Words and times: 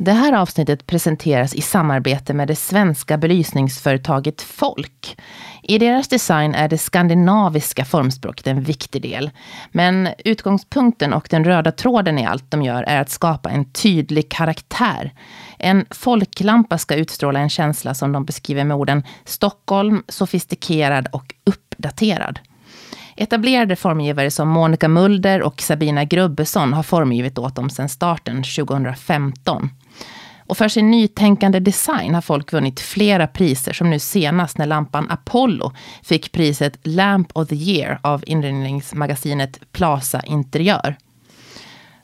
Det 0.00 0.12
här 0.12 0.32
avsnittet 0.32 0.86
presenteras 0.86 1.54
i 1.54 1.60
samarbete 1.60 2.34
med 2.34 2.48
det 2.48 2.56
svenska 2.56 3.18
belysningsföretaget 3.18 4.42
Folk. 4.42 5.18
I 5.62 5.78
deras 5.78 6.08
design 6.08 6.54
är 6.54 6.68
det 6.68 6.78
skandinaviska 6.78 7.84
formspråket 7.84 8.46
en 8.46 8.62
viktig 8.62 9.02
del. 9.02 9.30
Men 9.72 10.08
utgångspunkten 10.24 11.12
och 11.12 11.26
den 11.30 11.44
röda 11.44 11.72
tråden 11.72 12.18
i 12.18 12.26
allt 12.26 12.50
de 12.50 12.62
gör 12.62 12.82
är 12.82 13.00
att 13.00 13.10
skapa 13.10 13.50
en 13.50 13.72
tydlig 13.72 14.30
karaktär. 14.30 15.12
En 15.58 15.86
folklampa 15.90 16.78
ska 16.78 16.94
utstråla 16.94 17.40
en 17.40 17.50
känsla 17.50 17.94
som 17.94 18.12
de 18.12 18.24
beskriver 18.24 18.64
med 18.64 18.76
orden 18.76 19.02
Stockholm, 19.24 20.02
sofistikerad 20.08 21.08
och 21.12 21.34
uppdaterad. 21.44 22.38
Etablerade 23.16 23.76
formgivare 23.76 24.30
som 24.30 24.48
Monica 24.48 24.88
Mulder 24.88 25.42
och 25.42 25.60
Sabina 25.60 26.04
Grubbesson 26.04 26.72
har 26.72 26.82
formgivit 26.82 27.38
åt 27.38 27.56
dem 27.56 27.70
sedan 27.70 27.88
starten 27.88 28.42
2015. 28.42 29.70
Och 30.48 30.56
för 30.56 30.68
sin 30.68 30.90
nytänkande 30.90 31.60
design 31.60 32.14
har 32.14 32.22
folk 32.22 32.52
vunnit 32.52 32.80
flera 32.80 33.26
priser, 33.26 33.72
som 33.72 33.90
nu 33.90 33.98
senast 33.98 34.58
när 34.58 34.66
lampan 34.66 35.10
Apollo 35.10 35.72
fick 36.02 36.32
priset 36.32 36.78
Lamp 36.82 37.28
of 37.32 37.48
the 37.48 37.54
Year 37.54 37.98
av 38.02 38.24
inredningsmagasinet 38.26 39.72
Plaza 39.72 40.22
Interiör. 40.26 40.96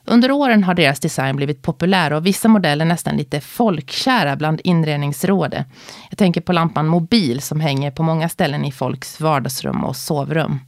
Under 0.07 0.31
åren 0.31 0.63
har 0.63 0.73
deras 0.73 0.99
design 0.99 1.35
blivit 1.35 1.61
populär 1.61 2.13
och 2.13 2.25
vissa 2.25 2.47
modeller 2.47 2.85
nästan 2.85 3.17
lite 3.17 3.41
folkkära 3.41 4.35
bland 4.35 4.61
inredningsrådet. 4.63 5.67
Jag 6.09 6.17
tänker 6.17 6.41
på 6.41 6.53
lampan 6.53 6.87
Mobil 6.87 7.41
som 7.41 7.59
hänger 7.59 7.91
på 7.91 8.03
många 8.03 8.29
ställen 8.29 8.65
i 8.65 8.71
folks 8.71 9.21
vardagsrum 9.21 9.83
och 9.83 9.95
sovrum. 9.95 10.59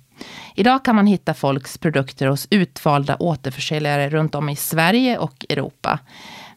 Idag 0.56 0.86
kan 0.86 0.96
man 0.96 1.08
hitta 1.08 1.34
folks 1.34 1.78
produkter 1.78 2.28
hos 2.28 2.48
utvalda 2.50 3.16
återförsäljare 3.16 4.10
runt 4.10 4.36
om 4.36 4.50
i 4.50 4.56
Sverige 4.56 5.18
och 5.18 5.46
Europa. 5.50 6.00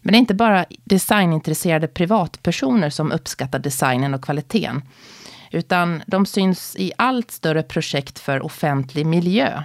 Men 0.03 0.13
det 0.13 0.17
är 0.17 0.21
inte 0.21 0.35
bara 0.35 0.65
designintresserade 0.85 1.89
privatpersoner 1.89 2.91
som 2.91 3.13
uppskattar 3.13 3.59
designen 3.59 4.15
och 4.15 4.25
kvaliteten. 4.25 4.83
Utan 5.51 6.03
de 6.07 6.27
syns 6.27 6.77
i 6.79 6.93
allt 6.99 7.31
större 7.31 7.63
projekt 7.63 8.19
för 8.19 8.45
offentlig 8.45 9.07
miljö. 9.07 9.63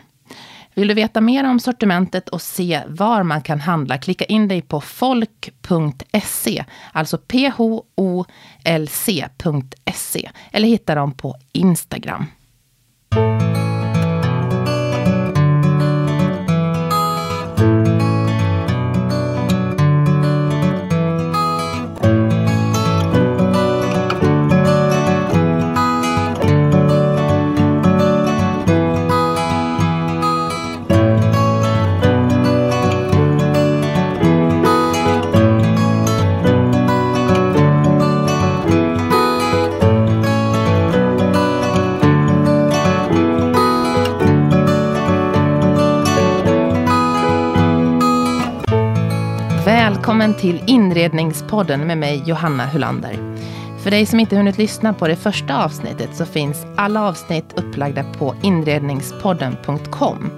Vill 0.73 0.87
du 0.87 0.93
veta 0.93 1.21
mer 1.21 1.49
om 1.49 1.59
sortimentet 1.59 2.29
och 2.29 2.41
se 2.41 2.81
var 2.87 3.23
man 3.23 3.41
kan 3.41 3.59
handla, 3.59 3.97
klicka 3.97 4.25
in 4.25 4.47
dig 4.47 4.61
på 4.61 4.81
folk.se, 4.81 6.65
alltså 6.91 7.17
pholc.se, 7.17 7.89
eller 10.51 10.67
hitta 10.67 10.95
dem 10.95 11.11
på 11.11 11.35
Instagram. 11.51 12.25
Till 50.45 50.63
Inredningspodden 50.67 51.87
med 51.87 51.97
mig 51.97 52.23
Johanna 52.25 52.65
Hulander. 52.65 53.37
För 53.83 53.91
dig 53.91 54.05
som 54.05 54.19
inte 54.19 54.35
hunnit 54.35 54.57
lyssna 54.57 54.93
på 54.93 55.07
det 55.07 55.15
första 55.15 55.63
avsnittet 55.63 56.09
så 56.15 56.25
finns 56.25 56.65
alla 56.77 57.01
avsnitt 57.01 57.53
upplagda 57.55 58.03
på 58.03 58.35
inredningspodden.com. 58.41 60.31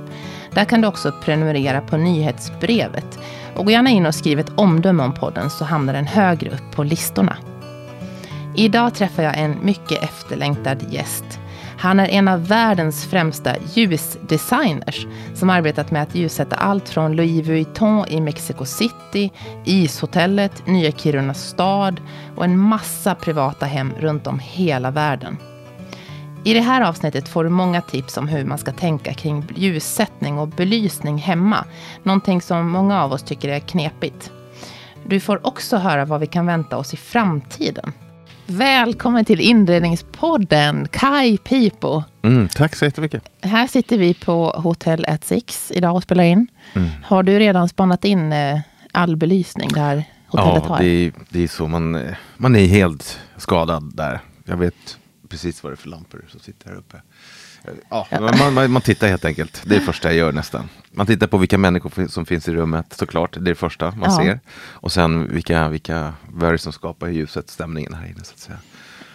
Där 0.51 0.65
kan 0.65 0.81
du 0.81 0.87
också 0.87 1.13
prenumerera 1.23 1.81
på 1.81 1.97
nyhetsbrevet. 1.97 3.19
Och 3.55 3.65
gå 3.65 3.71
gärna 3.71 3.89
in 3.89 4.05
och 4.05 4.15
skriv 4.15 4.39
ett 4.39 4.51
omdöme 4.55 5.03
om 5.03 5.13
podden 5.13 5.49
så 5.49 5.65
hamnar 5.65 5.93
den 5.93 6.07
högre 6.07 6.49
upp 6.49 6.75
på 6.75 6.83
listorna. 6.83 7.37
Idag 8.55 8.95
träffar 8.95 9.23
jag 9.23 9.37
en 9.37 9.55
mycket 9.61 10.03
efterlängtad 10.03 10.85
gäst. 10.89 11.36
Han 11.79 11.99
är 11.99 12.07
en 12.07 12.27
av 12.27 12.47
världens 12.47 13.05
främsta 13.05 13.55
ljusdesigners 13.73 15.07
som 15.33 15.49
arbetat 15.49 15.91
med 15.91 16.01
att 16.01 16.15
ljussätta 16.15 16.55
allt 16.55 16.89
från 16.89 17.15
Louis 17.15 17.47
Vuitton 17.47 18.07
i 18.07 18.21
Mexico 18.21 18.65
City, 18.65 19.31
Ishotellet, 19.65 20.67
Nya 20.67 20.91
Kiruna 20.91 21.33
stad 21.33 22.01
och 22.35 22.45
en 22.45 22.57
massa 22.57 23.15
privata 23.15 23.65
hem 23.65 23.93
runt 23.99 24.27
om 24.27 24.39
hela 24.39 24.91
världen. 24.91 25.37
I 26.43 26.53
det 26.53 26.61
här 26.61 26.81
avsnittet 26.81 27.29
får 27.29 27.43
du 27.43 27.49
många 27.49 27.81
tips 27.81 28.17
om 28.17 28.27
hur 28.27 28.45
man 28.45 28.57
ska 28.57 28.71
tänka 28.71 29.13
kring 29.13 29.45
ljussättning 29.55 30.39
och 30.39 30.47
belysning 30.47 31.17
hemma. 31.17 31.65
Någonting 32.03 32.41
som 32.41 32.69
många 32.69 33.03
av 33.03 33.11
oss 33.11 33.23
tycker 33.23 33.49
är 33.49 33.59
knepigt. 33.59 34.31
Du 35.05 35.19
får 35.19 35.47
också 35.47 35.77
höra 35.77 36.05
vad 36.05 36.19
vi 36.19 36.27
kan 36.27 36.45
vänta 36.45 36.77
oss 36.77 36.93
i 36.93 36.97
framtiden. 36.97 37.93
Välkommen 38.49 39.25
till 39.25 39.39
inredningspodden, 39.39 40.87
Kai 40.87 41.37
Pipo. 41.37 42.03
Mm, 42.21 42.47
tack 42.47 42.75
så 42.75 42.85
jättemycket. 42.85 43.23
Här 43.41 43.67
sitter 43.67 43.97
vi 43.97 44.13
på 44.13 44.49
Hotel 44.49 45.05
at 45.05 45.23
Six 45.23 45.71
idag 45.75 45.95
och 45.95 46.03
spelar 46.03 46.23
in. 46.23 46.47
Mm. 46.73 46.89
Har 47.03 47.23
du 47.23 47.39
redan 47.39 47.69
spannat 47.69 48.05
in 48.05 48.33
eh, 48.33 48.59
all 48.91 49.15
belysning 49.15 49.69
där 49.73 50.03
hotellet 50.27 50.63
ja, 50.63 50.69
har? 50.69 50.83
Ja, 50.83 50.83
det, 50.83 51.11
det, 51.29 51.43
är 51.43 51.47
så. 51.47 51.67
Man, 51.67 52.03
man 52.37 52.55
är 52.55 52.65
helt 52.65 53.19
skadad 53.37 53.95
där. 53.95 54.19
Jag 54.45 54.57
vet 54.57 54.97
precis 55.29 55.63
vad 55.63 55.71
det 55.71 55.73
är 55.73 55.77
för 55.77 55.89
lampor 55.89 56.25
som 56.29 56.39
sitter 56.39 56.69
här 56.69 56.77
uppe. 56.77 57.01
Ja, 57.89 58.07
man, 58.11 58.53
man, 58.53 58.71
man, 58.71 58.81
tittar 58.81 59.07
helt 59.07 59.25
enkelt. 59.25 59.61
Det 59.65 59.75
är 59.75 59.79
det 59.79 59.85
första 59.85 60.07
jag 60.07 60.17
gör 60.17 60.31
nästan. 60.31 60.69
Man 60.91 61.05
tittar 61.05 61.27
på 61.27 61.37
vilka 61.37 61.57
människor 61.57 62.07
som 62.07 62.25
finns 62.25 62.47
i 62.47 62.53
rummet 62.53 62.93
såklart. 62.93 63.33
Det 63.33 63.39
är 63.39 63.41
det 63.43 63.55
första 63.55 63.91
man 63.91 64.09
ja. 64.09 64.17
ser. 64.17 64.39
Och 64.59 64.91
sen 64.91 65.33
vilka, 65.33 65.69
vilka 65.69 66.13
vad 66.31 66.59
som 66.59 66.73
skapar 66.73 67.07
ljuset, 67.07 67.49
stämningen 67.49 67.93
här 67.93 68.05
inne 68.05 68.23
så 68.23 68.33
att 68.33 68.39
säga. 68.39 68.57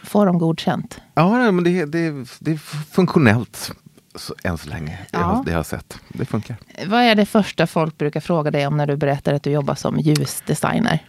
Får 0.02 0.26
de 0.26 0.38
godkänt? 0.38 1.00
Ja, 1.14 1.52
men 1.52 1.64
det, 1.64 1.84
det, 1.84 2.26
det 2.38 2.50
är 2.50 2.56
funktionellt 2.92 3.72
så, 4.14 4.34
än 4.44 4.58
så 4.58 4.68
länge. 4.68 4.98
Det, 5.10 5.18
ja. 5.18 5.18
har, 5.18 5.44
det 5.44 5.50
har 5.50 5.58
jag 5.58 5.66
sett. 5.66 5.98
Det 6.08 6.24
funkar. 6.24 6.56
Vad 6.86 7.00
är 7.00 7.14
det 7.14 7.26
första 7.26 7.66
folk 7.66 7.98
brukar 7.98 8.20
fråga 8.20 8.50
dig 8.50 8.66
om 8.66 8.76
när 8.76 8.86
du 8.86 8.96
berättar 8.96 9.34
att 9.34 9.42
du 9.42 9.50
jobbar 9.50 9.74
som 9.74 9.98
ljusdesigner? 9.98 11.06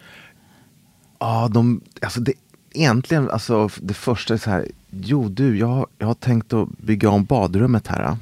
Ja, 1.20 1.48
de, 1.52 1.82
alltså 2.02 2.20
det, 2.20 2.34
egentligen, 2.74 3.30
alltså 3.30 3.70
det 3.82 3.94
första 3.94 4.34
är 4.34 4.38
så 4.38 4.50
här. 4.50 4.68
Jo 5.02 5.30
du, 5.30 5.58
jag, 5.58 5.88
jag 5.98 6.08
har 6.08 6.14
tänkt 6.14 6.54
att 6.54 6.70
bygga 6.70 7.10
om 7.10 7.24
badrummet 7.24 7.88
här. 7.88 8.18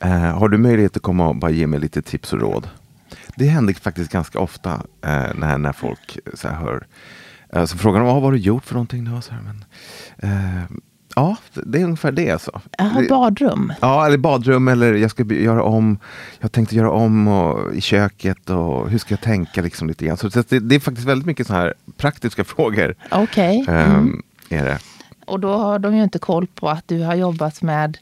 Eh, 0.00 0.38
har 0.38 0.48
du 0.48 0.58
möjlighet 0.58 0.96
att 0.96 1.02
komma 1.02 1.28
och 1.28 1.36
bara 1.36 1.50
ge 1.50 1.66
mig 1.66 1.80
lite 1.80 2.02
tips 2.02 2.32
och 2.32 2.40
råd? 2.40 2.68
Det 3.36 3.46
händer 3.46 3.74
faktiskt 3.74 4.12
ganska 4.12 4.40
ofta 4.40 4.72
eh, 5.02 5.34
när, 5.34 5.58
när 5.58 5.72
folk 5.72 6.18
så 6.34 6.48
här, 6.48 6.56
hör. 6.56 6.86
Eh, 7.52 7.64
så 7.64 7.78
frågar 7.78 8.00
de, 8.00 8.06
vad 8.06 8.22
har 8.22 8.32
du 8.32 8.38
gjort 8.38 8.64
för 8.64 8.74
någonting 8.74 9.04
nu? 9.04 9.22
Så 9.22 9.32
här, 9.32 9.40
men, 9.40 9.64
eh, 10.18 10.64
ja, 11.14 11.36
det 11.52 11.80
är 11.80 11.84
ungefär 11.84 12.12
det. 12.12 12.30
Alltså. 12.30 12.60
Aha, 12.78 13.02
badrum? 13.08 13.72
Ja, 13.80 14.06
eller 14.06 14.18
badrum 14.18 14.68
eller 14.68 14.94
jag 14.94 15.10
ska 15.10 15.24
göra 15.24 15.62
om. 15.62 15.98
Jag 16.40 16.52
tänkte 16.52 16.76
göra 16.76 16.90
om 16.90 17.28
och, 17.28 17.74
i 17.74 17.80
köket 17.80 18.50
och 18.50 18.90
hur 18.90 18.98
ska 18.98 19.12
jag 19.12 19.20
tänka 19.20 19.62
liksom 19.62 19.88
lite 19.88 20.06
grann. 20.06 20.16
Så 20.16 20.28
det, 20.28 20.58
det 20.58 20.74
är 20.74 20.80
faktiskt 20.80 21.08
väldigt 21.08 21.26
mycket 21.26 21.46
så 21.46 21.52
här 21.52 21.74
praktiska 21.96 22.44
frågor. 22.54 22.94
Okej. 23.10 23.62
Okay. 23.62 23.84
Mm. 23.84 24.22
är 24.48 24.64
det. 24.64 24.78
Och 25.26 25.40
då 25.40 25.52
har 25.52 25.78
de 25.78 25.96
ju 25.96 26.02
inte 26.02 26.18
koll 26.18 26.46
på 26.46 26.68
att 26.68 26.88
du 26.88 27.02
har 27.02 27.14
jobbat 27.14 27.62
med 27.62 27.98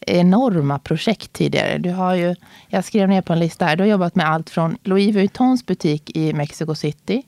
enorma 0.00 0.78
projekt 0.78 1.32
tidigare. 1.32 1.78
Du 1.78 1.90
har 1.90 2.14
ju, 2.14 2.34
jag 2.68 2.84
skrev 2.84 3.08
ner 3.08 3.22
på 3.22 3.32
en 3.32 3.38
lista 3.38 3.64
här, 3.64 3.76
du 3.76 3.82
har 3.82 3.88
jobbat 3.88 4.14
med 4.14 4.28
allt 4.28 4.50
från 4.50 4.76
Louis 4.82 5.14
Vuittons 5.14 5.66
butik 5.66 6.16
i 6.16 6.32
Mexico 6.32 6.74
City, 6.74 7.22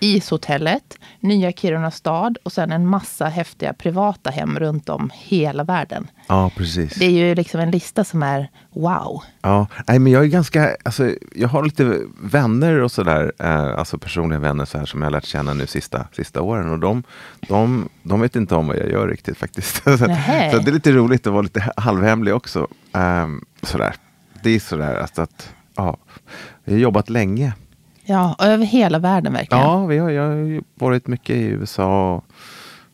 Ishotellet, 0.00 0.98
Nya 1.20 1.52
Kiruna 1.52 1.90
stad 1.90 2.38
och 2.42 2.52
sen 2.52 2.72
en 2.72 2.86
massa 2.86 3.26
häftiga 3.26 3.72
privata 3.72 4.30
hem 4.30 4.58
runt 4.58 4.88
om 4.88 5.10
hela 5.14 5.64
världen. 5.64 6.10
Ja, 6.26 6.50
precis. 6.56 6.94
Det 6.94 7.04
är 7.04 7.10
ju 7.10 7.34
liksom 7.34 7.60
en 7.60 7.70
lista 7.70 8.04
som 8.04 8.22
är 8.22 8.50
wow. 8.70 9.22
Ja, 9.42 9.66
nej, 9.86 9.98
men 9.98 10.12
jag 10.12 10.22
är 10.22 10.28
ganska, 10.28 10.76
alltså, 10.82 11.14
jag 11.34 11.48
har 11.48 11.64
lite 11.64 12.00
vänner 12.20 12.80
och 12.80 12.92
sådär, 12.92 13.32
eh, 13.38 13.78
alltså 13.78 13.98
personliga 13.98 14.38
vänner 14.38 14.64
så 14.64 14.78
här 14.78 14.86
som 14.86 15.00
jag 15.00 15.06
har 15.06 15.12
lärt 15.12 15.24
känna 15.24 15.54
nu 15.54 15.66
sista, 15.66 16.06
sista 16.12 16.42
åren 16.42 16.70
och 16.70 16.78
de, 16.78 17.02
de, 17.48 17.88
de 18.02 18.20
vet 18.20 18.36
inte 18.36 18.54
om 18.54 18.66
vad 18.66 18.76
jag 18.76 18.90
gör 18.90 19.08
riktigt 19.08 19.38
faktiskt. 19.38 19.76
så, 19.84 19.98
så, 19.98 20.06
det 20.06 20.68
är 20.68 20.72
lite 20.72 20.92
roligt 20.92 21.26
att 21.26 21.32
vara 21.32 21.42
lite 21.42 21.72
halvhemlig 21.76 22.34
också. 22.34 22.68
Um, 22.92 23.44
sådär. 23.62 23.94
Det 24.42 24.50
är 24.50 24.60
sådär 24.60 24.96
alltså 24.96 25.22
att, 25.22 25.54
ja, 25.76 25.96
jag 26.64 26.72
har 26.72 26.78
jobbat 26.78 27.10
länge 27.10 27.52
Ja, 28.08 28.36
över 28.38 28.64
hela 28.64 28.98
världen 28.98 29.32
verkligen. 29.32 29.64
Ja, 29.64 29.86
vi 29.86 29.98
har, 29.98 30.10
jag 30.10 30.22
har 30.22 30.62
varit 30.74 31.06
mycket 31.06 31.36
i 31.36 31.42
USA 31.42 32.22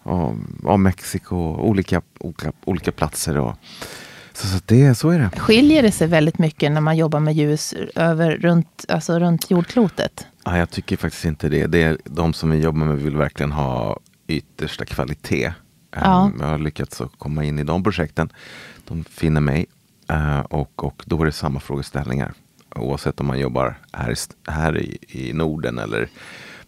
och, 0.03 0.35
och 0.64 0.81
Mexiko, 0.81 1.37
olika, 1.56 2.03
olika, 2.19 2.53
olika 2.64 2.93
platser. 2.93 3.38
Och, 3.38 3.55
så, 4.32 4.47
så, 4.47 4.61
det, 4.67 4.94
så 4.94 5.11
är 5.11 5.19
det. 5.19 5.31
Skiljer 5.41 5.82
det 5.82 5.93
sig 5.93 6.06
väldigt 6.06 6.38
mycket 6.38 6.73
när 6.73 6.81
man 6.81 6.97
jobbar 6.97 7.20
med 7.20 7.35
ljus 7.35 7.75
över, 7.94 8.37
runt, 8.37 8.85
alltså 8.88 9.19
runt 9.19 9.50
jordklotet? 9.50 10.26
Ja, 10.44 10.59
jag 10.59 10.70
tycker 10.70 10.97
faktiskt 10.97 11.25
inte 11.25 11.49
det. 11.49 11.67
det 11.67 11.82
är 11.82 11.99
de 12.05 12.32
som 12.32 12.50
vi 12.50 12.58
jobbar 12.58 12.87
med 12.87 12.99
vill 12.99 13.17
verkligen 13.17 13.53
ha 13.53 13.99
yttersta 14.26 14.85
kvalitet. 14.85 15.53
Ja. 15.94 16.31
Um, 16.35 16.41
jag 16.41 16.49
har 16.49 16.58
lyckats 16.58 17.03
komma 17.19 17.44
in 17.44 17.58
i 17.58 17.65
de 17.65 17.82
projekten. 17.82 18.32
De 18.88 19.05
finner 19.05 19.41
mig 19.41 19.67
uh, 20.12 20.41
och, 20.41 20.85
och 20.85 21.03
då 21.06 21.23
är 21.23 21.26
det 21.26 21.32
samma 21.32 21.61
frågeställningar. 21.61 22.32
Oavsett 22.77 23.21
om 23.21 23.27
man 23.27 23.39
jobbar 23.39 23.79
här, 23.93 24.11
i, 24.13 24.17
här 24.51 24.79
i, 24.79 24.99
i 25.09 25.33
Norden 25.33 25.79
eller 25.79 26.09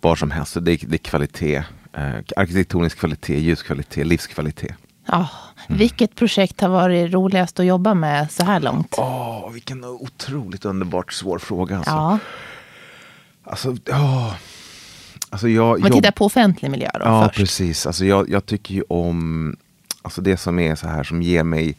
var 0.00 0.16
som 0.16 0.30
helst. 0.30 0.56
Det, 0.60 0.72
är- 0.72 0.86
det 0.86 0.96
är 0.96 0.98
kvalitet. 0.98 1.58
Uh, 1.98 2.14
arkitektonisk 2.36 2.98
kvalitet, 2.98 3.38
ljuskvalitet, 3.40 4.06
livskvalitet. 4.06 4.74
Ja, 5.06 5.28
Vilket 5.68 6.14
projekt 6.14 6.60
har 6.60 6.68
varit 6.68 7.12
roligast 7.12 7.60
att 7.60 7.66
jobba 7.66 7.94
med 7.94 8.30
så 8.32 8.44
här 8.44 8.60
långt? 8.60 8.94
Åh, 8.98 9.50
vilken 9.50 9.84
otroligt 9.84 10.64
underbart 10.64 11.12
svår 11.12 11.38
fråga. 11.38 11.76
Alltså. 11.76 11.90
Ja, 11.90 12.18
Alltså, 13.46 13.76
åh. 13.90 14.34
alltså 15.30 15.48
jag 15.48 15.80
jobb- 15.80 15.92
tittar 15.92 16.10
på 16.10 16.24
offentlig 16.24 16.70
miljö 16.70 16.90
då 16.94 17.00
Ja, 17.04 17.24
först. 17.28 17.38
precis. 17.38 17.86
Alltså 17.86 18.04
jag, 18.04 18.30
jag 18.30 18.46
tycker 18.46 18.74
ju 18.74 18.82
om 18.88 19.56
alltså 20.02 20.20
det 20.20 20.36
som 20.36 20.58
är 20.58 20.74
så 20.74 20.88
här 20.88 21.04
som 21.04 21.22
ger 21.22 21.44
mig 21.44 21.76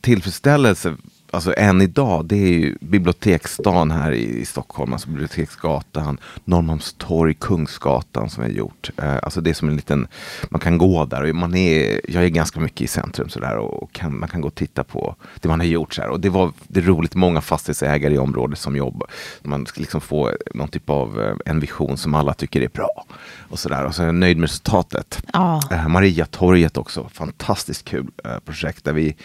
tillfredsställelse 0.00 0.96
alltså 1.34 1.54
än 1.56 1.80
idag, 1.80 2.24
det 2.24 2.36
är 2.36 2.48
ju 2.48 2.76
biblioteksdagen 2.80 3.90
här 3.90 4.12
i, 4.12 4.44
Stockholm, 4.44 4.92
alltså 4.92 5.08
Biblioteksgatan, 5.08 6.18
Norrmalmstorg, 6.44 7.34
Kungsgatan 7.34 8.30
som 8.30 8.44
vi 8.44 8.50
har 8.50 8.56
gjort. 8.56 8.90
Eh, 8.96 9.16
alltså 9.22 9.40
det 9.40 9.50
är 9.50 9.54
som 9.54 9.68
en 9.68 9.76
liten, 9.76 10.06
man 10.50 10.60
kan 10.60 10.78
gå 10.78 11.04
där 11.04 11.22
och 11.22 11.34
man 11.34 11.54
är, 11.54 12.00
jag 12.08 12.24
är 12.24 12.28
ganska 12.28 12.60
mycket 12.60 12.80
i 12.80 12.86
centrum 12.86 13.28
sådär 13.28 13.56
och 13.56 13.92
kan, 13.92 14.18
man 14.18 14.28
kan 14.28 14.40
gå 14.40 14.48
och 14.48 14.54
titta 14.54 14.84
på 14.84 15.16
det 15.40 15.48
man 15.48 15.60
har 15.60 15.66
gjort. 15.66 15.94
Så 15.94 16.02
här. 16.02 16.08
Och 16.08 16.20
det 16.20 16.28
var 16.28 16.52
det 16.68 16.80
är 16.80 16.84
roligt, 16.84 17.14
många 17.14 17.40
fastighetsägare 17.40 18.14
i 18.14 18.18
området 18.18 18.58
som 18.58 18.76
jobbar. 18.76 19.10
Man 19.42 19.66
ska 19.66 19.80
liksom 19.80 20.00
få 20.00 20.32
någon 20.54 20.68
typ 20.68 20.90
av 20.90 21.22
eh, 21.22 21.36
en 21.44 21.60
vision 21.60 21.96
som 21.96 22.14
alla 22.14 22.34
tycker 22.34 22.60
är 22.60 22.68
bra. 22.68 23.04
Och 23.48 23.58
sådär, 23.58 23.84
och 23.84 23.94
så 23.94 24.02
är 24.02 24.06
jag 24.06 24.14
nöjd 24.14 24.36
med 24.36 24.42
resultatet. 24.42 25.22
Ja. 25.32 25.60
Eh, 25.70 25.88
Mariatorget 25.88 26.76
också, 26.76 27.08
fantastiskt 27.12 27.84
kul 27.84 28.06
eh, 28.24 28.38
projekt 28.38 28.84
där 28.84 28.92
vi 28.92 29.16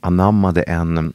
anammade 0.00 0.62
en, 0.62 1.12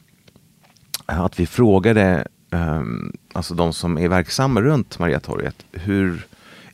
att 1.06 1.40
vi 1.40 1.46
frågade 1.46 2.26
ehm, 2.50 3.12
alltså 3.32 3.54
de 3.54 3.72
som 3.72 3.98
är 3.98 4.08
verksamma 4.08 4.60
runt 4.60 4.98
Mariatorget, 4.98 5.64
hur, 5.72 6.26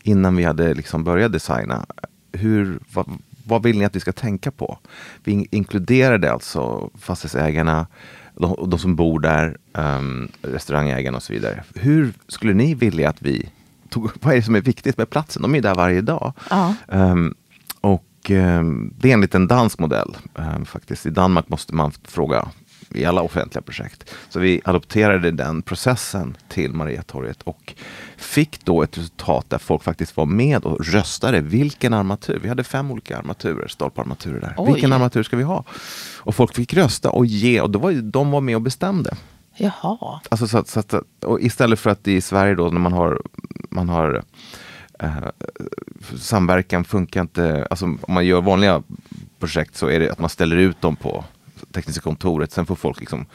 innan 0.02 0.36
vi 0.36 0.44
hade 0.44 0.74
liksom 0.74 1.04
börjat 1.04 1.32
designa, 1.32 1.86
hur, 2.32 2.78
vad, 2.92 3.06
vad 3.46 3.62
vill 3.62 3.78
ni 3.78 3.84
att 3.84 3.96
vi 3.96 4.00
ska 4.00 4.12
tänka 4.12 4.50
på? 4.50 4.78
Vi 5.24 5.32
in- 5.32 5.46
inkluderade 5.50 6.32
alltså 6.32 6.90
fastighetsägarna, 6.98 7.86
de, 8.36 8.70
de 8.70 8.78
som 8.78 8.96
bor 8.96 9.20
där, 9.20 9.56
um, 9.72 10.28
restaurangägarna 10.42 11.16
och 11.16 11.22
så 11.22 11.32
vidare. 11.32 11.64
Hur 11.74 12.12
skulle 12.28 12.54
ni 12.54 12.74
vilja 12.74 13.10
att 13.10 13.22
vi 13.22 13.48
tog, 13.88 14.10
vad 14.20 14.32
är 14.32 14.36
det 14.36 14.42
som 14.42 14.54
är 14.54 14.60
viktigt 14.60 14.98
med 14.98 15.10
platsen? 15.10 15.42
De 15.42 15.52
är 15.52 15.58
ju 15.58 15.62
där 15.62 15.74
varje 15.74 16.00
dag. 16.00 16.32
Ja. 16.50 16.74
Ehm, 16.88 17.34
och 17.80 18.30
ehm, 18.30 18.94
det 18.98 19.10
är 19.10 19.14
en 19.14 19.20
liten 19.20 19.46
dansk 19.46 19.78
modell 19.78 20.16
ehm, 20.38 20.64
faktiskt. 20.64 21.06
I 21.06 21.10
Danmark 21.10 21.48
måste 21.48 21.74
man 21.74 21.92
fråga 22.04 22.48
i 22.94 23.04
alla 23.04 23.22
offentliga 23.22 23.62
projekt. 23.62 24.14
Så 24.28 24.40
vi 24.40 24.60
adopterade 24.64 25.30
den 25.30 25.62
processen 25.62 26.36
till 26.48 26.72
Mariatorget 26.72 27.42
och 27.42 27.74
fick 28.16 28.64
då 28.64 28.82
ett 28.82 28.98
resultat 28.98 29.50
där 29.50 29.58
folk 29.58 29.82
faktiskt 29.82 30.16
var 30.16 30.26
med 30.26 30.64
och 30.64 30.86
röstade. 30.86 31.40
Vilken 31.40 31.94
armatur? 31.94 32.38
Vi 32.42 32.48
hade 32.48 32.64
fem 32.64 32.90
olika 32.90 33.18
armaturer, 33.18 33.68
stolparmaturer 33.68 34.40
där. 34.40 34.54
Oj. 34.58 34.72
Vilken 34.72 34.92
armatur 34.92 35.22
ska 35.22 35.36
vi 35.36 35.42
ha? 35.42 35.64
Och 36.16 36.34
folk 36.34 36.54
fick 36.54 36.74
rösta 36.74 37.10
och 37.10 37.26
ge 37.26 37.60
och 37.60 37.70
då 37.70 37.78
var 37.78 37.92
de 37.92 38.30
var 38.30 38.40
med 38.40 38.56
och 38.56 38.62
bestämde. 38.62 39.16
Jaha. 39.56 40.20
Alltså 40.28 40.46
så 40.46 40.58
att, 40.58 40.68
så 40.68 40.80
att, 40.80 40.94
och 41.24 41.40
istället 41.40 41.78
för 41.78 41.90
att 41.90 42.08
i 42.08 42.20
Sverige 42.20 42.54
då 42.54 42.68
när 42.68 42.80
man 42.80 42.92
har, 42.92 43.22
man 43.70 43.88
har 43.88 44.22
eh, 44.98 45.10
samverkan 46.16 46.84
funkar 46.84 47.20
inte, 47.20 47.66
alltså 47.70 47.84
om 47.84 47.98
man 48.08 48.26
gör 48.26 48.40
vanliga 48.40 48.82
projekt 49.38 49.76
så 49.76 49.86
är 49.86 50.00
det 50.00 50.10
att 50.10 50.18
man 50.18 50.30
ställer 50.30 50.56
ut 50.56 50.80
dem 50.80 50.96
på 50.96 51.24
tekniska 51.72 52.02
kontoret, 52.02 52.52
sen 52.52 52.66
får 52.66 52.74
folk 52.76 53.00
liksom 53.00 53.26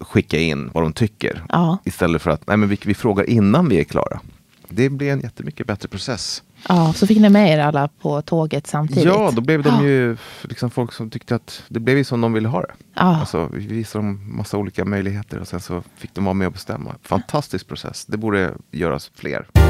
skicka 0.00 0.38
in 0.38 0.70
vad 0.74 0.84
de 0.84 0.92
tycker. 0.92 1.44
Ja. 1.48 1.78
Istället 1.84 2.22
för 2.22 2.30
att, 2.30 2.46
nej 2.46 2.56
men 2.56 2.68
vi, 2.68 2.78
vi 2.84 2.94
frågar 2.94 3.30
innan 3.30 3.68
vi 3.68 3.80
är 3.80 3.84
klara. 3.84 4.20
Det 4.68 4.90
blir 4.90 5.12
en 5.12 5.20
jättemycket 5.20 5.66
bättre 5.66 5.88
process. 5.88 6.42
Ja, 6.68 6.92
så 6.92 7.06
fick 7.06 7.18
ni 7.18 7.28
med 7.28 7.50
er 7.50 7.58
alla 7.58 7.88
på 7.88 8.22
tåget 8.22 8.66
samtidigt? 8.66 9.04
Ja, 9.04 9.30
då 9.32 9.40
blev 9.40 9.62
de 9.62 9.84
ju 9.84 10.16
liksom 10.42 10.70
folk 10.70 10.92
som 10.92 11.10
tyckte 11.10 11.34
att 11.34 11.62
det 11.68 11.80
blev 11.80 11.96
ju 11.96 12.04
som 12.04 12.20
de 12.20 12.32
ville 12.32 12.48
ha 12.48 12.60
det. 12.60 12.72
Ja. 12.94 13.02
Alltså, 13.02 13.48
vi 13.52 13.66
visade 13.66 14.04
dem 14.04 14.36
massa 14.36 14.56
olika 14.56 14.84
möjligheter 14.84 15.38
och 15.38 15.48
sen 15.48 15.60
så 15.60 15.82
fick 15.96 16.14
de 16.14 16.24
vara 16.24 16.34
med 16.34 16.46
och 16.46 16.52
bestämma. 16.52 16.94
Fantastisk 17.02 17.68
process. 17.68 18.04
Det 18.04 18.16
borde 18.16 18.54
göras 18.70 19.10
fler. 19.14 19.63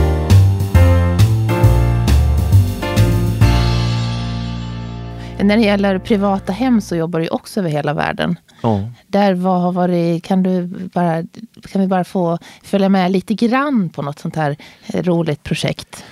När 5.44 5.56
det 5.56 5.62
gäller 5.62 5.99
privata 5.99 6.52
hem 6.52 6.81
så 6.81 6.96
jobbar 6.96 7.20
du 7.20 7.29
också 7.29 7.61
över 7.61 7.70
hela 7.70 7.94
världen. 7.94 8.38
Ja. 8.62 8.91
Där 9.06 9.35
vad 9.35 9.61
har 9.61 9.73
varit, 9.73 10.25
kan, 10.25 10.43
du 10.43 10.67
bara, 10.94 11.23
kan 11.62 11.81
vi 11.81 11.87
bara 11.87 12.05
få 12.05 12.38
följa 12.62 12.88
med 12.88 13.11
lite 13.12 13.35
grann 13.35 13.88
på 13.88 14.02
något 14.02 14.19
sånt 14.19 14.37
här 14.37 14.56
eh, 14.87 15.02
roligt 15.02 15.43
projekt? 15.43 16.05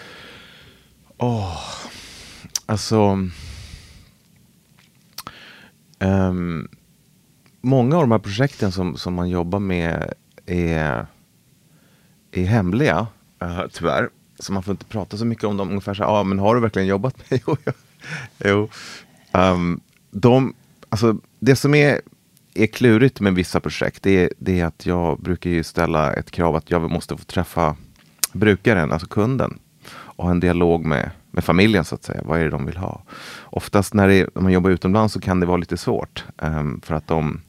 Alltså... 2.66 3.28
ehm, 5.98 6.68
många 7.60 7.96
av 7.96 8.02
de 8.02 8.10
här 8.10 8.18
projekten 8.18 8.72
som, 8.72 8.96
som 8.96 9.14
man 9.14 9.28
jobbar 9.28 9.58
med 9.58 10.12
är, 10.46 11.06
är 12.32 12.44
hemliga, 12.44 13.06
uh, 13.42 13.62
tyvärr. 13.72 14.08
Så 14.38 14.52
man 14.52 14.62
får 14.62 14.72
inte 14.72 14.84
prata 14.84 15.16
så 15.16 15.24
mycket 15.24 15.44
om 15.44 15.56
dem. 15.56 15.68
Ungefär 15.68 15.94
så 15.94 16.02
här, 16.02 16.10
ah, 16.10 16.24
men 16.24 16.38
har 16.38 16.54
du 16.54 16.60
verkligen 16.60 16.88
jobbat 16.88 17.30
med 17.30 17.40
Jo, 17.46 17.56
jo. 18.38 18.68
Ehm, 19.32 19.80
de, 20.10 20.54
alltså, 20.88 21.16
det 21.40 21.56
som 21.56 21.74
är, 21.74 22.00
är 22.54 22.66
klurigt 22.66 23.20
med 23.20 23.34
vissa 23.34 23.60
projekt, 23.60 24.02
det 24.02 24.24
är, 24.24 24.30
det 24.38 24.60
är 24.60 24.64
att 24.64 24.86
jag 24.86 25.20
brukar 25.20 25.50
ju 25.50 25.62
ställa 25.62 26.12
ett 26.12 26.30
krav 26.30 26.56
att 26.56 26.70
jag 26.70 26.90
måste 26.90 27.16
få 27.16 27.24
träffa 27.24 27.76
brukaren, 28.32 28.92
alltså 28.92 29.06
kunden 29.06 29.58
och 29.90 30.24
ha 30.24 30.30
en 30.30 30.40
dialog 30.40 30.84
med, 30.84 31.10
med 31.30 31.44
familjen 31.44 31.84
så 31.84 31.94
att 31.94 32.04
säga. 32.04 32.20
Vad 32.24 32.40
är 32.40 32.44
det 32.44 32.50
de 32.50 32.66
vill 32.66 32.76
ha? 32.76 33.02
Oftast 33.42 33.94
när, 33.94 34.08
det, 34.08 34.28
när 34.34 34.42
man 34.42 34.52
jobbar 34.52 34.70
utomlands 34.70 35.14
så 35.14 35.20
kan 35.20 35.40
det 35.40 35.46
vara 35.46 35.56
lite 35.56 35.76
svårt 35.76 36.24
ehm, 36.38 36.80
för 36.80 36.94
att 36.94 37.06
de 37.06 37.40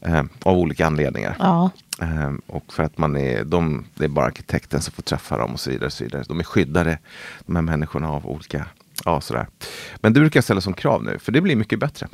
ehm, 0.00 0.28
av 0.42 0.58
olika 0.58 0.86
anledningar. 0.86 1.36
Ja, 1.38 1.70
Ehm, 2.02 2.42
och 2.46 2.72
för 2.72 2.82
att 2.82 2.98
man 2.98 3.16
är, 3.16 3.44
de, 3.44 3.84
det 3.94 4.04
är 4.04 4.08
bara 4.08 4.26
arkitekten 4.26 4.80
som 4.80 4.92
får 4.92 5.02
träffa 5.02 5.38
dem 5.38 5.52
och 5.52 5.60
så 5.60 5.70
vidare. 5.70 5.86
Och 5.86 5.92
så 5.92 6.04
vidare. 6.04 6.24
De 6.28 6.40
är 6.40 6.44
skyddade, 6.44 6.98
de 7.46 7.56
här 7.56 7.62
människorna 7.62 8.10
av 8.10 8.26
olika, 8.26 8.66
ja 9.04 9.20
sådär. 9.20 9.48
Men 9.96 10.12
det 10.12 10.20
brukar 10.20 10.38
jag 10.38 10.44
ställa 10.44 10.60
som 10.60 10.74
krav 10.74 11.04
nu, 11.04 11.18
för 11.18 11.32
det 11.32 11.40
blir 11.40 11.56
mycket 11.56 11.78
bättre. 11.78 12.08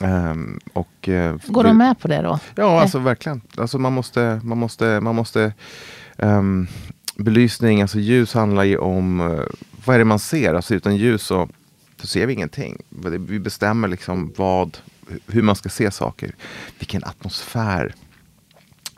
Ehm, 0.00 0.60
och, 0.72 1.08
eh, 1.08 1.36
går 1.46 1.64
de 1.64 1.78
med 1.78 1.98
på 1.98 2.08
det 2.08 2.22
då? 2.22 2.38
Ja, 2.54 2.80
alltså 2.80 2.98
verkligen. 2.98 3.40
Alltså 3.56 3.78
man 3.78 3.92
måste, 3.92 4.40
man 4.44 4.58
måste, 4.58 5.00
man 5.00 5.14
måste 5.14 5.52
ehm, 6.18 6.66
belysning, 7.16 7.82
alltså 7.82 7.98
ljus 7.98 8.34
handlar 8.34 8.64
ju 8.64 8.78
om, 8.78 9.20
eh, 9.20 9.44
vad 9.84 9.94
är 9.94 9.98
det 9.98 10.04
man 10.04 10.18
ser? 10.18 10.54
Alltså 10.54 10.74
utan 10.74 10.96
ljus 10.96 11.22
så, 11.22 11.48
så 12.00 12.06
ser 12.06 12.26
vi 12.26 12.32
ingenting. 12.32 12.82
Vi 13.28 13.38
bestämmer 13.38 13.88
liksom 13.88 14.32
vad, 14.36 14.78
hur 15.26 15.42
man 15.42 15.56
ska 15.56 15.68
se 15.68 15.90
saker. 15.90 16.34
Vilken 16.78 17.04
atmosfär 17.04 17.94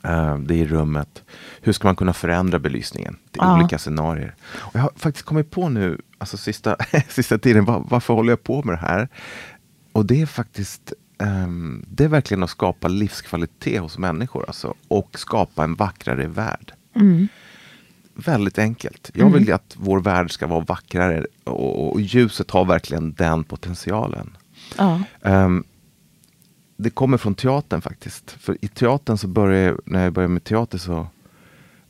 eh, 0.03 0.39
det 0.39 0.55
är 0.55 0.59
i 0.59 0.67
rummet. 0.67 1.23
Hur 1.61 1.73
ska 1.73 1.89
man 1.89 1.97
kunna 1.97 2.13
förändra 2.13 2.59
belysningen? 2.59 3.17
Är 3.33 3.39
Ja. 3.45 3.59
olika 3.59 3.79
scenarier. 3.79 4.35
Och 4.55 4.75
jag 4.75 4.81
har 4.81 4.93
faktiskt 4.97 5.27
kommit 5.27 5.51
på 5.51 5.69
nu, 5.69 5.99
alltså 6.19 6.37
sista, 6.37 6.77
sista 7.09 7.39
tiden, 7.39 7.65
var, 7.65 7.85
varför 7.89 8.15
håller 8.15 8.33
jag 8.33 8.43
på 8.43 8.63
med 8.63 8.75
det 8.75 8.79
här? 8.87 9.09
Och 9.93 10.07
det 10.07 10.23
är 10.23 10.27
faktiskt 10.27 10.93
ehm, 11.19 11.85
det 11.89 12.05
är 12.05 12.09
verkligen 12.09 12.43
att 12.43 12.51
skapa 12.51 12.89
livskvalitet 12.89 13.81
hos 13.81 13.99
människor 13.99 14.45
alltså, 14.47 14.75
och 14.89 15.19
skapa 15.19 15.65
en 15.65 15.75
vackrare 15.75 16.27
värld. 16.27 16.73
Mm. 16.95 17.29
Väldigt 18.15 18.59
enkelt. 18.59 19.11
Jag 19.15 19.31
vill 19.31 19.47
ju 19.47 19.53
att 19.53 19.75
vår 19.79 20.01
värld 20.01 20.33
ska 20.33 20.47
vara 20.47 20.61
vackrare 20.61 21.27
och, 21.45 21.93
och 21.93 22.01
ljuset 22.01 22.51
har 22.51 22.65
verkligen 22.65 23.13
den 23.13 23.45
potentialen. 23.45 24.37
Ja. 24.79 25.01
Ehm, 25.23 25.65
det 26.77 26.91
kommer 26.91 27.17
från 27.19 27.35
teatern 27.35 27.81
faktiskt. 27.81 28.31
För 28.31 28.57
i 28.61 28.69
teatern 28.69 29.19
så 29.19 29.29
började 29.29 29.77
när 29.85 30.05
jag 30.05 30.13
började 30.13 30.33
med 30.35 30.45
teater 30.45 30.79
så... 30.79 31.07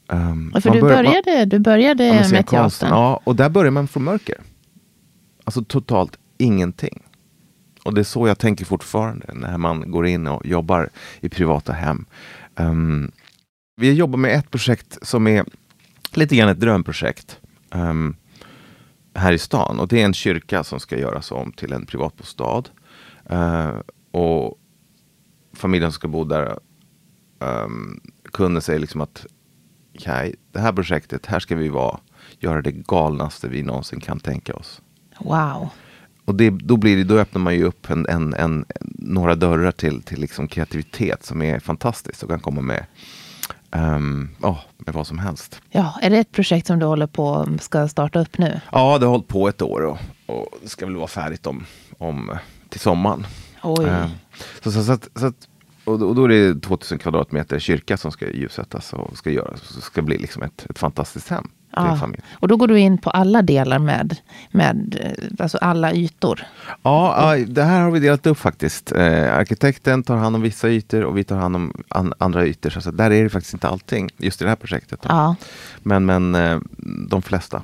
Ja, 0.07 0.61
För 0.61 0.71
du 0.71 0.81
börjar- 0.81 1.03
man- 1.03 1.13
började, 1.25 1.45
du 1.45 1.59
började 1.59 2.05
Ja, 2.07 2.15
med 2.15 2.27
scenkonsten. 2.27 2.89
teatern. 2.89 2.99
Ja, 2.99 3.21
och 3.25 3.37
där 3.37 3.49
börjar 3.49 3.71
man 3.71 3.89
från 3.89 4.05
mörker. 4.05 4.37
Alltså 5.45 5.65
totalt 5.65 6.19
ingenting. 6.39 7.03
Och 7.85 7.95
det 7.95 8.01
är 8.01 8.05
så 8.05 8.29
jag 8.29 8.39
tänker 8.39 8.65
fortfarande 8.65 9.27
när 9.35 9.59
man 9.59 9.91
går 9.91 10.07
in 10.07 10.27
och 10.27 10.47
jobbar 10.47 10.89
i 11.21 11.29
privata 11.29 11.73
hem. 11.73 12.05
Ehm, 12.57 13.13
vi 13.77 13.93
jobbar 13.93 14.19
med 14.19 14.35
ett 14.39 14.51
projekt 14.51 14.99
som 15.03 15.27
är 15.27 15.45
lite 16.15 16.37
grann 16.37 16.49
ett 16.49 16.61
drömprojekt 16.61 17.39
ehm, 17.71 18.17
här 19.15 19.33
i 19.33 19.39
stan. 19.39 19.79
Och 19.81 19.89
det 19.89 20.01
är 20.01 20.05
en 20.05 20.15
kyrka 20.15 20.65
som 20.65 20.81
ska 20.81 20.99
göras 20.99 21.31
om 21.33 21.53
till 21.53 21.73
en 21.73 21.87
privatbostad. 21.87 22.63
Uh, 23.33 23.81
och 24.11 24.59
familjen 25.53 25.93
som 25.93 25.97
ska 25.97 26.09
bo 26.09 26.25
där 26.25 26.59
um, 27.39 28.01
kunden 28.33 28.63
säger 28.63 28.79
liksom 28.81 29.01
att 29.01 29.27
Kaj, 29.99 30.35
det 30.53 30.61
här 30.61 30.73
projektet, 30.73 31.27
här 31.27 31.41
ska 31.41 31.57
vi 31.57 31.69
vara, 31.69 31.99
göra 32.39 32.63
det 32.63 32.73
galnaste 32.73 33.49
vi 33.49 33.63
någonsin 33.63 34.01
kan 34.01 34.21
tänka 34.21 34.55
oss. 34.55 34.83
Wow. 35.19 35.69
Och 36.25 36.35
det, 36.35 36.51
då, 36.51 36.77
blir 36.77 36.97
det, 36.97 37.05
då 37.05 37.19
öppnar 37.19 37.43
man 37.43 37.55
ju 37.55 37.65
upp 37.65 37.91
en, 37.91 38.07
en, 38.09 38.35
en, 38.35 38.65
några 38.99 39.35
dörrar 39.35 39.73
till, 39.73 40.03
till 40.03 40.21
liksom 40.21 40.49
kreativitet 40.49 41.25
som 41.25 41.43
är 41.43 41.59
fantastiskt 41.59 42.23
och 42.23 42.29
kan 42.29 42.41
komma 42.41 42.61
med, 42.61 42.87
um, 43.71 44.31
oh, 44.41 44.59
med 44.79 44.95
vad 44.95 45.07
som 45.07 45.19
helst. 45.19 45.61
Ja, 45.71 45.99
är 46.03 46.11
det 46.11 46.19
ett 46.19 46.33
projekt 46.33 46.67
som 46.67 46.79
du 46.79 46.87
håller 46.87 47.07
på 47.07 47.49
ska 47.61 47.89
starta 47.89 48.21
upp 48.21 48.39
nu? 48.39 48.61
Ja, 48.73 48.99
det 48.99 49.07
har 49.07 49.11
hållit 49.11 49.29
på 49.29 49.49
ett 49.49 49.63
år 49.63 49.81
och, 49.81 49.99
och 50.27 50.49
det 50.63 50.69
ska 50.69 50.87
väl 50.87 50.97
vara 50.97 51.09
färdigt 51.09 51.47
om, 51.47 51.67
om, 51.99 52.37
till 52.69 52.81
sommaren. 52.81 53.27
Oj. 53.63 53.85
Um, 53.85 54.11
så, 54.63 54.73
så, 54.73 54.85
så, 54.85 54.93
att, 54.93 55.09
så 55.15 55.27
att, 55.27 55.49
och 55.85 56.15
då, 56.15 56.25
är 56.25 56.29
det 56.29 56.61
2000 56.61 56.99
kvadratmeter 56.99 57.59
kyrka 57.59 57.97
som 57.97 58.13
ska 58.13 58.31
ljussättas 58.31 58.93
och 58.93 59.19
ska, 59.19 59.31
göras, 59.31 59.83
ska 59.83 60.03
bli 60.03 60.19
liksom 60.19 60.43
ett, 60.43 60.67
ett 60.71 60.79
fantastiskt 60.79 61.29
hem. 61.29 61.49
Ja. 61.77 62.09
Och 62.33 62.49
då 62.49 62.57
går 62.57 62.69
du 62.69 62.79
in 62.79 62.99
på 62.99 63.11
alla 63.11 63.43
delar 63.43 63.79
med, 63.79 64.17
med 64.51 64.99
alltså 65.39 65.59
alla 65.59 65.93
ytor? 65.93 66.41
Ja, 66.83 67.37
det 67.47 67.63
här 67.63 67.81
har 67.81 67.91
vi 67.91 68.01
delat 68.01 68.27
upp 68.27 68.39
faktiskt. 68.39 68.93
Eh, 68.93 69.37
arkitekten 69.37 70.03
tar 70.03 70.17
hand 70.17 70.37
om 70.37 70.43
vissa 70.43 70.69
ytor 70.69 71.05
och 71.05 71.19
vi 71.19 71.25
tar 71.25 71.37
hand 71.37 71.57
om 71.57 71.83
an, 71.89 72.13
andra 72.19 72.47
ytor. 72.47 72.71
Så 72.71 72.91
där 72.91 73.11
är 73.11 73.23
det 73.23 73.31
faktiskt 73.31 73.55
inte 73.55 73.69
allting, 73.69 74.11
just 74.17 74.41
i 74.41 74.45
det 74.45 74.51
här 74.51 74.57
projektet. 74.57 75.01
Ja. 75.09 75.37
Men, 75.83 76.05
men 76.07 76.35
eh, 76.35 76.61
de 77.09 77.23
flesta. 77.23 77.63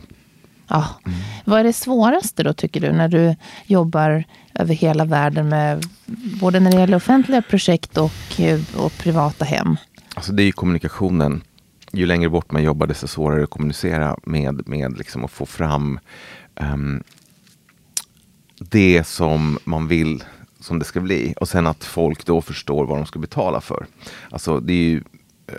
Ja. 0.68 0.86
Mm. 1.06 1.18
Vad 1.44 1.60
är 1.60 1.64
det 1.64 1.72
svåraste 1.72 2.42
då 2.42 2.52
tycker 2.52 2.80
du 2.80 2.92
när 2.92 3.08
du 3.08 3.36
jobbar 3.66 4.24
över 4.54 4.74
hela 4.74 5.04
världen 5.04 5.48
med 5.48 5.86
både 6.40 6.60
när 6.60 6.70
det 6.70 6.78
gäller 6.78 6.96
offentliga 6.96 7.42
projekt 7.42 7.98
och, 7.98 8.40
eh, 8.40 8.60
och 8.76 8.92
privata 8.98 9.44
hem? 9.44 9.76
Alltså 10.14 10.32
det 10.32 10.42
är 10.42 10.44
ju 10.44 10.52
kommunikationen 10.52 11.42
ju 11.92 12.06
längre 12.06 12.28
bort 12.28 12.52
man 12.52 12.62
jobbar 12.62 12.86
desto 12.86 13.08
svårare 13.08 13.44
att 13.44 13.50
kommunicera 13.50 14.16
med, 14.22 14.68
med 14.68 14.98
liksom 14.98 15.24
att 15.24 15.30
få 15.30 15.46
fram 15.46 16.00
um, 16.60 17.02
det 18.58 19.06
som 19.06 19.58
man 19.64 19.88
vill 19.88 20.24
som 20.60 20.78
det 20.78 20.84
ska 20.84 21.00
bli. 21.00 21.34
Och 21.40 21.48
sen 21.48 21.66
att 21.66 21.84
folk 21.84 22.26
då 22.26 22.40
förstår 22.40 22.86
vad 22.86 22.98
de 22.98 23.06
ska 23.06 23.18
betala 23.18 23.60
för. 23.60 23.86
Alltså 24.30 24.60
det 24.60 24.72
är 24.72 24.90
ju 24.90 25.02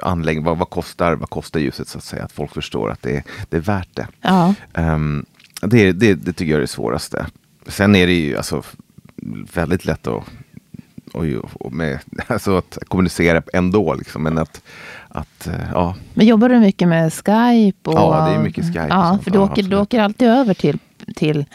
anläggning, 0.04 0.46
vad, 0.46 0.58
vad, 0.58 0.70
kostar, 0.70 1.16
vad 1.16 1.30
kostar 1.30 1.60
ljuset 1.60 1.88
så 1.88 1.98
att 1.98 2.04
säga? 2.04 2.24
Att 2.24 2.32
folk 2.32 2.54
förstår 2.54 2.92
att 2.92 3.02
det, 3.02 3.24
det 3.50 3.58
är 3.58 3.62
värt 3.62 3.96
det. 3.96 4.08
Ja. 4.22 4.54
Um, 4.74 5.26
det, 5.62 5.92
det, 5.92 6.14
det 6.14 6.34
tycker 6.34 6.52
jag 6.52 6.58
är 6.58 6.62
det 6.62 6.68
svåraste. 6.68 7.26
Sen 7.68 7.96
är 7.96 8.08
det 8.08 8.14
ju 8.14 8.38
alltså 8.38 8.64
väldigt 9.54 9.86
lätt 9.86 10.08
att, 10.08 10.24
och, 11.14 11.26
och 11.54 11.74
med, 11.74 12.00
alltså 12.28 12.58
att 12.58 12.78
kommunicera 12.88 13.42
ändå. 13.54 13.94
Liksom, 13.94 14.24
men 14.24 14.38
att, 14.38 14.62
att, 15.08 15.48
eh, 15.48 15.54
ja. 15.74 15.96
Men 16.14 16.28
jobbar 16.28 16.50
du 16.50 16.60
mycket 16.60 16.88
med 16.88 17.14
Skype? 17.14 17.90
Och, 17.90 17.96
ja, 17.96 18.28
det 18.30 18.36
är 18.36 18.44
mycket 18.44 18.66
Skype. 18.66 18.88
Ja, 18.90 19.20
för 19.24 19.32
du 19.32 19.40
åker, 19.40 19.64
du 19.64 19.78
åker 19.78 20.00
alltid 20.00 20.28
över 20.28 20.54
till, 20.54 20.80
till 21.16 21.46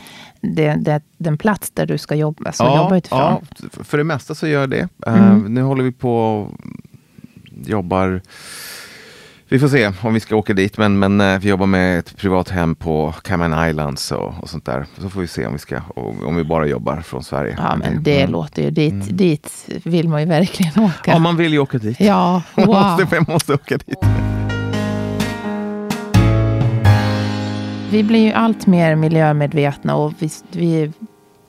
det, 0.41 0.75
det, 0.75 1.03
den 1.17 1.39
plats 1.39 1.71
där 1.71 1.87
du 1.87 1.99
ska 1.99 2.15
jobba, 2.15 2.45
alltså 2.47 2.65
ja, 2.65 2.77
jobba 2.77 2.97
utifrån? 2.97 3.19
Ja, 3.21 3.41
för 3.85 3.99
det 3.99 4.05
mesta 4.05 4.35
så 4.35 4.47
gör 4.47 4.61
jag 4.61 4.71
det. 4.71 4.89
Eh, 5.07 5.15
mm. 5.15 5.45
Uh, 5.45 5.51
nu 5.51 5.63
håller 5.63 5.85
vi 5.85 5.93
på 5.93 6.49
jobbar 7.67 8.21
vi 9.49 9.59
får 9.59 9.69
se 9.69 9.93
om 10.03 10.15
vi 10.15 10.21
ska 10.21 10.37
åka 10.37 10.55
dit, 10.55 10.79
men, 10.79 10.99
men 10.99 11.21
uh, 11.21 11.39
vi 11.39 11.49
jobbar 11.49 11.67
med 11.67 11.99
ett 11.99 12.17
privat 12.17 12.49
hem 12.49 12.75
på 12.75 13.15
Cayman 13.23 13.69
Islands 13.69 14.13
och, 14.13 14.35
och 14.41 14.49
sånt 14.49 14.65
där. 14.65 14.87
Så 14.99 15.11
får 15.11 15.21
vi 15.21 15.27
se 15.27 15.47
om 15.47 15.53
vi 15.53 15.59
ska, 15.59 15.81
om 15.97 16.37
vi 16.37 16.45
bara 16.45 16.67
jobbar 16.67 17.01
från 17.01 17.25
Sverige. 17.25 17.55
Ja, 17.59 17.77
men 17.77 18.03
det 18.03 18.21
mm. 18.21 18.33
låter 18.33 18.63
ju, 18.63 18.71
dit, 18.71 18.93
mm. 18.93 19.17
dit 19.17 19.69
vill 19.85 20.09
man 20.09 20.21
ju 20.21 20.27
verkligen 20.27 20.85
åka. 20.85 21.11
Ja, 21.11 21.19
man 21.19 21.37
vill 21.37 21.53
ju 21.53 21.59
åka 21.59 21.79
dit. 21.79 22.01
Ja, 22.01 22.43
wow. 22.55 22.67
man, 22.67 23.01
måste, 23.01 23.17
man 23.17 23.25
måste 23.29 23.55
åka 23.55 23.77
dit. 23.77 23.99
Vi 27.91 28.03
blir 28.03 28.27
ju 28.27 28.33
allt 28.33 28.67
mer 28.67 28.95
miljömedvetna 28.95 29.95
och 29.95 30.13
vi, 30.19 30.31
vi 30.53 30.93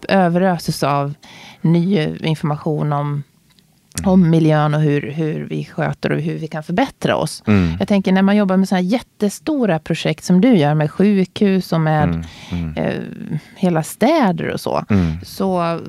överöses 0.09 0.83
av 0.83 1.13
ny 1.61 2.15
information 2.19 2.93
om 2.93 3.05
Mm. 3.07 3.34
Om 4.03 4.29
miljön 4.29 4.73
och 4.73 4.81
hur, 4.81 5.11
hur 5.11 5.45
vi 5.45 5.65
sköter 5.65 6.11
och 6.11 6.19
hur 6.19 6.37
vi 6.37 6.47
kan 6.47 6.63
förbättra 6.63 7.15
oss. 7.15 7.43
Mm. 7.47 7.75
Jag 7.79 7.87
tänker 7.87 8.11
när 8.11 8.21
man 8.21 8.35
jobbar 8.35 8.57
med 8.57 8.69
sådana 8.69 8.81
jättestora 8.81 9.79
projekt 9.79 10.23
som 10.23 10.41
du 10.41 10.57
gör 10.57 10.73
med 10.73 10.91
sjukhus 10.91 11.73
och 11.73 11.81
med 11.81 12.03
mm. 12.03 12.23
mm. 12.51 12.73
Eh, 12.77 13.37
hela 13.55 13.83
städer 13.83 14.49
och 14.49 14.61
så, 14.61 14.85
mm. 14.89 15.11
så. 15.23 15.79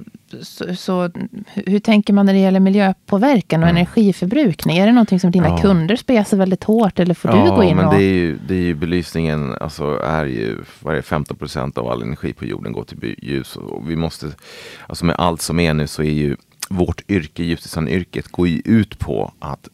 Så, 0.43 0.75
så, 0.77 1.11
hur 1.55 1.79
tänker 1.79 2.13
man 2.13 2.27
när 2.27 2.33
det 2.33 2.39
gäller 2.39 2.61
miljöpåverkan 2.61 3.63
och 3.63 3.69
mm. 3.69 3.77
energiförbrukning? 3.77 4.77
Är 4.79 4.87
det 4.87 4.93
någonting 4.93 5.21
som 5.21 5.31
dina 5.31 5.49
ja. 5.49 5.59
kunder 5.59 5.97
spesar 5.97 6.37
väldigt 6.37 6.65
hårt 6.65 6.99
eller 6.99 7.15
får 7.15 7.31
ja, 7.31 7.45
du 7.45 7.51
gå 7.51 7.63
in? 7.63 7.77
Men 7.77 7.85
och... 7.85 7.95
det 7.95 8.03
är 8.03 8.13
ju, 8.13 8.39
det 8.49 8.55
är 8.55 8.61
ju 8.61 8.75
belysningen, 8.75 9.55
alltså 9.61 10.01
är 10.05 10.25
ju, 10.25 10.57
är 10.87 11.03
15 11.03 11.37
procent 11.37 11.79
av 11.79 11.89
all 11.89 12.03
energi 12.03 12.33
på 12.33 12.45
jorden 12.45 12.73
går 12.73 12.85
till 12.85 13.15
ljus. 13.19 13.57
Och 13.57 13.91
vi 13.91 13.97
måste, 13.97 14.27
alltså 14.87 15.05
med 15.05 15.17
allt 15.19 15.43
som 15.43 15.61
är 15.61 15.75
nu 15.75 15.87
så 15.87 16.03
är 16.03 16.13
ju 16.13 16.37
vårt 16.69 17.11
yrke, 17.11 17.43
ljusdesignyrket, 17.43 18.29
går 18.29 18.49
ju 18.49 18.63
ut 18.65 18.99
på 18.99 19.33
att 19.39 19.69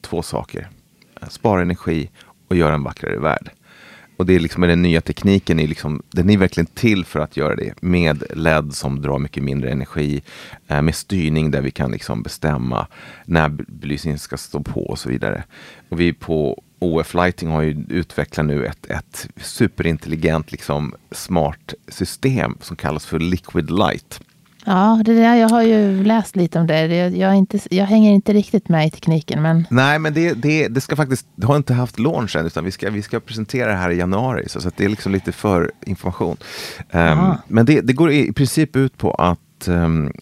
två 0.00 0.22
saker. 0.22 0.68
Spara 1.28 1.62
energi 1.62 2.10
och 2.48 2.56
göra 2.56 2.74
en 2.74 2.82
vackrare 2.82 3.18
värld. 3.18 3.50
Och 4.16 4.26
det 4.26 4.34
är 4.34 4.40
liksom 4.40 4.62
den 4.62 4.82
nya 4.82 5.00
tekniken, 5.00 5.60
är 5.60 5.66
liksom, 5.66 6.02
den 6.10 6.30
är 6.30 6.38
verkligen 6.38 6.66
till 6.66 7.04
för 7.04 7.20
att 7.20 7.36
göra 7.36 7.56
det. 7.56 7.82
Med 7.82 8.22
LED 8.36 8.74
som 8.74 9.02
drar 9.02 9.18
mycket 9.18 9.42
mindre 9.42 9.70
energi, 9.70 10.22
eh, 10.68 10.82
med 10.82 10.94
styrning 10.94 11.50
där 11.50 11.60
vi 11.62 11.70
kan 11.70 11.90
liksom 11.90 12.22
bestämma 12.22 12.86
när 13.24 13.48
belysningen 13.48 14.18
ska 14.18 14.36
stå 14.36 14.62
på 14.62 14.86
och 14.86 14.98
så 14.98 15.08
vidare. 15.08 15.44
Och 15.88 16.00
vi 16.00 16.12
på 16.12 16.62
OF 16.78 17.14
Lighting 17.14 17.48
har 17.48 17.62
ju 17.62 17.84
utvecklat 17.88 18.46
nu 18.46 18.66
ett, 18.66 18.86
ett 18.86 19.28
superintelligent, 19.36 20.52
liksom, 20.52 20.94
smart 21.10 21.74
system 21.88 22.58
som 22.60 22.76
kallas 22.76 23.06
för 23.06 23.18
Liquid 23.18 23.70
Light. 23.70 24.20
Ja, 24.64 25.02
det 25.04 25.14
där, 25.14 25.34
jag 25.34 25.48
har 25.48 25.62
ju 25.62 26.04
läst 26.04 26.36
lite 26.36 26.60
om 26.60 26.66
det. 26.66 27.08
Jag, 27.08 27.34
inte, 27.34 27.58
jag 27.70 27.84
hänger 27.84 28.12
inte 28.12 28.32
riktigt 28.32 28.68
med 28.68 28.86
i 28.86 28.90
tekniken. 28.90 29.42
Men... 29.42 29.66
Nej, 29.70 29.98
men 29.98 30.14
det, 30.14 30.32
det, 30.32 30.68
det 30.68 30.80
ska 30.80 30.96
faktiskt, 30.96 31.26
det 31.36 31.46
har 31.46 31.56
inte 31.56 31.74
haft 31.74 31.98
launch 31.98 32.36
än, 32.36 32.46
utan 32.46 32.64
vi 32.64 32.70
ska, 32.70 32.90
vi 32.90 33.02
ska 33.02 33.20
presentera 33.20 33.70
det 33.70 33.76
här 33.76 33.90
i 33.90 33.96
januari. 33.96 34.48
Så, 34.48 34.60
så 34.60 34.70
det 34.76 34.84
är 34.84 34.88
liksom 34.88 35.12
lite 35.12 35.32
för 35.32 35.72
information. 35.86 36.36
Um, 36.90 37.34
men 37.48 37.66
det, 37.66 37.80
det 37.80 37.92
går 37.92 38.12
i 38.12 38.32
princip 38.32 38.76
ut 38.76 38.98
på 38.98 39.10
att 39.10 39.68
um, 39.68 40.12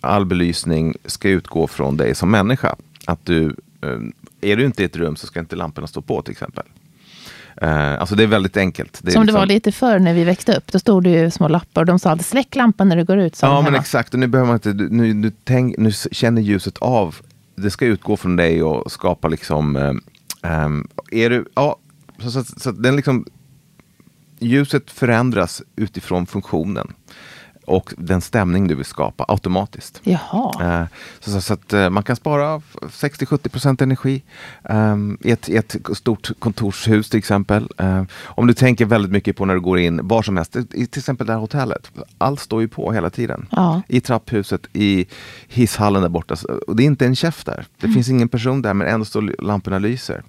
all 0.00 0.26
belysning 0.26 0.94
ska 1.04 1.28
utgå 1.28 1.66
från 1.66 1.96
dig 1.96 2.14
som 2.14 2.30
människa. 2.30 2.76
Att 3.04 3.26
du, 3.26 3.56
um, 3.80 4.12
är 4.40 4.56
du 4.56 4.64
inte 4.64 4.82
i 4.82 4.84
ett 4.84 4.96
rum 4.96 5.16
så 5.16 5.26
ska 5.26 5.40
inte 5.40 5.56
lamporna 5.56 5.86
stå 5.86 6.02
på 6.02 6.22
till 6.22 6.32
exempel. 6.32 6.64
Uh, 7.62 8.00
alltså 8.00 8.14
det 8.14 8.22
är 8.22 8.26
väldigt 8.26 8.56
enkelt. 8.56 8.92
Det 8.92 8.98
Som 8.98 9.04
liksom... 9.04 9.26
det 9.26 9.32
var 9.32 9.46
lite 9.46 9.72
förr 9.72 9.98
när 9.98 10.14
vi 10.14 10.24
växte 10.24 10.56
upp. 10.56 10.72
Då 10.72 10.78
stod 10.78 11.04
det 11.04 11.10
ju 11.10 11.30
små 11.30 11.48
lappar 11.48 11.82
och 11.82 11.86
de 11.86 11.98
sa 11.98 12.18
släck 12.18 12.56
lampan 12.56 12.88
när 12.88 12.96
du 12.96 13.04
går 13.04 13.18
ut. 13.18 13.38
Ja, 13.42 13.54
men 13.54 13.64
hemma. 13.64 13.78
exakt. 13.78 14.14
Och 14.14 14.20
nu 14.20 14.26
behöver 14.26 14.46
man 14.46 14.56
inte, 14.56 14.72
nu, 14.72 15.14
nu, 15.14 15.32
tänk, 15.44 15.78
nu 15.78 15.92
känner 15.92 16.42
ljuset 16.42 16.78
av. 16.78 17.16
Det 17.56 17.70
ska 17.70 17.86
utgå 17.86 18.16
från 18.16 18.36
dig 18.36 18.62
och 18.62 18.92
skapa 18.92 19.28
liksom, 19.28 19.76
um, 19.76 20.02
um, 20.42 20.88
är 21.10 21.30
du, 21.30 21.44
ja, 21.54 21.76
så, 22.22 22.30
så, 22.30 22.44
så, 22.44 22.60
så 22.60 22.70
den 22.70 22.96
liksom, 22.96 23.26
ljuset 24.38 24.90
förändras 24.90 25.62
utifrån 25.76 26.26
funktionen 26.26 26.92
och 27.68 27.94
den 27.96 28.20
stämning 28.20 28.68
du 28.68 28.74
vill 28.74 28.84
skapa 28.84 29.24
automatiskt. 29.28 30.00
Jaha. 30.02 30.80
Eh, 30.80 30.86
så, 31.20 31.30
så, 31.30 31.40
så, 31.40 31.54
att 31.54 31.72
eh, 31.72 31.90
man 31.90 32.02
kan 32.02 32.16
spara 32.16 32.58
60-70% 32.58 33.82
energi 33.82 34.22
eh, 34.64 34.96
i, 35.20 35.30
ett, 35.30 35.48
i 35.48 35.56
ett 35.56 35.76
stort 35.94 36.30
kontorshus 36.38 37.10
till 37.10 37.18
exempel. 37.18 37.68
Eh, 37.78 38.02
om 38.24 38.46
du 38.46 38.54
tänker 38.54 38.84
väldigt 38.84 39.12
mycket 39.12 39.36
på 39.36 39.44
när 39.44 39.54
du 39.54 39.60
går 39.60 39.78
in 39.78 40.00
var 40.02 40.22
som 40.22 40.36
helst, 40.36 40.56
i 40.56 40.86
till 40.86 41.00
exempel 41.00 41.26
det 41.26 41.32
här 41.32 41.40
hotellet. 41.40 41.90
Allt 42.18 42.40
står 42.40 42.60
ju 42.60 42.68
på 42.68 42.92
hela 42.92 43.10
tiden. 43.10 43.46
Ja. 43.50 43.82
I 43.88 44.00
trapphuset, 44.00 44.66
i 44.72 45.06
hisshallen 45.48 46.02
där 46.02 46.08
borta. 46.08 46.36
Och 46.66 46.76
det 46.76 46.82
är 46.82 46.86
inte 46.86 47.06
en 47.06 47.16
chef 47.16 47.44
där. 47.44 47.66
Det 47.80 47.86
mm. 47.86 47.94
finns 47.94 48.08
ingen 48.08 48.28
person 48.28 48.62
där 48.62 48.74
men 48.74 48.86
ändå 48.86 49.04
står 49.04 49.42
lamporna 49.42 49.78
lyser. 49.78 50.22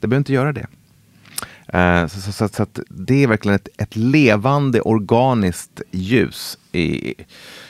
Det 0.00 0.06
behöver 0.08 0.16
inte 0.16 0.32
göra 0.32 0.52
det. 0.52 0.66
Uh, 1.74 2.06
så, 2.06 2.20
så, 2.20 2.32
så, 2.32 2.48
så, 2.48 2.62
att 2.62 2.80
det 2.88 3.22
är 3.22 3.26
verkligen 3.26 3.56
ett, 3.56 3.68
ett 3.76 3.96
levande 3.96 4.80
organiskt 4.80 5.82
ljus 5.90 6.58
i, 6.72 7.14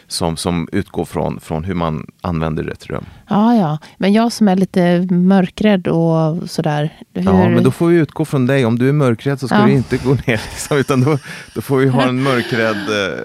som, 0.07 0.37
som 0.37 0.69
utgår 0.73 1.04
från, 1.04 1.40
från 1.40 1.64
hur 1.64 1.75
man 1.75 2.07
använder 2.21 2.69
ett 2.69 2.87
rum. 2.87 3.04
Ja, 3.28 3.54
ja. 3.54 3.78
Men 3.99 4.12
jag 4.12 4.33
som 4.33 4.49
är 4.49 4.57
lite 4.57 5.07
mörkrädd 5.11 5.88
och 5.88 6.50
sådär. 6.50 6.99
Hur... 7.14 7.23
Ja, 7.23 7.49
men 7.49 7.64
då 7.64 7.71
får 7.71 7.87
vi 7.87 7.97
utgå 7.97 8.25
från 8.25 8.47
dig. 8.47 8.64
Om 8.64 8.78
du 8.78 8.88
är 8.88 8.92
mörkrädd 8.92 9.40
så 9.40 9.49
ska 9.49 9.59
ja. 9.59 9.66
du 9.66 9.73
inte 9.73 9.97
gå 9.97 10.14
ner. 10.14 10.42
Liksom, 10.50 10.76
utan 10.76 11.00
då, 11.00 11.19
då 11.54 11.61
får 11.61 11.76
vi 11.76 11.88
ha 11.88 12.09
en 12.09 12.23
mörkrädd 12.23 12.76
eh, 12.76 13.25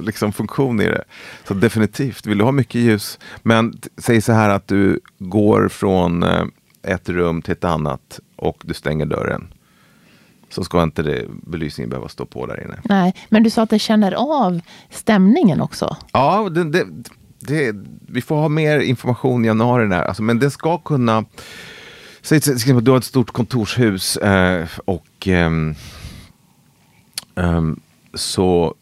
liksom, 0.00 0.32
funktion 0.32 0.80
i 0.80 0.86
det. 0.86 1.04
Så 1.48 1.54
definitivt, 1.54 2.26
vill 2.26 2.38
du 2.38 2.44
ha 2.44 2.52
mycket 2.52 2.80
ljus. 2.80 3.18
Men 3.42 3.74
säg 3.98 4.20
så 4.20 4.32
här 4.32 4.48
att 4.48 4.68
du 4.68 5.00
går 5.18 5.68
från 5.68 6.22
eh, 6.22 6.44
ett 6.82 7.08
rum 7.08 7.42
till 7.42 7.52
ett 7.52 7.64
annat 7.64 8.20
och 8.36 8.62
du 8.64 8.74
stänger 8.74 9.06
dörren 9.06 9.48
så 10.54 10.64
ska 10.64 10.82
inte 10.82 11.02
det, 11.02 11.24
belysningen 11.28 11.90
behöva 11.90 12.08
stå 12.08 12.26
på 12.26 12.46
där 12.46 12.64
inne. 12.64 12.78
Nej, 12.84 13.14
men 13.28 13.42
du 13.42 13.50
sa 13.50 13.62
att 13.62 13.70
det 13.70 13.78
känner 13.78 14.12
av 14.12 14.60
stämningen 14.90 15.60
också. 15.60 15.96
Ja, 16.12 16.48
det, 16.48 16.64
det, 16.64 16.86
det, 17.38 17.76
vi 18.08 18.22
får 18.22 18.36
ha 18.36 18.48
mer 18.48 18.78
information 18.78 19.44
i 19.44 19.48
januari. 19.48 19.88
Där. 19.88 20.02
Alltså, 20.02 20.22
men 20.22 20.38
det 20.38 20.50
ska 20.50 20.78
kunna 20.78 21.24
Säg 22.22 22.40
till 22.40 22.52
exempel, 22.52 22.84
du 22.84 22.90
har 22.90 22.98
ett 22.98 23.04
stort 23.04 23.30
kontorshus 23.30 24.16
eh, 24.16 24.68
och 24.84 25.26
ehm, 25.26 25.74
ehm, 27.34 27.80
så 28.14 28.74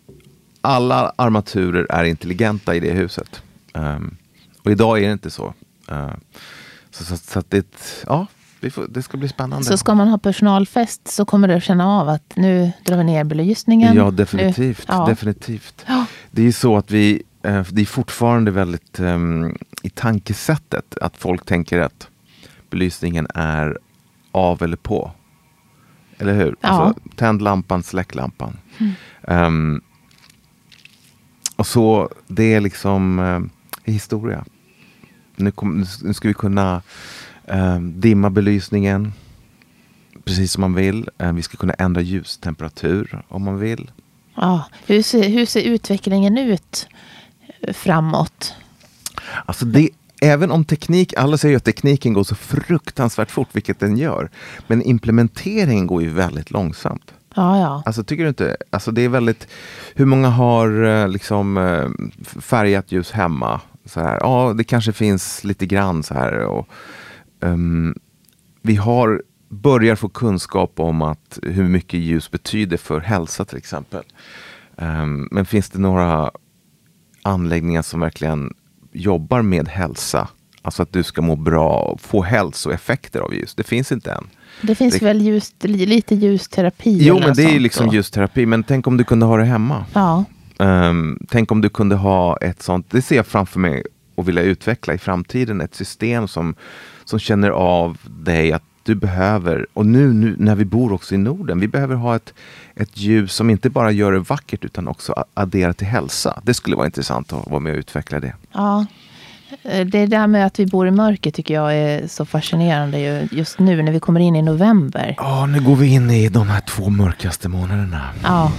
alla 0.61 1.13
armaturer 1.17 1.87
är 1.91 2.05
intelligenta 2.05 2.75
i 2.75 2.81
det 2.81 2.91
huset. 2.91 3.43
Ehm, 3.75 4.17
och 4.65 4.71
idag 4.71 4.99
är 4.99 5.07
det 5.07 5.13
inte 5.13 5.31
så. 5.31 5.55
Eh, 5.91 6.13
så, 6.91 7.05
så, 7.05 7.17
så 7.17 7.39
att 7.39 7.51
det, 7.51 7.67
ja, 8.07 8.27
får, 8.71 8.87
det 8.89 9.03
ska 9.03 9.17
bli 9.17 9.29
spännande. 9.29 9.65
Så 9.65 9.77
ska 9.77 9.95
man 9.95 10.09
ha 10.09 10.19
personalfest 10.19 11.09
så 11.09 11.25
kommer 11.25 11.49
du 11.49 11.55
att 11.55 11.63
känna 11.63 11.89
av 11.89 12.09
att 12.09 12.37
nu 12.37 12.73
drar 12.85 12.97
vi 12.97 13.05
ner 13.05 13.25
belysningen. 13.25 13.97
Ja, 13.97 14.11
definitivt. 14.11 14.89
Nu, 14.89 14.95
ja. 14.95 15.07
definitivt. 15.07 15.85
Ja. 15.89 16.07
Det 16.31 16.43
är 16.43 16.53
så 16.53 16.77
att 16.77 16.91
vi, 16.91 17.23
eh, 17.43 17.67
det 17.71 17.83
är 17.83 17.87
fortfarande 17.87 18.51
väldigt 18.51 19.01
ehm, 19.01 19.57
i 19.83 19.91
tankesättet 19.91 20.99
att 21.01 21.17
folk 21.17 21.47
tänker 21.47 21.81
att 21.81 22.09
belysningen 22.71 23.27
är 23.35 23.79
av 24.33 24.63
eller 24.63 24.77
på. 24.77 25.11
Eller 26.19 26.35
hur? 26.35 26.57
Ja. 26.61 26.69
Alltså, 26.69 27.01
tänd 27.17 27.43
lampan, 27.43 27.83
släck 27.83 28.15
lampan. 28.15 28.57
Ehm, 29.23 29.81
och 31.57 31.67
så, 31.67 32.11
det 32.27 32.55
är 32.55 32.61
liksom 32.61 33.19
eh, 33.19 33.93
historia. 33.93 34.45
Nu, 35.37 35.51
kom, 35.51 35.87
nu 36.03 36.15
ska 36.15 36.29
vi 36.29 36.35
kunna 36.35 36.83
dimma 37.81 38.31
belysningen 38.31 39.13
precis 40.25 40.53
som 40.53 40.61
man 40.61 40.75
vill. 40.75 41.09
Eh, 41.19 41.33
vi 41.33 41.43
ska 41.43 41.57
kunna 41.57 41.75
ändra 41.75 42.01
ljustemperatur 42.01 43.23
om 43.29 43.43
man 43.43 43.59
vill. 43.59 43.91
Ja. 44.35 44.65
Hur, 44.87 45.03
ser, 45.03 45.29
hur 45.29 45.47
ser 45.47 45.63
utvecklingen 45.63 46.39
ut 46.39 46.89
framåt? 47.73 48.55
Alltså 49.47 49.65
det, 49.65 49.89
även 50.21 50.51
om 50.51 50.65
teknik, 50.65 51.15
alla 51.17 51.39
säger 51.39 51.57
att 51.57 51.65
tekniken 51.65 52.13
går 52.13 52.25
så 52.25 52.35
fruktansvärt 52.35 53.31
fort, 53.31 53.49
vilket 53.53 53.81
den 53.81 53.97
gör. 53.97 54.31
Men 54.67 54.83
implementeringen 54.83 55.87
går 55.87 56.03
ju 56.03 56.09
väldigt 56.09 56.51
långsamt. 56.51 57.15
Ja, 57.35 57.59
ja. 57.59 57.83
Alltså 57.87 58.05
tycker 58.05 58.23
du 58.23 58.29
inte? 58.29 58.57
Alltså 58.71 58.91
det 58.91 59.03
är 59.03 59.09
väldigt, 59.09 59.49
hur 59.95 60.05
många 60.05 60.29
har 60.29 60.85
eh, 60.85 61.09
liksom 61.09 61.59
eh, 61.59 61.89
färgat 62.41 62.93
ljus 62.93 63.11
hemma? 63.11 63.61
Så 63.85 64.01
här, 64.01 64.19
ja, 64.21 64.55
det 64.57 64.65
kanske 64.65 64.93
finns 64.93 65.45
lite 65.45 65.67
grann 65.67 66.03
så 66.03 66.15
här. 66.15 66.39
Och, 66.39 66.69
ehm, 67.43 67.95
vi 68.63 68.77
har, 68.77 69.23
börjar 69.49 69.97
få 69.97 70.09
kunskap 70.09 70.81
om 70.81 71.03
att 71.03 71.39
hur 71.43 71.69
mycket 71.69 72.01
ljus 72.01 72.31
betyder 72.31 72.77
för 72.77 73.01
hälsa 73.01 73.45
till 73.45 73.59
exempel. 73.59 74.03
Ehm, 74.77 75.29
men 75.31 75.45
finns 75.47 75.71
det 75.71 75.79
några 75.79 76.31
anläggningar 77.23 77.83
som 77.83 78.01
verkligen 78.01 78.55
jobbar 78.93 79.43
med 79.43 79.69
hälsa? 79.69 80.29
Alltså 80.65 80.83
att 80.83 80.93
du 80.93 81.03
ska 81.03 81.23
må 81.23 81.37
bra 81.37 81.71
och 81.79 82.01
få 82.01 82.23
hälsoeffekter 82.23 83.21
av 83.21 83.35
ljus. 83.35 83.55
Det 83.55 83.63
finns 83.63 83.93
inte 83.93 84.13
än. 84.13 84.25
Det 84.63 84.75
finns 84.75 84.99
Det- 84.99 85.05
väl 85.05 85.23
ljus, 85.23 85.55
li- 85.61 85.87
lite 85.87 86.15
ljusterapi? 86.15 86.99
Jo, 87.01 87.19
men 87.19 87.35
det 87.35 87.43
är 87.45 87.61
liksom 87.61 87.87
då? 87.87 87.95
ljusterapi. 87.95 88.47
Men 88.47 88.63
tänk 88.63 88.87
om 88.87 88.97
du 88.97 89.05
kunde 89.05 89.27
ha 89.27 89.37
det 89.37 89.45
hemma. 89.45 89.85
Ja, 89.93 90.25
Ehm, 90.59 91.19
tänk 91.29 91.53
om 91.53 91.61
du 91.61 91.69
kunde 91.69 91.95
ha 91.97 92.37
ett 92.37 92.63
sånt, 92.63 92.91
det 92.91 93.03
ser 93.03 93.17
jag 93.17 93.27
framför 93.27 93.61
mig 93.61 93.83
och 94.15 94.29
vilja 94.29 94.43
utveckla 94.43 94.95
i 94.95 94.99
framtiden, 94.99 95.61
ett 95.61 95.75
system 95.75 96.29
som, 96.29 96.55
som 97.05 97.19
känner 97.19 97.51
av 97.51 97.99
dig 98.05 98.53
att 98.53 98.63
du 98.85 98.95
behöver, 98.95 99.67
och 99.75 99.87
nu, 99.87 100.13
nu 100.13 100.35
när 100.39 100.55
vi 100.55 100.65
bor 100.65 100.93
också 100.93 101.15
i 101.15 101.19
Norden, 101.19 101.61
vi 101.61 101.69
behöver 101.69 101.95
ha 101.95 102.17
ett, 102.17 102.35
ett 102.77 102.97
ljus 102.99 103.33
som 103.35 103.51
inte 103.51 103.71
bara 103.71 103.91
gör 103.91 104.13
det 104.13 104.19
vackert 104.19 104.65
utan 104.65 104.89
också 104.89 105.25
adderar 105.35 105.73
till 105.73 105.87
hälsa. 105.87 106.41
Det 106.43 106.55
skulle 106.55 106.77
vara 106.77 106.87
intressant 106.87 107.33
att 107.33 107.51
vara 107.51 107.61
med 107.61 107.73
och 107.73 107.79
utveckla 107.79 108.21
det. 108.21 108.35
ja. 108.53 108.87
Eh, 109.63 109.87
Det 109.87 110.07
där 110.07 110.27
med 110.27 110.47
att 110.47 110.59
vi 110.61 110.67
bor 110.67 110.89
i 110.89 110.91
mörker 110.91 111.31
tycker 111.31 111.55
jag 111.55 111.75
är 111.77 112.07
så 112.09 112.25
fascinerande 112.25 112.99
ju- 112.99 113.29
just 113.39 113.59
nu 113.59 113.83
när 113.83 113.93
vi 113.93 114.01
kommer 114.01 114.21
in 114.21 114.37
i 114.37 114.43
november. 114.43 115.15
Ja, 115.19 115.47
nu 115.47 115.61
går 115.61 115.77
vi 115.77 115.87
in 115.95 116.11
i 116.11 116.29
de 116.29 116.49
här 116.49 116.61
två 116.61 116.91
mörkaste 116.91 117.49
månaderna. 117.49 118.01
Ja. 118.23 118.53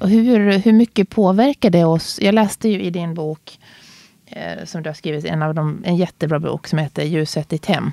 Och 0.00 0.08
hur, 0.08 0.58
hur 0.58 0.72
mycket 0.72 1.08
påverkar 1.10 1.70
det 1.70 1.84
oss? 1.84 2.18
Jag 2.22 2.34
läste 2.34 2.68
ju 2.68 2.82
i 2.82 2.90
din 2.90 3.14
bok 3.14 3.58
som 4.64 4.82
du 4.82 4.88
har 4.88 4.94
skrivit, 4.94 5.24
en, 5.24 5.42
av 5.42 5.54
dem, 5.54 5.82
en 5.84 5.96
jättebra 5.96 6.38
bok 6.38 6.66
som 6.66 6.78
heter 6.78 7.02
Ljuset 7.04 7.52
i 7.52 7.56
ditt 7.56 7.66
hem. 7.66 7.92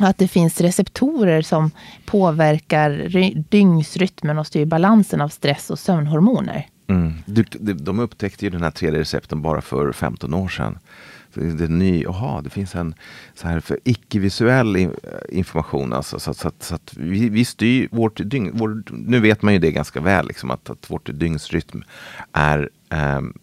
Att 0.00 0.18
det 0.18 0.28
finns 0.28 0.60
receptorer 0.60 1.42
som 1.42 1.70
påverkar 2.06 2.90
ry- 2.90 3.44
dygnsrytmen 3.48 4.38
och 4.38 4.46
styr 4.46 4.64
balansen 4.64 5.20
av 5.20 5.28
stress 5.28 5.70
och 5.70 5.78
sömnhormoner. 5.78 6.66
Mm. 6.86 7.12
Du, 7.26 7.44
de, 7.52 7.72
de 7.72 7.98
upptäckte 7.98 8.44
ju 8.44 8.50
den 8.50 8.62
här 8.62 8.70
3D-receptorn 8.70 9.42
bara 9.42 9.60
för 9.60 9.92
15 9.92 10.34
år 10.34 10.48
sedan. 10.48 10.78
Det 11.34 11.64
är 11.64 11.68
ny, 11.68 12.06
aha, 12.06 12.40
det 12.40 12.50
finns 12.50 12.74
en 12.74 12.94
så 13.34 13.48
här 13.48 13.60
för 13.60 13.78
icke-visuell 13.84 14.76
in, 14.76 14.94
information. 15.28 15.92
Alltså, 15.92 16.18
så, 16.18 16.34
så, 16.34 16.50
så 16.60 16.74
att 16.74 16.94
vi, 16.96 17.28
vi 17.28 17.44
styr 17.44 17.88
vårt 17.90 18.20
dygn. 18.24 18.50
Vår, 18.54 18.82
nu 18.90 19.20
vet 19.20 19.42
man 19.42 19.52
ju 19.52 19.58
det 19.58 19.72
ganska 19.72 20.00
väl, 20.00 20.26
liksom, 20.26 20.50
att, 20.50 20.70
att 20.70 20.90
vårt 20.90 21.10
dygnsrytm 21.12 21.82
är, 22.32 22.70
ehm, 22.88 23.34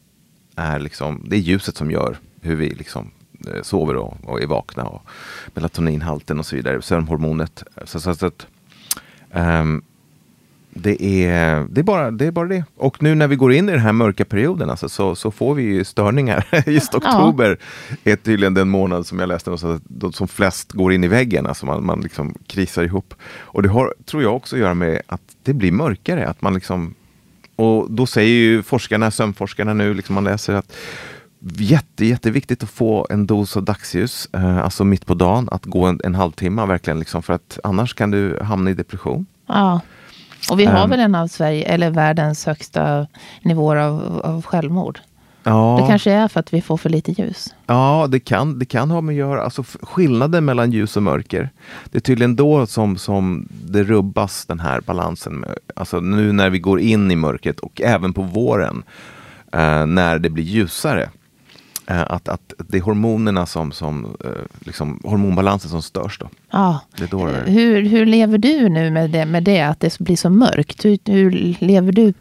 är 0.59 0.79
liksom, 0.79 1.21
det 1.25 1.35
är 1.35 1.39
ljuset 1.39 1.77
som 1.77 1.91
gör 1.91 2.17
hur 2.41 2.55
vi 2.55 2.69
liksom, 2.69 3.11
eh, 3.47 3.61
sover 3.61 3.95
och, 3.95 4.17
och 4.23 4.41
är 4.41 4.47
vakna. 4.47 4.83
Och 4.83 5.01
melatoninhalten 5.53 6.39
och 6.39 6.45
så 6.45 6.55
vidare, 6.55 6.81
sömnhormonet. 6.81 7.63
Så, 7.83 7.99
så, 7.99 8.15
så 8.15 8.25
att, 8.25 8.47
ehm, 9.31 9.83
det 10.73 11.03
är, 11.25 11.67
det, 11.69 11.81
är 11.81 11.83
bara, 11.83 12.11
det 12.11 12.25
är 12.25 12.31
bara 12.31 12.47
det. 12.47 12.63
Och 12.75 13.03
nu 13.03 13.15
när 13.15 13.27
vi 13.27 13.35
går 13.35 13.53
in 13.53 13.69
i 13.69 13.71
den 13.71 13.81
här 13.81 13.93
mörka 13.93 14.25
perioden 14.25 14.69
alltså, 14.69 14.89
så, 14.89 15.15
så 15.15 15.31
får 15.31 15.55
vi 15.55 15.63
ju 15.63 15.83
störningar. 15.83 16.45
Just 16.69 16.95
oktober 16.95 17.57
är 18.03 18.15
tydligen 18.15 18.53
den 18.53 18.69
månad 18.69 19.07
som 19.07 19.19
jag 19.19 19.27
läste 19.27 19.49
någonstans 19.49 19.81
de 19.85 20.13
som 20.13 20.27
flest 20.27 20.71
går 20.71 20.93
in 20.93 21.03
i 21.03 21.07
väggen. 21.07 21.45
Alltså 21.45 21.65
man, 21.65 21.85
man 21.85 22.01
liksom 22.01 22.35
krisar 22.47 22.83
ihop. 22.83 23.13
Och 23.37 23.63
det 23.63 23.69
har, 23.69 23.93
tror 24.05 24.23
jag 24.23 24.35
också 24.35 24.55
att 24.55 24.59
göra 24.59 24.73
med 24.73 25.01
att 25.07 25.21
det 25.43 25.53
blir 25.53 25.71
mörkare. 25.71 26.27
Att 26.27 26.41
man 26.41 26.53
liksom, 26.53 26.95
och 27.59 27.91
då 27.91 28.05
säger 28.05 28.29
ju 28.33 28.63
forskarna, 28.63 29.11
sömnforskarna 29.11 29.73
nu, 29.73 29.93
liksom 29.93 30.15
man 30.15 30.23
läser 30.23 30.53
att 30.53 30.73
Jätte, 31.57 32.05
jätteviktigt 32.05 32.63
att 32.63 32.69
få 32.69 33.07
en 33.09 33.27
dos 33.27 33.57
av 33.57 33.63
dagsljus, 33.63 34.29
eh, 34.33 34.57
alltså 34.57 34.83
mitt 34.83 35.05
på 35.05 35.13
dagen, 35.13 35.49
att 35.51 35.65
gå 35.65 35.85
en, 35.85 35.99
en 36.03 36.15
halvtimme 36.15 36.65
verkligen, 36.65 36.99
liksom, 36.99 37.23
för 37.23 37.33
att 37.33 37.59
annars 37.63 37.93
kan 37.93 38.11
du 38.11 38.39
hamna 38.43 38.69
i 38.69 38.73
depression. 38.73 39.25
Ja. 39.47 39.81
Och 40.51 40.59
vi 40.59 40.65
har 40.65 40.83
Ehm. 40.83 40.89
väl 40.89 40.99
en 40.99 41.15
av 41.15 41.27
Sverige, 41.27 41.65
eller 41.65 41.89
världens 41.91 42.45
högsta 42.45 43.07
nivåer 43.41 43.75
av, 43.75 44.21
av 44.23 44.41
självmord. 44.45 44.99
Ja. 45.43 45.77
Det 45.81 45.87
kanske 45.87 46.11
är 46.11 46.27
för 46.27 46.39
att 46.39 46.53
vi 46.53 46.61
får 46.61 46.77
för 46.77 46.89
lite 46.89 47.11
ljus. 47.11 47.53
Ja, 47.65 48.07
det 48.09 48.19
kan, 48.19 48.59
det 48.59 48.65
kan 48.65 48.91
ha 48.91 49.01
med 49.01 49.13
att 49.13 49.17
göra. 49.17 49.43
Alltså, 49.43 49.63
skillnaden 49.81 50.45
mellan 50.45 50.71
ljus 50.71 50.97
och 50.97 51.03
mörker. 51.03 51.49
Det 51.85 51.97
är 51.97 52.01
tydligen 52.01 52.35
då 52.35 52.65
som, 52.65 52.97
som 52.97 53.47
det 53.65 53.83
rubbas, 53.83 54.45
den 54.45 54.59
här 54.59 54.81
balansen. 54.81 55.45
Alltså 55.75 55.99
nu 55.99 56.31
när 56.31 56.49
vi 56.49 56.59
går 56.59 56.79
in 56.79 57.11
i 57.11 57.15
mörkret 57.15 57.59
och 57.59 57.81
även 57.81 58.13
på 58.13 58.21
våren 58.21 58.83
eh, 59.53 59.85
när 59.85 60.19
det 60.19 60.29
blir 60.29 60.43
ljusare. 60.43 61.09
Eh, 61.89 62.01
att, 62.01 62.29
att 62.29 62.53
det 62.57 62.77
är 62.77 62.81
hormonerna 62.81 63.45
som, 63.45 63.71
som 63.71 64.05
eh, 64.25 64.31
liksom, 64.59 64.99
hormonbalansen 65.03 65.69
som 65.71 65.81
störs 65.81 66.17
då. 66.19 66.29
Ja. 66.51 66.79
Det 66.97 67.11
då 67.11 67.25
det. 67.25 67.51
Hur, 67.51 67.81
hur 67.81 68.05
lever 68.05 68.37
du 68.37 68.69
nu 68.69 68.91
med 68.91 69.09
det, 69.09 69.25
med 69.25 69.43
det 69.43 69.61
att 69.61 69.79
det 69.79 69.99
blir 69.99 70.15
så 70.15 70.29
mörkt? 70.29 70.85
Hur, 70.85 70.97
hur 71.05 71.55
lever 71.59 71.91
du 71.91 72.13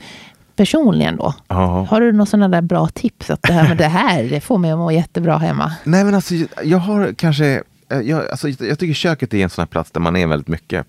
personligen 0.58 1.16
då? 1.16 1.34
Ja. 1.48 1.86
Har 1.90 2.00
du 2.00 2.12
några 2.12 2.26
sådana 2.26 2.48
där 2.48 2.62
bra 2.62 2.88
tips? 2.88 3.30
Att 3.30 3.42
det 3.42 3.52
här 3.52 3.68
med 3.68 3.76
det 3.76 3.84
här, 3.84 4.24
det 4.24 4.40
får 4.40 4.58
mig 4.58 4.70
att 4.70 4.78
må 4.78 4.92
jättebra 4.92 5.38
hemma. 5.38 5.72
Nej 5.84 6.04
men 6.04 6.14
alltså 6.14 6.34
jag 6.64 6.78
har 6.78 7.12
kanske, 7.12 7.62
eh, 7.88 8.00
jag, 8.00 8.30
alltså, 8.30 8.48
jag 8.48 8.78
tycker 8.78 8.94
köket 8.94 9.34
är 9.34 9.38
en 9.38 9.50
sån 9.50 9.62
här 9.62 9.66
plats 9.66 9.90
där 9.90 10.00
man 10.00 10.16
är 10.16 10.26
väldigt 10.26 10.48
mycket. 10.48 10.86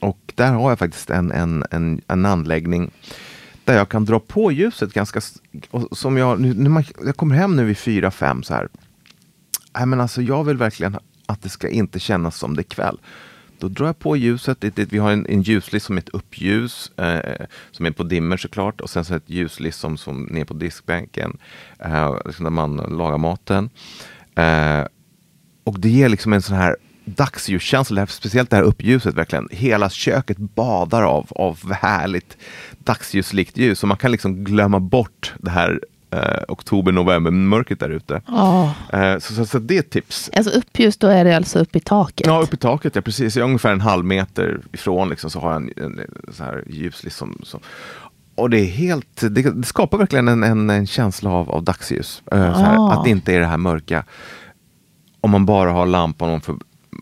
Och 0.00 0.32
där 0.34 0.52
har 0.52 0.70
jag 0.70 0.78
faktiskt 0.78 1.10
en, 1.10 1.32
en, 1.32 1.64
en, 1.70 2.00
en 2.08 2.26
anläggning 2.26 2.90
där 3.64 3.74
jag 3.76 3.88
kan 3.88 4.04
dra 4.04 4.20
på 4.20 4.52
ljuset 4.52 4.92
ganska, 4.92 5.20
som 5.92 6.16
jag, 6.16 6.40
nu, 6.40 6.54
när 6.54 6.70
man, 6.70 6.84
jag 7.04 7.16
kommer 7.16 7.36
hem 7.36 7.56
nu 7.56 7.64
vid 7.64 7.78
fyra, 7.78 8.10
fem 8.10 8.42
så 8.42 8.54
här. 8.54 8.68
Nej 9.74 9.86
men 9.86 10.00
alltså 10.00 10.22
jag 10.22 10.44
vill 10.44 10.56
verkligen 10.56 10.96
att 11.26 11.42
det 11.42 11.48
ska 11.48 11.68
inte 11.68 11.98
kännas 11.98 12.36
som 12.36 12.56
det 12.56 12.62
är 12.62 12.74
kväll. 12.74 12.98
Då 13.62 13.68
drar 13.68 13.86
jag 13.86 13.98
på 13.98 14.16
ljuset. 14.16 14.60
Det, 14.60 14.76
det, 14.76 14.92
vi 14.92 14.98
har 14.98 15.12
en, 15.12 15.26
en 15.26 15.42
ljuslist 15.42 15.86
som 15.86 15.96
är 15.96 16.00
ett 16.00 16.08
uppljus. 16.08 16.92
Eh, 16.98 17.46
som 17.70 17.86
är 17.86 17.90
på 17.90 18.02
dimmer 18.02 18.36
såklart. 18.36 18.80
Och 18.80 18.90
sen 18.90 19.04
så 19.04 19.14
ett 19.14 19.30
ljuslist 19.30 19.80
som, 19.80 19.96
som 19.96 20.22
ner 20.22 20.44
på 20.44 20.54
diskbänken. 20.54 21.38
Eh, 21.78 22.16
liksom 22.24 22.44
där 22.44 22.50
man 22.50 22.76
lagar 22.76 23.18
maten. 23.18 23.70
Eh, 24.34 24.84
och 25.64 25.80
det 25.80 25.88
ger 25.88 26.08
liksom 26.08 26.32
en 26.32 26.42
sån 26.42 26.56
här 26.56 26.76
dagsljuskänsla, 27.04 28.06
speciellt 28.06 28.50
det 28.50 28.56
här 28.56 28.62
uppljuset 28.62 29.14
verkligen. 29.14 29.48
Hela 29.50 29.90
köket 29.90 30.38
badar 30.38 31.02
av, 31.02 31.26
av 31.30 31.72
härligt 31.72 32.36
dagsljuslikt 32.78 33.56
ljus. 33.56 33.82
Och 33.82 33.88
man 33.88 33.98
kan 33.98 34.10
liksom 34.10 34.44
glömma 34.44 34.80
bort 34.80 35.34
det 35.38 35.50
här 35.50 35.80
eh, 36.12 36.42
oktober, 36.48 36.92
november 36.92 37.30
mörkret 37.30 37.80
där 37.80 37.88
ute. 37.90 38.22
Ja. 38.26 38.74
Eh, 38.92 39.18
så, 39.18 39.34
så, 39.34 39.46
så 39.46 39.58
det 39.58 39.76
är 39.76 39.80
ett 39.80 39.90
tips. 39.90 40.30
Alltså 40.36 40.50
uppljus, 40.52 40.96
då 40.96 41.06
är 41.06 41.24
det 41.24 41.36
alltså 41.36 41.58
upp 41.58 41.76
i 41.76 41.80
taket? 41.80 42.26
Ja, 42.26 42.40
upp 42.40 42.54
i 42.54 42.56
taket, 42.56 42.94
ja 42.96 43.02
precis. 43.02 43.36
Jag 43.36 43.42
är 43.42 43.46
ungefär 43.46 43.72
en 43.72 43.80
halv 43.80 44.04
meter 44.04 44.60
ifrån 44.72 45.08
liksom, 45.08 45.30
så 45.30 45.40
har 45.40 45.52
jag 45.52 45.62
en, 45.62 45.72
en, 45.84 45.98
en 45.98 46.32
så 46.32 46.44
här 46.44 46.64
ljus. 46.66 47.04
Som, 47.16 47.38
som, 47.44 47.60
och 48.34 48.50
det 48.50 48.60
är 48.60 48.64
helt, 48.66 49.20
det, 49.20 49.28
det 49.50 49.66
skapar 49.66 49.98
verkligen 49.98 50.28
en, 50.28 50.42
en, 50.42 50.70
en 50.70 50.86
känsla 50.86 51.30
av, 51.30 51.50
av 51.50 51.62
dagsljus. 51.64 52.22
Eh, 52.32 52.38
här, 52.38 52.76
Ah. 52.78 52.92
Att 52.92 53.04
det 53.04 53.10
inte 53.10 53.34
är 53.34 53.40
det 53.40 53.46
här 53.46 53.56
mörka. 53.56 54.04
Om 55.20 55.30
man 55.30 55.46
bara 55.46 55.70
har 55.72 55.86
lampan 55.86 56.28
om 56.30 56.40
för 56.40 56.54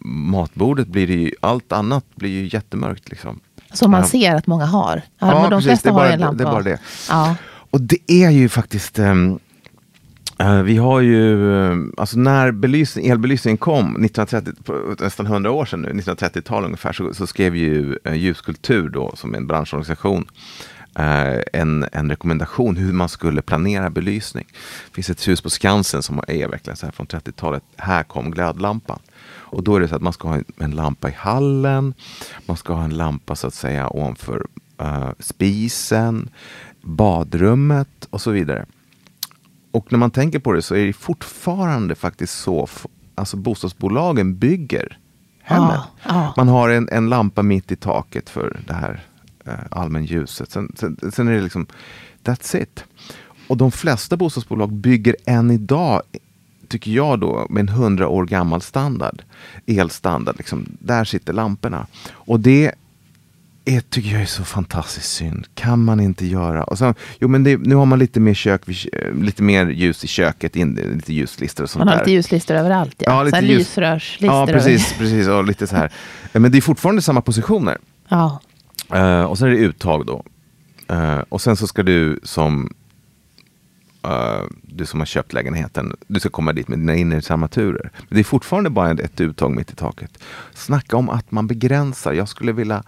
matbordet 0.05 0.89
blir 0.89 1.07
det 1.07 1.13
ju, 1.15 1.33
allt 1.41 1.73
annat 1.73 2.05
blir 2.15 2.31
ju 2.31 2.49
jättemörkt. 2.53 3.09
Liksom. 3.11 3.41
Som 3.73 3.91
man 3.91 4.05
ser 4.07 4.35
att 4.35 4.47
många 4.47 4.65
har. 4.67 5.03
Ja, 5.19 5.27
Ja, 5.29 5.43
de 5.43 5.49
precis, 5.51 5.65
flesta 5.67 5.89
det 5.89 5.93
är 5.93 5.93
har 5.93 6.01
bara- 6.01 6.13
en 6.13 6.21
lampa. 6.21 6.45
det 6.45 6.49
är 6.49 6.53
bara 6.53 6.63
det. 6.63 6.79
Ja. 7.09 7.35
Och 7.71 7.81
det 7.81 8.13
är 8.13 8.31
ju 8.31 8.49
faktiskt 8.49 8.99
ehm, 8.99 9.39
eh, 10.39 10.63
vi 10.63 10.77
har 10.77 11.01
ju, 11.01 11.53
eh, 11.55 11.77
alltså 11.97 12.19
när 12.19 12.53
belysning, 12.53 13.07
elbelysningen 13.07 13.59
kom, 13.59 14.05
1930, 14.05 14.53
nästan 15.01 15.27
100 15.27 15.51
år 15.51 15.65
sedan 15.65 15.83
nu, 15.83 15.93
1930-tal 15.93 16.65
ungefär, 16.65 16.93
så, 16.93 17.15
så 17.15 17.27
skrev 17.27 17.57
ju 17.57 17.99
eh, 18.05 18.15
Ljuskultur 18.15 18.89
då, 18.89 19.13
som 19.17 19.35
är 19.35 19.39
en 19.39 19.47
branschorganisation, 19.47 20.27
eh, 20.99 21.39
en, 21.53 21.87
en 21.93 22.11
rekommendation 22.11 22.77
hur 22.77 22.93
man 22.93 23.09
skulle 23.09 23.43
planera 23.43 23.91
belysning. 23.91 24.47
Det 24.89 24.95
finns 24.95 25.11
ett 25.11 25.29
hus 25.29 25.41
på 25.41 25.51
Skansen 25.51 26.03
som 26.03 26.21
är 26.29 26.49
verkligen 26.49 26.77
så 26.77 26.87
här 26.87 26.93
från 26.93 27.07
30-talet, 27.07 27.63
här 27.77 28.03
kom 28.03 28.31
glödlampan. 28.31 28.99
Och 29.53 29.63
då 29.63 29.77
är 29.77 29.81
det 29.81 29.89
så 29.89 29.97
att 29.97 30.03
man 30.03 30.13
ska 30.13 30.29
ha 30.29 30.35
en, 30.35 30.45
en 30.59 30.71
lampa 30.71 31.09
i 31.09 31.13
hallen, 31.13 31.95
man 32.47 32.57
ska 32.57 32.73
ha 32.73 32.85
en 32.85 32.97
lampa 32.97 33.37
så 33.37 33.47
att 33.47 33.55
säga 33.55 33.89
ovanför 33.89 34.47
uh, 34.83 35.11
spisen, 35.19 36.29
badrummet 36.83 38.09
och 38.11 38.21
så 38.21 38.31
vidare. 38.31 38.67
Och 39.71 39.93
när 39.93 39.99
man 39.99 40.11
tänker 40.11 40.39
på 40.39 40.53
det 40.53 40.63
så 40.63 40.75
är 40.75 40.87
det 40.87 40.93
fortfarande 40.93 41.95
faktiskt 41.95 42.41
så, 42.41 42.69
alltså 43.15 43.37
bostadsbolagen 43.37 44.39
bygger 44.39 44.99
hemmet. 45.43 45.71
Ja, 45.75 45.85
ja. 46.09 46.35
Man 46.37 46.49
har 46.49 46.69
en, 46.69 46.89
en 46.93 47.09
lampa 47.09 47.43
mitt 47.43 47.73
i 47.73 47.77
taket 47.77 48.31
för 48.31 48.61
det 48.67 48.75
här 48.75 49.05
eh, 49.47 49.55
allmänljuset. 49.71 50.51
Sen, 50.51 50.73
sen, 50.77 50.97
sen 51.13 51.29
är 51.29 51.33
det 51.33 51.41
liksom, 51.41 51.67
that's 52.25 52.63
it. 52.63 52.85
Och 53.49 53.57
de 53.57 53.73
flesta 53.73 54.17
bostadsbolag 54.17 54.73
bygger 54.73 55.17
än 55.27 55.51
idag, 55.51 56.03
tycker 56.69 56.91
jag 56.91 57.21
då, 57.21 57.47
med 57.51 57.61
en 57.61 57.69
hundra 57.69 58.09
år 58.09 58.27
gammal 58.27 58.61
standard. 58.61 59.23
Elstandard, 59.67 60.37
liksom. 60.39 60.67
där 60.79 61.05
sitter 61.05 61.33
lamporna. 61.33 61.87
Och 62.11 62.41
det 62.41 62.75
är, 63.65 63.81
tycker 63.81 64.11
jag 64.11 64.23
är 64.23 64.27
så 64.27 64.45
fantastiskt 64.45 65.13
synd. 65.13 65.47
Kan 65.55 65.85
man 65.85 66.01
inte 66.01 66.27
göra? 66.27 66.65
Och 66.65 66.79
sen, 66.79 66.95
jo, 67.19 67.29
men 67.29 67.45
det, 67.45 67.57
nu 67.59 67.75
har 67.75 67.87
man 67.87 67.99
lite 67.99 68.21
mer, 68.21 68.35
kök, 68.35 68.63
kö- 68.67 69.13
lite 69.15 69.43
mer 69.43 69.67
ljus 69.67 70.05
i 70.05 70.07
köket, 70.07 70.57
in, 70.57 70.75
lite 70.95 71.13
ljuslistor 71.13 71.65
och 71.65 71.71
sånt 71.71 71.79
Man 71.81 71.89
har 71.89 71.95
där. 71.95 72.03
lite 72.05 72.11
ljuslistor 72.13 72.55
överallt. 72.55 72.95
Ja. 72.99 73.05
Ja, 73.13 73.23
lite 73.23 73.37
här 73.37 73.43
ljus- 73.43 73.59
lysrörslistor. 73.59 74.37
Ja, 74.37 74.47
precis. 74.47 74.95
precis 74.99 75.29
och 75.29 75.45
lite 75.45 75.67
så 75.67 75.77
här. 75.77 75.93
Men 76.33 76.53
det 76.53 76.59
är 76.59 76.63
fortfarande 76.63 77.03
samma 77.03 77.21
positioner. 77.21 77.79
Ja. 78.09 78.41
Eh, 78.95 79.23
och 79.23 79.39
sen 79.39 79.49
är 79.49 79.53
det 79.53 79.59
uttag 79.59 80.07
då. 80.07 80.25
Eh, 80.89 81.19
och 81.29 81.41
sen 81.41 81.57
så 81.57 81.67
ska 81.67 81.83
du 81.83 82.21
som 82.23 82.73
eh, 84.05 84.43
du 84.63 84.87
som 84.87 84.99
har 85.01 85.07
köpt 85.07 85.33
lägenheten, 85.33 85.97
du 86.07 86.21
ska 86.21 86.29
komma 86.31 86.53
dit 86.53 86.69
med 86.69 86.79
dina 86.79 86.95
inredningsarmaturer. 86.95 87.91
Men 88.09 88.17
det 88.17 88.21
är 88.21 88.25
fortfarande 88.25 88.71
bara 88.71 88.91
ett 88.91 89.21
uttag 89.21 89.51
mitt 89.57 89.73
i 89.73 89.75
taket. 89.75 90.19
Snacka 90.55 90.97
om 90.97 91.09
att 91.09 91.31
man 91.31 91.47
begränsar. 91.47 92.13
Jag 92.13 92.29
skulle 92.29 92.53
vilja 92.53 92.83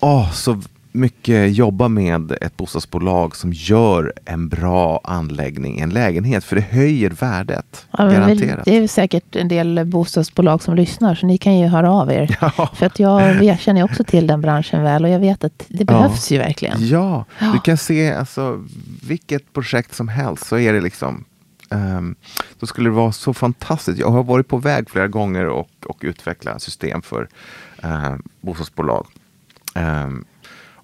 åh, 0.00 0.32
så 0.32 0.60
mycket 0.92 1.52
jobba 1.56 1.88
med 1.88 2.32
ett 2.40 2.56
bostadsbolag 2.56 3.36
som 3.36 3.52
gör 3.52 4.12
en 4.24 4.48
bra 4.48 5.00
anläggning 5.04 5.78
i 5.78 5.82
en 5.82 5.90
lägenhet. 5.90 6.44
För 6.44 6.56
det 6.56 6.62
höjer 6.62 7.10
värdet. 7.10 7.86
Ja, 7.98 8.04
garanterat. 8.04 8.64
det 8.64 8.76
är 8.76 8.88
säkert 8.88 9.36
en 9.36 9.48
del 9.48 9.84
bostadsbolag 9.84 10.62
som 10.62 10.74
lyssnar, 10.74 11.14
så 11.14 11.26
ni 11.26 11.38
kan 11.38 11.58
ju 11.58 11.66
höra 11.66 11.92
av 11.92 12.12
er. 12.12 12.36
Ja. 12.56 12.70
För 12.74 12.86
att 12.86 12.98
jag, 12.98 13.44
jag 13.44 13.60
känner 13.60 13.82
också 13.84 14.04
till 14.04 14.26
den 14.26 14.40
branschen 14.40 14.82
väl 14.82 15.04
och 15.04 15.10
jag 15.10 15.20
vet 15.20 15.44
att 15.44 15.64
det 15.68 15.84
behövs 15.84 16.30
ju 16.32 16.38
verkligen. 16.38 16.86
Ja, 16.88 17.24
Ja. 17.38 17.52
du 17.52 17.60
kan 17.60 17.76
se 17.76 18.12
alltså, 18.12 18.64
vilket 19.02 19.52
projekt 19.52 19.94
som 19.94 20.08
helst 20.08 20.46
så 20.46 20.58
är 20.58 20.72
det 20.72 20.80
liksom 20.80 21.24
ehm, 21.70 22.14
då 22.60 22.66
skulle 22.66 22.88
det 22.88 22.94
vara 22.94 23.12
så 23.12 23.34
fantastiskt. 23.34 23.98
Jag 23.98 24.10
har 24.10 24.22
varit 24.22 24.48
på 24.48 24.56
väg 24.56 24.90
flera 24.90 25.08
gånger 25.08 25.46
och, 25.46 25.70
och 25.86 25.98
utveckla 26.00 26.58
system 26.58 27.02
för 27.02 27.28
uh, 27.84 28.14
bostadsbolag. 28.40 29.06
Ehm, 29.74 30.24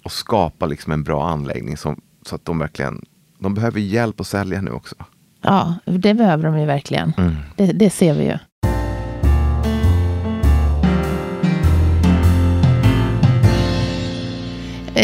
och 0.03 0.11
skapa 0.11 0.65
liksom 0.65 0.93
en 0.93 1.03
bra 1.03 1.27
anläggning 1.27 1.77
som, 1.77 2.01
så 2.25 2.35
att 2.35 2.45
de 2.45 2.59
verkligen 2.59 3.01
de 3.39 3.53
behöver 3.53 3.79
hjälp 3.79 4.19
att 4.19 4.27
sälja 4.27 4.61
nu 4.61 4.71
också. 4.71 4.95
Ja, 5.41 5.75
det 5.85 6.13
behöver 6.13 6.43
de 6.43 6.59
ju 6.59 6.65
verkligen. 6.65 7.13
Mm. 7.17 7.35
Det, 7.55 7.65
det 7.65 7.89
ser 7.89 8.13
vi 8.13 8.25
ju. 8.25 8.37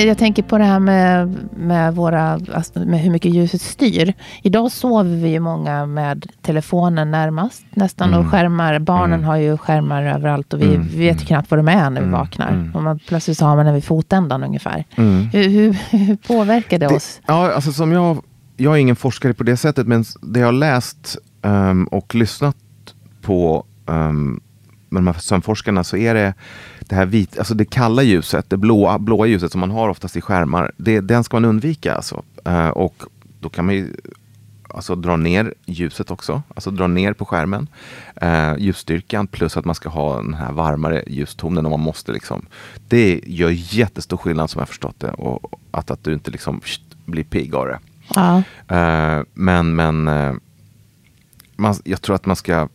Jag 0.02 0.18
tänker 0.18 0.44
på 0.44 0.58
det 0.58 0.64
här 0.64 0.80
med, 0.80 1.36
med, 1.58 1.96
våra, 1.96 2.40
alltså 2.54 2.80
med 2.80 3.00
hur 3.00 3.12
mycket 3.12 3.34
ljuset 3.34 3.62
styr. 3.62 4.14
Idag 4.42 4.72
sover 4.72 5.16
vi 5.16 5.30
ju 5.30 5.40
många 5.40 5.86
med 5.86 6.26
telefonen 6.42 7.12
närmast 7.12 7.66
nästan 7.70 8.14
och 8.14 8.32
skärmar. 8.32 8.80
Barnen 8.80 9.24
har 9.24 9.36
ju 9.38 9.58
skärmar 9.58 10.04
överallt 10.04 10.54
och 10.54 10.62
vi, 10.62 10.76
Mm, 10.76 10.88
vet 10.88 11.22
ju 11.22 11.26
knappt 11.26 11.52
vad 11.52 11.60
de 11.60 11.68
är 11.68 11.90
när 11.90 12.02
vi 12.02 12.08
Mm, 12.08 12.12
vaknar. 12.12 12.52
mm. 12.52 12.76
Och 12.76 12.84
man, 12.84 13.00
plötsligt 13.08 13.38
så 13.38 13.46
har 13.46 13.56
man 13.56 13.66
den 13.66 13.74
vid 13.76 13.84
fotändan 13.84 14.44
ungefär. 14.44 14.86
Mm. 14.96 15.26
Hur, 15.34 15.50
hur, 15.50 15.74
hur 15.98 16.16
påverkar 16.16 16.80
det, 16.80 16.88
oss? 16.88 17.22
Ja, 17.28 17.52
alltså 17.54 17.72
som 17.72 17.92
jag, 17.92 18.24
jag 18.58 18.74
är 18.74 18.78
ingen 18.78 18.96
forskare 18.96 19.34
på 19.34 19.44
det 19.44 19.58
sättet, 19.58 19.88
men 19.88 20.04
det 20.22 20.40
jag 20.40 20.48
har 20.48 20.52
läst 20.52 21.18
ehm, 21.42 21.86
och 21.86 22.16
lyssnat 22.16 22.56
på 23.22 23.66
um, 23.86 24.42
med 24.90 25.02
de 25.04 25.08
här 25.08 25.14
sömnforskarna 25.14 25.84
så 25.84 25.98
är 25.98 26.14
det 26.14 26.34
det 26.94 26.98
här 26.98 27.06
vit, 27.06 27.38
alltså 27.38 27.54
det 27.54 27.66
kalla 27.66 28.04
ljuset, 28.04 28.50
det 28.50 28.58
blåa, 28.58 29.00
blåa 29.00 29.26
ljuset 29.26 29.52
som 29.52 29.60
man 29.60 29.72
har 29.72 29.90
oftast 29.90 30.18
i 30.18 30.22
skärmar, 30.22 30.72
det, 30.78 31.02
den 31.02 31.24
ska 31.24 31.36
man 31.36 31.46
undvika. 31.46 31.96
Alltså. 31.96 32.24
Eh, 32.46 32.68
och 32.68 33.04
då 33.40 33.50
kan 33.50 33.66
man 33.66 33.76
ju 33.76 33.94
alltså, 34.74 34.96
dra 34.96 35.16
ner 35.16 35.54
ljuset 35.66 36.12
också, 36.12 36.42
alltså 36.56 36.72
dra 36.72 36.88
ner 36.88 37.14
på 37.14 37.26
skärmen. 37.26 37.68
Uh, 38.24 38.58
ljusstyrkan 38.58 39.28
plus 39.28 39.58
att 39.58 39.66
man 39.66 39.76
ska 39.76 39.90
ha 39.90 40.16
den 40.16 40.34
här 40.34 40.52
varmare 40.52 41.04
ljustonen 41.08 41.66
om 41.66 41.72
man 41.72 41.80
måste. 41.80 42.12
Liksom. 42.12 42.46
Det 42.88 43.22
gör 43.26 43.50
jättestor 43.50 44.18
skillnad 44.18 44.50
som 44.50 44.60
jag 44.60 44.68
förstått 44.68 45.00
det. 45.00 45.12
Och 45.12 45.60
att, 45.72 45.92
att 45.92 46.04
du 46.04 46.14
inte 46.14 46.32
liksom 46.32 46.60
pst, 46.60 46.82
blir 47.06 47.24
pigg 47.24 47.56
av 47.56 47.68
det. 47.68 47.80
Ja. 48.16 48.38
Eh, 48.78 49.24
men 49.34 49.76
men 49.76 50.08
eh, 50.08 50.34
man, 51.56 51.76
jag 51.84 52.02
tror 52.02 52.16
att 52.16 52.26
man 52.26 52.36
ska, 52.36 52.68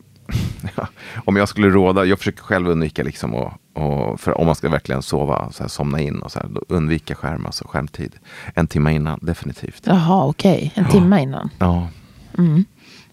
om 1.24 1.36
jag 1.36 1.48
skulle 1.48 1.68
råda, 1.68 2.04
jag 2.04 2.18
försöker 2.18 2.42
själv 2.42 2.68
undvika 2.68 3.02
liksom 3.02 3.34
och, 3.34 3.52
och 3.78 4.20
för 4.20 4.38
om 4.38 4.46
man 4.46 4.54
ska 4.54 4.68
verkligen 4.68 5.02
sova, 5.02 5.50
så 5.52 5.62
här, 5.62 5.68
somna 5.68 6.00
in 6.00 6.18
och 6.18 6.32
så 6.32 6.38
här, 6.38 6.48
undvika 6.68 7.14
skärm, 7.14 7.46
alltså 7.46 7.64
skärmtid. 7.68 8.14
En 8.54 8.66
timme 8.66 8.92
innan, 8.92 9.18
definitivt. 9.22 9.82
Jaha, 9.86 10.26
okej. 10.26 10.72
En 10.74 10.88
timme 10.88 11.22
innan. 11.22 11.50
Ja. 11.58 11.88
Mm. 12.38 12.64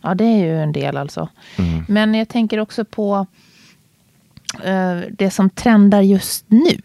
Ja, 0.02 0.16
det 0.16 0.24
är 0.24 0.38
ju 0.38 0.62
en 0.62 0.72
del 0.72 0.98
alltså. 0.98 1.30
Mm. 1.58 1.86
Men 1.88 2.16
jag 2.16 2.30
tänker 2.30 2.60
också 2.60 2.86
på 2.86 3.26
eh, 4.64 4.98
det 5.12 5.32
som 5.32 5.50
trendar 5.50 6.02
just 6.02 6.46
nu. 6.48 6.78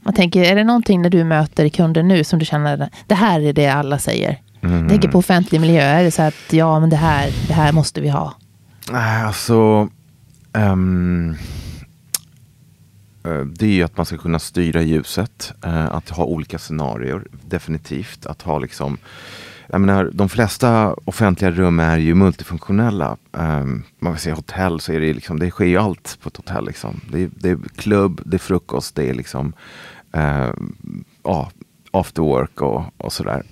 Man 0.00 0.14
tänker, 0.14 0.42
är 0.42 0.54
det 0.54 0.64
någonting 0.64 1.02
när 1.02 1.10
du 1.10 1.24
möter 1.24 1.68
kunder 1.68 2.02
nu 2.02 2.24
som 2.24 2.38
du 2.38 2.44
känner, 2.44 2.90
det 3.06 3.14
här 3.14 3.40
är 3.40 3.52
det 3.52 3.68
alla 3.68 3.98
säger? 3.98 4.40
Mm. 4.62 4.88
Tänker 4.88 5.08
på 5.08 5.18
offentlig 5.18 5.60
miljö, 5.60 5.82
är 5.82 6.04
det 6.04 6.10
så 6.10 6.22
att 6.22 6.52
ja, 6.52 6.80
men 6.80 6.90
det 6.90 6.96
här, 6.96 7.30
det 7.48 7.54
här 7.54 7.72
måste 7.72 8.00
vi 8.00 8.08
ha? 8.08 8.34
Nej, 8.92 9.22
Alltså, 9.22 9.88
eh, 10.52 10.76
Eh, 13.28 13.44
det 13.44 13.66
är 13.66 13.70
ju 13.70 13.82
att 13.82 13.96
man 13.96 14.06
ska 14.06 14.16
kunna 14.16 14.38
styra 14.38 14.82
ljuset. 14.82 15.52
eh, 15.64 15.94
att 15.94 16.08
ha 16.08 16.24
olika 16.24 16.58
scenarier, 16.58 17.22
definitivt. 17.48 18.26
Att 18.26 18.42
ha 18.42 18.58
liksom, 18.58 18.98
jag 19.66 19.80
menar, 19.80 20.10
de 20.14 20.28
flesta 20.28 20.94
offentliga 21.04 21.50
rum 21.50 21.80
är 21.80 21.98
ju 21.98 22.14
multifunktionella. 22.14 23.16
Um, 23.32 23.84
man 23.98 24.12
vill 24.12 24.20
säga 24.20 24.34
hotell, 24.34 24.80
så 24.80 24.92
är 24.92 25.00
det, 25.00 25.14
liksom, 25.14 25.38
det 25.38 25.50
sker 25.50 25.64
ju 25.64 25.76
allt 25.76 26.18
på 26.22 26.28
ett 26.28 26.36
hotell. 26.36 26.66
Liksom. 26.66 27.00
Det, 27.12 27.22
är, 27.22 27.30
det 27.34 27.50
är 27.50 27.58
klubb, 27.76 28.20
det 28.24 28.36
är 28.36 28.38
frukost, 28.38 28.94
det 28.94 29.08
är 29.08 29.14
liksom 29.14 29.52
eh, 30.12 30.50
ja, 31.24 31.50
after 31.90 32.22
work 32.22 32.60
och, 32.62 32.82
och 32.96 33.12
sådär. 33.12 33.42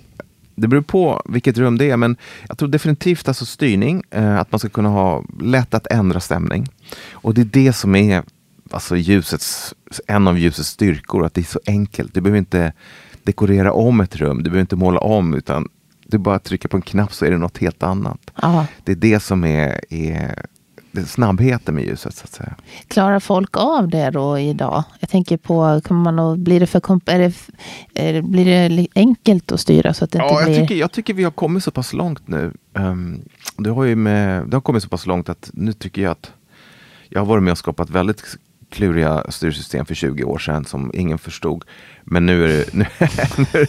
Det 0.55 0.67
beror 0.67 0.81
på 0.81 1.21
vilket 1.25 1.57
rum 1.57 1.77
det 1.77 1.89
är, 1.89 1.97
men 1.97 2.17
jag 2.47 2.57
tror 2.57 2.69
definitivt 2.69 3.27
alltså 3.27 3.45
styrning, 3.45 4.03
eh, 4.09 4.39
att 4.39 4.51
man 4.51 4.59
ska 4.59 4.69
kunna 4.69 4.89
ha 4.89 5.23
lätt 5.41 5.73
att 5.73 5.87
ändra 5.87 6.19
stämning. 6.19 6.67
Och 7.11 7.33
det 7.33 7.41
är 7.41 7.45
det 7.45 7.73
som 7.73 7.95
är 7.95 8.23
alltså 8.71 8.95
ljusets, 8.95 9.73
en 10.07 10.27
av 10.27 10.39
ljusets 10.39 10.69
styrkor, 10.69 11.25
att 11.25 11.33
det 11.33 11.41
är 11.41 11.45
så 11.45 11.59
enkelt. 11.65 12.13
Du 12.13 12.21
behöver 12.21 12.39
inte 12.39 12.73
dekorera 13.23 13.73
om 13.73 13.99
ett 14.01 14.15
rum, 14.15 14.37
du 14.37 14.43
behöver 14.43 14.61
inte 14.61 14.75
måla 14.75 14.99
om, 14.99 15.33
utan 15.33 15.69
du 16.05 16.17
bara 16.17 16.39
trycker 16.39 16.69
på 16.69 16.77
en 16.77 16.81
knapp 16.81 17.13
så 17.13 17.25
är 17.25 17.31
det 17.31 17.37
något 17.37 17.57
helt 17.57 17.83
annat. 17.83 18.31
Ja. 18.41 18.65
Det 18.83 18.91
är 18.91 18.95
det 18.95 19.19
som 19.19 19.43
är, 19.43 19.93
är 19.93 20.45
snabbheten 21.05 21.75
med 21.75 21.83
ljuset, 21.85 22.15
så 22.15 22.23
att 22.23 22.33
säga. 22.33 22.55
Klarar 22.87 23.19
folk 23.19 23.57
av 23.57 23.87
det 23.89 24.09
då 24.09 24.39
idag? 24.39 24.83
Jag 24.99 25.09
tänker 25.09 25.37
på, 25.37 25.81
kommer 25.83 26.01
man 26.11 26.19
att, 26.19 26.39
blir, 26.39 26.59
det 26.59 26.67
för, 26.67 26.79
komp- 26.79 27.09
är 27.11 27.19
det, 27.19 27.33
är 27.93 28.13
det, 28.13 28.21
blir 28.21 28.45
det 28.45 28.87
enkelt 28.95 29.51
att 29.51 29.59
styra 29.59 29.93
så 29.93 30.03
att 30.05 30.11
det 30.11 30.17
Ja, 30.19 30.29
inte 30.29 30.35
jag 30.41 30.45
blir... 30.49 30.59
tycker, 30.61 30.75
jag 30.75 30.91
tycker 30.91 31.13
vi 31.13 31.23
har 31.23 31.31
kommit 31.31 31.63
så 31.63 31.71
pass 31.71 31.93
långt 31.93 32.27
nu. 32.27 32.53
Um, 32.73 33.21
det, 33.57 33.69
har 33.69 33.83
ju 33.83 33.95
med, 33.95 34.47
det 34.47 34.55
har 34.55 34.61
kommit 34.61 34.83
så 34.83 34.89
pass 34.89 35.05
långt 35.05 35.29
att 35.29 35.49
nu 35.53 35.73
tycker 35.73 36.01
jag 36.01 36.11
att 36.11 36.31
jag 37.09 37.19
har 37.19 37.25
varit 37.25 37.43
med 37.43 37.51
och 37.51 37.57
skapat 37.57 37.89
väldigt 37.89 38.23
kluriga 38.69 39.23
styrsystem 39.29 39.85
för 39.85 39.95
20 39.95 40.23
år 40.23 40.37
sedan 40.37 40.65
som 40.65 40.91
ingen 40.93 41.17
förstod. 41.17 41.63
Men 42.03 42.25
nu 42.25 42.43
är 42.45 42.47
det, 42.47 42.73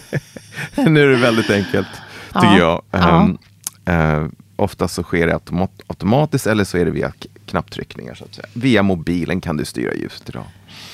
nu, 0.74 0.90
nu, 0.90 1.02
är 1.02 1.06
det- 1.08 1.16
väldigt 1.16 1.50
enkelt, 1.50 1.88
tycker 2.26 2.58
Ja, 2.58 2.82
jag. 2.90 3.22
Um, 3.22 3.38
eh, 3.84 4.26
oftast 4.56 4.94
så 4.94 5.02
sker 5.02 5.26
det 5.26 5.32
automat, 5.34 5.70
automatiskt 5.86 6.46
eller 6.46 6.64
så 6.64 6.78
är 6.78 6.84
det 6.84 6.90
via 6.90 7.12
knapptryckningar 7.46 8.14
så 8.14 8.24
att 8.24 8.34
säga. 8.34 8.46
Via 8.52 8.82
mobilen 8.82 9.40
kan 9.40 9.56
du 9.56 9.64
styra 9.64 9.94
ljuset 9.94 10.28
idag. 10.28 10.44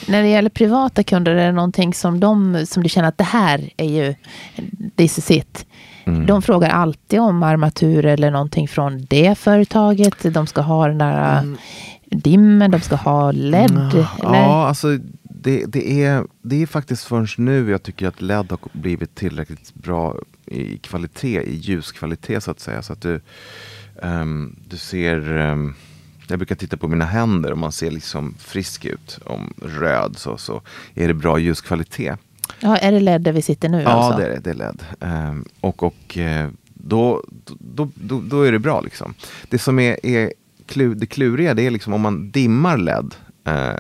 När 0.09 0.23
det 0.23 0.29
gäller 0.29 0.51
privata 0.51 1.03
kunder, 1.03 1.33
är 1.33 1.47
det 1.47 1.53
någonting 1.53 1.95
som, 1.95 2.21
de, 2.21 2.67
som 2.67 2.83
du 2.83 2.89
känner 2.89 3.09
att 3.09 3.19
det 3.19 3.25
här 3.25 3.71
är 3.77 3.85
ju, 3.89 4.15
this 4.97 5.19
is 5.19 5.31
it. 5.31 5.67
Mm. 6.07 6.27
De 6.27 6.43
frågar 6.43 6.71
alltid 6.71 7.21
om 7.21 7.43
armatur 7.43 8.07
eller 8.07 8.31
någonting 8.31 8.69
från 8.69 9.05
det 9.11 9.39
företaget. 9.39 10.35
De 10.35 10.47
ska 10.47 10.61
ha 10.61 10.89
den 10.89 10.99
där 10.99 11.39
mm. 11.39 11.57
Dimmen, 12.11 12.71
de 12.71 12.81
ska 12.81 12.97
ha 12.97 13.33
LED. 13.33 13.71
Mm. 13.71 14.05
Ja, 14.23 14.67
alltså 14.67 14.99
det, 15.23 15.65
det, 15.67 16.03
är, 16.05 16.25
det 16.43 16.63
är 16.63 16.67
faktiskt 16.67 17.05
först 17.05 17.39
nu 17.39 17.71
jag 17.71 17.83
tycker 17.83 18.09
att 18.09 18.23
LED 18.23 18.51
har 18.51 18.59
blivit 18.73 19.15
tillräckligt 19.15 19.75
bra 19.75 20.17
i 20.47 20.79
kvalitet, 20.79 21.43
i 21.43 21.55
ljuskvalitet 21.55 22.45
så 22.45 22.51
att 22.51 22.61
säga. 22.61 22.83
Så 22.83 22.93
att 22.93 23.01
du, 23.01 23.21
um, 24.03 24.57
du 24.69 24.77
ser 24.77 25.39
um, 25.39 25.75
jag 26.29 26.39
brukar 26.39 26.55
titta 26.55 26.77
på 26.77 26.89
mina 26.89 27.05
händer 27.05 27.53
och 27.53 27.59
man 27.59 27.73
ser 27.73 27.91
liksom 27.91 28.35
frisk 28.39 28.85
ut. 28.85 29.19
Om 29.25 29.55
röd 29.63 30.15
så, 30.19 30.37
så 30.37 30.63
är 30.95 31.09
det 31.09 31.15
bra 31.15 31.39
ljuskvalitet. 31.39 32.19
Ja, 32.61 32.77
är 32.77 32.93
det 32.93 33.01
LED 33.01 33.23
där 33.23 33.33
vi 33.33 33.43
sitter 33.43 33.69
nu? 33.69 33.83
Ja, 33.83 33.89
alltså? 33.89 34.19
det, 34.19 34.27
är, 34.27 34.41
det 34.41 34.51
är 34.51 34.55
LED. 34.55 34.83
Um, 35.01 35.45
och 35.61 35.83
och 35.83 36.19
uh, 36.19 36.49
då, 36.75 37.25
då, 37.59 37.89
då, 37.95 38.21
då, 38.21 38.43
är 38.43 38.53
det 38.53 38.59
bra. 38.59 38.81
Liksom. 38.81 39.15
Det 39.49 39.59
som 39.59 39.79
är, 39.79 40.07
är 40.07 40.33
klur, 40.67 40.95
det 40.95 41.07
kluriga 41.07 41.55
det 41.55 41.63
är 41.63 41.71
liksom 41.71 41.93
om 41.93 42.01
man 42.01 42.31
dimmar 42.31 42.77
LED. 42.77 43.15
Eh, 43.47 43.75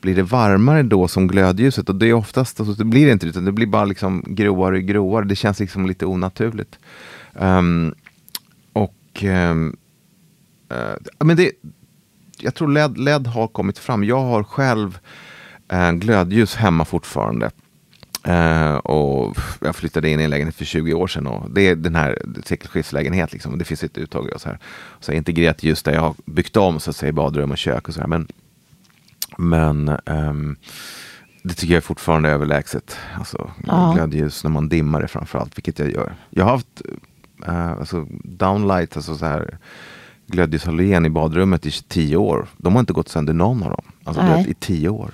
blir 0.00 0.16
det 0.16 0.22
varmare 0.22 0.82
då 0.82 1.08
som 1.08 1.26
glödljuset? 1.26 1.88
Och 1.88 1.94
det 1.94 2.08
är 2.08 2.12
oftast, 2.12 2.60
alltså, 2.60 2.74
det 2.74 2.84
blir 2.84 3.12
inte 3.12 3.26
utan 3.26 3.44
det 3.44 3.52
blir 3.52 3.66
bara 3.66 3.84
liksom 3.84 4.24
gråare 4.26 4.76
och 4.76 4.82
gråare. 4.82 5.24
Det 5.24 5.36
känns 5.36 5.60
liksom 5.60 5.86
lite 5.86 6.06
onaturligt. 6.06 6.78
Um, 7.32 7.94
och 8.72 9.22
um, 9.22 9.76
Uh, 10.72 11.24
men 11.24 11.36
det, 11.36 11.52
jag 12.38 12.54
tror 12.54 12.68
LED, 12.68 12.98
LED 12.98 13.26
har 13.26 13.48
kommit 13.48 13.78
fram. 13.78 14.04
Jag 14.04 14.20
har 14.20 14.44
själv 14.44 14.98
eh, 15.72 15.92
glödljus 15.92 16.54
hemma 16.54 16.84
fortfarande. 16.84 17.50
Uh, 18.28 18.74
och 18.74 19.36
jag 19.60 19.76
flyttade 19.76 20.10
in 20.10 20.20
i 20.20 20.24
en 20.24 20.30
lägenhet 20.30 20.54
för 20.54 20.64
20 20.64 20.94
år 20.94 21.06
sedan 21.06 21.26
och 21.26 21.50
det 21.50 21.68
är 21.68 21.76
den 21.76 21.94
här 21.94 22.18
sekelskifteslägenhet 22.44 23.32
liksom. 23.32 23.58
Det 23.58 23.64
finns 23.64 23.84
ett 23.84 23.98
uttag 23.98 24.30
och 24.34 24.40
så 24.40 24.48
här. 24.48 24.58
Så 25.00 25.10
jag 25.10 25.16
integrerat 25.16 25.62
just 25.62 25.84
där 25.84 25.92
jag 25.92 26.00
har 26.00 26.14
byggt 26.24 26.56
om 26.56 26.80
så 26.80 26.90
att 26.90 26.96
säga 26.96 27.12
badrum 27.12 27.50
och 27.50 27.58
kök 27.58 27.88
och 27.88 27.94
så 27.94 28.00
här. 28.00 28.06
Men, 28.06 28.28
men 29.38 29.98
um, 30.06 30.56
det 31.42 31.54
tycker 31.54 31.74
jag 31.74 31.76
är 31.76 31.86
fortfarande 31.86 32.28
överlägset. 32.28 32.96
Alltså 33.18 33.50
ja. 33.66 33.92
glödljus 33.94 34.44
när 34.44 34.50
man 34.50 34.68
dimmar 34.68 35.02
det 35.02 35.08
framförallt, 35.08 35.58
vilket 35.58 35.78
jag 35.78 35.90
gör. 35.90 36.14
Jag 36.30 36.44
har 36.44 36.50
haft 36.50 36.82
uh, 37.48 37.70
alltså 37.70 38.06
downlight, 38.24 38.96
alltså 38.96 39.16
så 39.16 39.26
här 39.26 39.58
glödljushalogén 40.26 41.06
i 41.06 41.10
badrummet 41.10 41.66
i 41.66 41.70
tio 41.70 42.16
år. 42.16 42.46
De 42.56 42.72
har 42.72 42.80
inte 42.80 42.92
gått 42.92 43.08
sönder 43.08 43.32
någon 43.32 43.62
av 43.62 43.70
dem. 43.70 43.84
Alltså 44.04 44.22
det, 44.22 44.50
i 44.50 44.54
tio 44.54 44.88
år. 44.88 45.10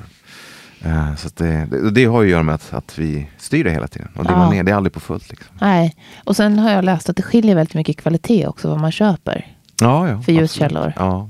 Uh, 0.86 1.16
så 1.16 1.28
det, 1.34 1.66
det, 1.70 1.90
det, 1.90 2.04
har 2.04 2.22
ju 2.22 2.28
att 2.28 2.30
göra 2.30 2.42
med 2.42 2.54
att, 2.54 2.72
att 2.72 2.98
vi 2.98 3.28
styr 3.38 3.64
det 3.64 3.70
hela 3.70 3.88
tiden. 3.88 4.08
Och 4.16 4.24
det, 4.24 4.32
ja. 4.32 4.50
ner, 4.50 4.62
det 4.62 4.72
är 4.72 4.76
aldrig 4.76 4.92
på 4.92 5.00
fullt. 5.00 5.30
Liksom. 5.30 5.56
Nej, 5.60 5.96
och 6.24 6.36
sen 6.36 6.58
har 6.58 6.70
jag 6.70 6.84
läst 6.84 7.08
att 7.08 7.16
det 7.16 7.22
skiljer 7.22 7.54
väldigt 7.54 7.74
mycket 7.74 7.96
kvalitet 7.96 8.46
också 8.46 8.68
vad 8.68 8.80
man 8.80 8.92
köper. 8.92 9.46
Ja, 9.80 10.08
ja, 10.08 10.22
för 10.22 10.32
ljuskällor. 10.32 10.92
Ja. 10.96 11.28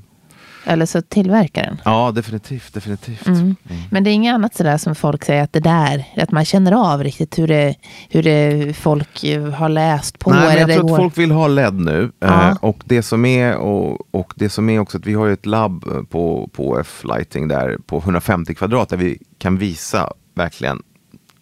Eller 0.71 0.87
så 0.87 1.03
tillverkaren. 1.03 1.81
Ja, 1.85 2.13
definitivt. 2.15 2.75
definitivt. 2.75 3.27
Mm. 3.27 3.41
Mm. 3.41 3.57
Men 3.91 4.05
det 4.05 4.11
är 4.11 4.13
inget 4.13 4.35
annat 4.35 4.55
sådär 4.55 4.79
som 4.79 4.95
folk 4.95 5.25
säger 5.25 5.43
att 5.43 5.53
det 5.53 5.61
där, 5.61 6.05
att 6.17 6.31
man 6.31 6.45
känner 6.45 6.93
av 6.93 7.05
riktigt 7.05 7.39
hur 7.39 7.49
det, 7.49 7.75
hur 8.09 8.23
det 8.23 8.77
folk 8.77 9.25
har 9.55 9.69
läst 9.69 10.19
på. 10.19 10.31
Nej, 10.31 10.41
men 10.41 10.59
jag 10.59 10.79
tror 10.79 10.91
att 10.91 10.97
folk 10.97 11.19
vill 11.19 11.31
ha 11.31 11.49
LED 11.49 11.75
nu. 11.75 12.13
Ja. 12.19 12.51
Eh, 12.51 12.57
och, 12.61 12.83
det 12.85 13.03
som 13.03 13.25
är, 13.25 13.57
och, 13.57 14.15
och 14.15 14.33
det 14.37 14.49
som 14.49 14.69
är 14.69 14.79
också 14.79 14.99
att 14.99 15.07
vi 15.07 15.15
har 15.15 15.29
ett 15.29 15.47
labb 15.47 15.85
på, 16.11 16.51
på 16.53 16.79
F-lighting 16.79 17.49
där 17.49 17.79
på 17.87 17.99
150 17.99 18.55
kvadrat 18.55 18.89
där 18.89 18.97
vi 18.97 19.19
kan 19.39 19.59
visa 19.59 20.13
verkligen 20.35 20.83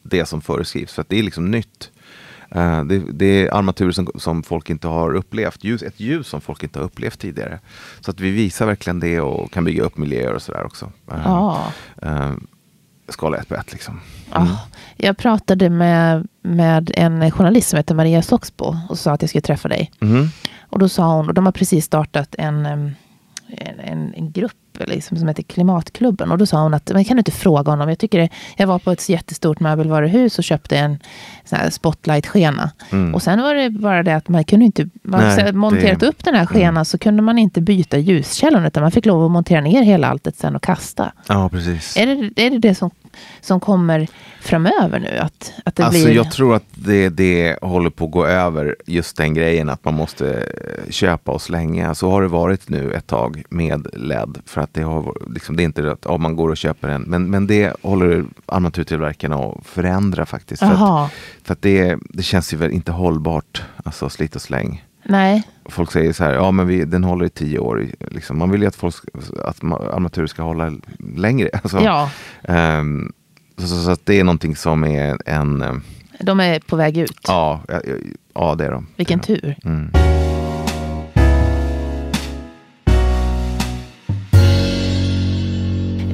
det 0.03 0.27
som 0.27 0.41
föreskrivs. 0.41 0.93
För 0.93 1.03
att 1.03 1.09
det 1.09 1.19
är 1.19 1.23
liksom 1.23 1.51
nytt. 1.51 1.91
Uh, 2.57 2.85
det, 2.85 2.99
det, 2.99 3.27
är 3.27 3.55
armaturer 3.55 3.93
som, 3.93 4.11
som, 4.15 4.43
folk 4.43 4.71
inte 4.71 4.89
har 4.89 5.15
upplevt. 5.15 5.65
Ljus, 5.65 5.83
ett 5.83 6.01
ljus 6.01 6.29
som 6.29 6.41
folk 6.41 6.63
inte 6.63 6.79
har 6.79 6.85
upplevt 6.85 7.19
tidigare. 7.19 7.59
Så 8.01 8.11
att 8.11 8.21
vi 8.21 8.31
visar 8.31 8.67
verkligen 8.67 9.01
det 9.01 9.21
och 9.21 9.53
kan 9.53 9.65
bygga 9.65 9.83
upp 9.83 9.97
miljöer 9.97 10.35
och 10.35 10.43
sådär 10.43 10.67
också. 10.67 10.93
Uh, 11.13 11.69
uh, 12.07 12.33
skala 13.09 13.37
ett 13.37 13.49
på 13.49 13.55
ett 13.55 13.73
liksom. 13.73 14.01
Mm. 14.35 14.49
Ja, 14.49 14.59
jag 14.97 15.17
pratade 15.17 15.71
med, 15.71 16.29
med 16.43 16.91
en 16.95 17.31
journalist 17.31 17.69
som 17.69 17.77
heter 17.77 17.95
Maria 17.95 18.23
Soxbo 18.23 18.77
och 18.89 18.99
sa 18.99 19.13
att 19.13 19.23
jag 19.23 19.29
skulle 19.29 19.43
träffa 19.43 19.69
dig. 19.69 19.93
Mm. 20.01 20.29
Och 20.61 20.79
då 20.79 20.89
sa 20.89 21.17
hon, 21.17 21.29
och 21.29 21.35
de 21.35 21.45
har 21.45 21.53
precis 21.53 21.85
startat 21.85 22.35
en, 22.39 22.67
en, 23.51 24.15
en, 24.15 24.33
grupp 24.33 24.53
liksom, 24.87 25.17
som 25.17 25.29
heter 25.29 25.43
Klimatklubben. 25.43 26.31
Och 26.31 26.39
då 26.39 26.47
sa 26.47 26.63
hon 26.63 26.75
att, 26.75 26.91
men 26.95 27.05
kan 27.05 27.17
du 27.17 27.21
inte 27.21 27.31
fråga 27.31 27.73
honom? 27.73 27.89
Jag, 27.89 27.99
tycker 27.99 28.19
det, 28.19 28.29
jag 28.57 28.67
var 28.67 28.79
på 28.79 28.91
ett 28.91 29.09
jättestort 29.09 29.61
möbelvaruhus 29.61 30.39
och 30.39 30.45
köpte 30.45 30.79
en 30.79 30.99
spotlight-skena. 31.71 32.71
Mm. 32.91 33.15
Och 33.15 33.23
sen 33.23 33.43
var 33.43 33.55
det 33.55 33.71
bara 33.71 34.03
det 34.03 34.17
att 34.17 34.29
man 34.29 34.45
kunde 34.45 34.65
inte, 34.65 34.89
man 35.03 35.21
Nej, 35.21 35.53
monterat 35.53 36.01
det... 36.01 36.07
upp 36.07 36.25
den 36.25 36.35
här 36.35 36.47
skenan 36.47 36.69
mm. 36.69 36.85
så 36.85 36.99
kunde 36.99 37.23
man 37.23 37.39
inte 37.39 37.61
byta 37.61 37.99
ljuskällan 37.99 38.65
utan 38.65 38.83
man 38.83 38.93
fick 38.93 39.07
lov 39.07 39.25
att 39.25 39.31
montera 39.31 39.61
ner 39.61 39.83
hela 39.83 40.09
alltet 40.09 40.37
sen 40.37 40.57
och 40.57 40.63
kasta. 40.63 41.13
Ja, 41.29 41.49
precis. 41.49 41.97
Är 41.97 42.07
det 42.07 42.47
är 42.47 42.51
det, 42.51 42.59
det 42.59 42.75
som 42.75 42.91
som 43.41 43.61
kommer 43.61 44.09
framöver 44.41 45.01
nu? 45.01 45.19
Att, 45.19 45.53
att 45.65 45.77
det 45.77 45.85
alltså, 45.85 46.05
blir... 46.05 46.17
Jag 46.17 46.31
tror 46.31 46.55
att 46.55 46.65
det, 46.75 47.09
det 47.09 47.59
håller 47.63 47.91
på 47.91 48.05
att 48.05 48.11
gå 48.11 48.27
över, 48.27 48.77
just 48.87 49.17
den 49.17 49.35
grejen 49.35 49.69
att 49.69 49.85
man 49.85 49.95
måste 49.95 50.33
eh, 50.33 50.91
köpa 50.91 51.33
och 51.33 51.43
slänga. 51.43 51.95
Så 51.95 52.11
har 52.11 52.23
det 52.23 52.29
varit 52.29 52.69
nu 52.69 52.93
ett 52.93 53.07
tag 53.07 53.43
med 53.49 53.87
LED. 53.93 54.39
För 54.47 54.61
att 54.61 54.75
det, 54.75 54.83
har, 54.83 55.15
liksom, 55.31 55.57
det 55.57 55.63
är 55.63 55.65
inte 55.65 55.93
att 55.93 56.07
oh, 56.07 56.19
man 56.19 56.37
går 56.37 56.49
och 56.49 56.57
köper 56.57 56.89
en, 56.89 57.03
men, 57.03 57.31
men 57.31 57.47
det 57.47 57.77
håller 57.83 58.25
armaturtillverkarna 58.47 59.37
att 59.37 59.67
förändra 59.67 60.27
faktiskt. 60.27 60.63
För 60.63 60.73
att, 61.05 61.13
för 61.43 61.53
att, 61.53 61.63
det, 61.63 61.99
det 62.11 62.23
känns 62.23 62.53
ju 62.53 62.57
väl 62.57 62.71
inte 62.71 62.93
hållbart, 62.93 63.63
alltså 63.85 64.09
slit 64.09 64.37
och 64.37 64.43
släng. 64.43 64.85
Nej. 65.03 65.43
Folk 65.69 65.93
säger 65.93 66.13
så 66.13 66.25
här, 66.25 66.35
ja 66.35 66.51
men 66.51 66.67
vi, 66.67 66.85
den 66.85 67.05
håller 67.05 67.27
i 67.27 67.29
tio 67.29 67.59
år. 67.59 67.87
Liksom. 68.01 68.39
Man 68.39 68.51
vill 68.51 68.61
ju 68.61 68.69
att, 68.69 68.77
folk, 68.77 68.95
att 69.45 69.65
armatur 69.65 70.27
ska 70.27 70.43
hålla 70.43 70.73
längre. 71.17 71.51
Alltså, 71.63 71.81
ja. 71.81 72.11
Um, 72.43 73.13
så, 73.59 73.67
så, 73.67 73.83
så, 73.83 73.91
att 73.91 74.07
det 74.07 74.21
är 74.21 74.25
någonting 74.25 74.57
som 74.57 74.85
är 74.85 75.19
en... 75.27 75.63
Eh, 75.63 75.75
de 76.21 76.41
är 76.41 76.61
på 76.61 76.77
väg 76.77 76.99
ut? 76.99 77.21
Ja, 77.27 77.61
ja, 77.69 77.81
ja 78.35 78.55
det 78.55 78.67
är 78.67 78.71
de. 78.71 78.87
Vilken 78.97 79.19
det 79.19 79.33
är 79.33 79.37
tur. 79.37 79.57
Mm. 79.65 79.91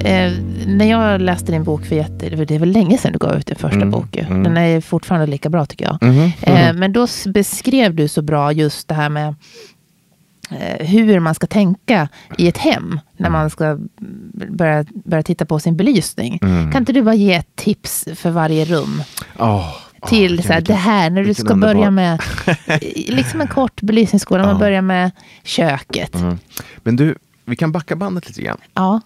Eh, 0.04 0.32
när 0.66 0.90
jag 0.90 1.20
läste 1.20 1.52
din 1.52 1.64
bok 1.64 1.84
för 1.84 1.96
jätte, 1.96 2.28
det 2.28 2.54
är 2.54 2.58
väl 2.58 2.70
länge 2.70 2.98
sedan 2.98 3.12
du 3.12 3.18
gav 3.18 3.36
ut 3.36 3.46
din 3.46 3.56
första 3.56 3.76
mm, 3.76 3.90
bok. 3.90 4.16
Mm. 4.16 4.42
Den 4.42 4.56
är 4.56 4.80
fortfarande 4.80 5.26
lika 5.26 5.48
bra 5.48 5.66
tycker 5.66 5.84
jag. 5.84 6.02
Mm, 6.02 6.30
eh, 6.40 6.72
men 6.72 6.92
då 6.92 7.06
beskrev 7.26 7.94
du 7.94 8.08
så 8.08 8.22
bra 8.22 8.52
just 8.52 8.88
det 8.88 8.94
här 8.94 9.08
med 9.08 9.34
eh, 10.50 10.86
hur 10.86 11.20
man 11.20 11.34
ska 11.34 11.46
tänka 11.46 12.08
i 12.38 12.48
ett 12.48 12.58
hem 12.58 13.00
när 13.16 13.30
man 13.30 13.50
ska 13.50 13.78
börja, 14.48 14.84
börja 15.04 15.22
titta 15.22 15.46
på 15.46 15.60
sin 15.60 15.76
belysning. 15.76 16.38
Mm. 16.42 16.72
Kan 16.72 16.82
inte 16.82 16.92
du 16.92 17.02
bara 17.02 17.14
ge 17.14 17.34
ett 17.34 17.56
tips 17.56 18.08
för 18.14 18.30
varje 18.30 18.64
rum? 18.64 19.02
Oh, 19.38 19.74
till 20.06 20.38
oh, 20.38 20.42
så 20.42 20.52
här, 20.52 20.60
det 20.60 20.74
här 20.74 21.10
när 21.10 21.24
du 21.24 21.34
ska 21.34 21.54
börja 21.54 21.90
med 21.90 22.22
liksom 23.08 23.40
en 23.40 23.48
kort 23.48 23.80
belysningsskola. 23.82 24.42
Oh. 24.42 24.46
Man 24.46 24.58
börjar 24.58 24.82
med 24.82 25.10
köket. 25.42 26.14
Mm. 26.14 26.38
Men 26.76 26.96
du, 26.96 27.14
vi 27.44 27.56
kan 27.56 27.72
backa 27.72 27.96
bandet 27.96 28.28
lite 28.28 28.42
grann. 28.42 28.58
Ja. 28.74 29.00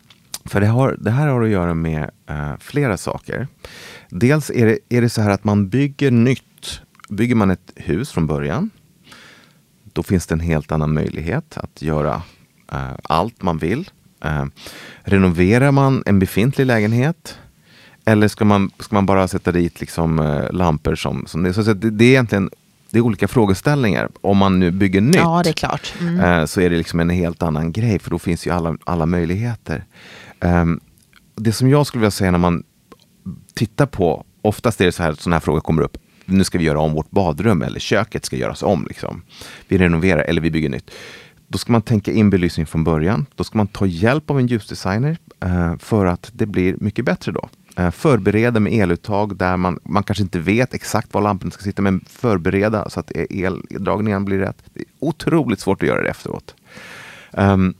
För 0.48 0.60
det, 0.60 0.66
har, 0.66 0.96
det 1.00 1.10
här 1.10 1.26
har 1.26 1.42
att 1.42 1.48
göra 1.48 1.74
med 1.74 2.10
uh, 2.30 2.52
flera 2.60 2.96
saker. 2.96 3.48
Dels 4.08 4.50
är 4.50 4.66
det, 4.66 4.78
är 4.88 5.02
det 5.02 5.08
så 5.08 5.22
här 5.22 5.30
att 5.30 5.44
man 5.44 5.68
bygger 5.68 6.10
nytt. 6.10 6.80
Bygger 7.08 7.34
man 7.34 7.50
ett 7.50 7.72
hus 7.76 8.10
från 8.10 8.26
början, 8.26 8.70
då 9.92 10.02
finns 10.02 10.26
det 10.26 10.34
en 10.34 10.40
helt 10.40 10.72
annan 10.72 10.94
möjlighet 10.94 11.58
att 11.58 11.82
göra 11.82 12.22
uh, 12.72 12.92
allt 13.02 13.42
man 13.42 13.58
vill. 13.58 13.90
Uh, 14.24 14.44
renoverar 15.02 15.70
man 15.70 16.02
en 16.06 16.18
befintlig 16.18 16.66
lägenhet 16.66 17.38
eller 18.04 18.28
ska 18.28 18.44
man, 18.44 18.70
ska 18.78 18.94
man 18.94 19.06
bara 19.06 19.28
sätta 19.28 19.52
dit 19.52 19.80
liksom, 19.80 20.18
uh, 20.18 20.52
lampor 20.52 20.94
som, 20.94 21.26
som 21.26 21.42
det, 21.42 21.54
så 21.54 21.62
det, 21.62 21.90
det 21.90 22.04
är 22.04 22.08
egentligen 22.08 22.50
det 22.90 22.98
är 22.98 23.02
olika 23.02 23.28
frågeställningar. 23.28 24.08
Om 24.20 24.36
man 24.36 24.60
nu 24.60 24.70
bygger 24.70 25.00
nytt 25.00 25.14
ja, 25.14 25.40
är. 25.40 25.80
Mm. 26.00 26.46
så 26.46 26.60
är 26.60 26.70
det 26.70 26.76
liksom 26.76 27.00
en 27.00 27.10
helt 27.10 27.42
annan 27.42 27.72
grej 27.72 27.98
för 27.98 28.10
då 28.10 28.18
finns 28.18 28.46
ju 28.46 28.50
alla, 28.50 28.76
alla 28.84 29.06
möjligheter. 29.06 29.84
Um, 30.40 30.80
det 31.34 31.52
som 31.52 31.70
jag 31.70 31.86
skulle 31.86 32.00
vilja 32.00 32.10
säga 32.10 32.30
när 32.30 32.38
man 32.38 32.62
tittar 33.54 33.86
på, 33.86 34.24
oftast 34.42 34.80
är 34.80 34.84
det 34.84 34.92
så 34.92 35.02
här, 35.02 35.12
sådana 35.12 35.36
här 35.36 35.40
frågor 35.40 35.60
kommer 35.60 35.82
upp. 35.82 35.98
Nu 36.24 36.44
ska 36.44 36.58
vi 36.58 36.64
göra 36.64 36.80
om 36.80 36.92
vårt 36.92 37.10
badrum 37.10 37.62
eller 37.62 37.80
köket 37.80 38.24
ska 38.24 38.36
göras 38.36 38.62
om. 38.62 38.86
Liksom. 38.88 39.22
Vi 39.68 39.78
renoverar 39.78 40.22
eller 40.22 40.40
vi 40.40 40.50
bygger 40.50 40.68
nytt. 40.68 40.90
Då 41.48 41.58
ska 41.58 41.72
man 41.72 41.82
tänka 41.82 42.12
in 42.12 42.30
belysning 42.30 42.66
från 42.66 42.84
början. 42.84 43.26
Då 43.34 43.44
ska 43.44 43.58
man 43.58 43.66
ta 43.66 43.86
hjälp 43.86 44.30
av 44.30 44.38
en 44.38 44.46
ljusdesigner 44.46 45.18
uh, 45.44 45.76
för 45.78 46.06
att 46.06 46.30
det 46.32 46.46
blir 46.46 46.76
mycket 46.80 47.04
bättre 47.04 47.32
då. 47.32 47.48
Eh, 47.78 47.90
förbereda 47.90 48.60
med 48.60 48.72
eluttag 48.72 49.36
där 49.36 49.56
man, 49.56 49.78
man 49.84 50.02
kanske 50.02 50.22
inte 50.22 50.38
vet 50.38 50.74
exakt 50.74 51.14
var 51.14 51.20
lamporna 51.20 51.50
ska 51.50 51.62
sitta, 51.62 51.82
men 51.82 52.04
förbereda 52.08 52.90
så 52.90 53.00
att 53.00 53.10
e-, 53.10 53.44
eldragningen 53.70 54.24
blir 54.24 54.38
rätt. 54.38 54.62
Det 54.74 54.80
är 54.80 54.86
otroligt 54.98 55.60
svårt 55.60 55.82
att 55.82 55.88
göra 55.88 56.02
det 56.02 56.08
efteråt. 56.08 56.54
Um, 57.30 57.74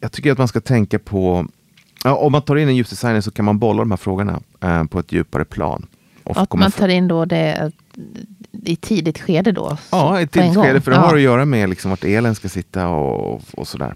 jag 0.00 0.12
tycker 0.12 0.32
att 0.32 0.38
man 0.38 0.48
ska 0.48 0.60
tänka 0.60 0.98
på, 0.98 1.46
ja, 2.04 2.14
om 2.14 2.32
man 2.32 2.42
tar 2.42 2.56
in 2.56 2.68
en 2.68 2.76
ljusdesigner 2.76 3.20
så 3.20 3.30
kan 3.30 3.44
man 3.44 3.58
bolla 3.58 3.78
de 3.78 3.90
här 3.90 3.96
frågorna 3.96 4.40
eh, 4.60 4.84
på 4.84 4.98
ett 4.98 5.12
djupare 5.12 5.44
plan. 5.44 5.86
Och 6.24 6.36
att 6.36 6.54
man 6.54 6.70
tar 6.70 6.88
in 6.88 7.08
då 7.08 7.24
det 7.24 7.72
i 8.64 8.76
tidigt 8.76 9.18
skede 9.18 9.52
då? 9.52 9.78
Ja, 9.90 10.20
i 10.20 10.26
tidigt 10.26 10.54
skede, 10.54 10.80
för 10.80 10.90
det 10.90 10.96
ja. 10.96 11.00
har 11.00 11.14
att 11.14 11.20
göra 11.20 11.44
med 11.44 11.68
liksom 11.68 11.90
vart 11.90 12.04
elen 12.04 12.34
ska 12.34 12.48
sitta 12.48 12.88
och, 12.88 13.42
och 13.52 13.68
sådär. 13.68 13.94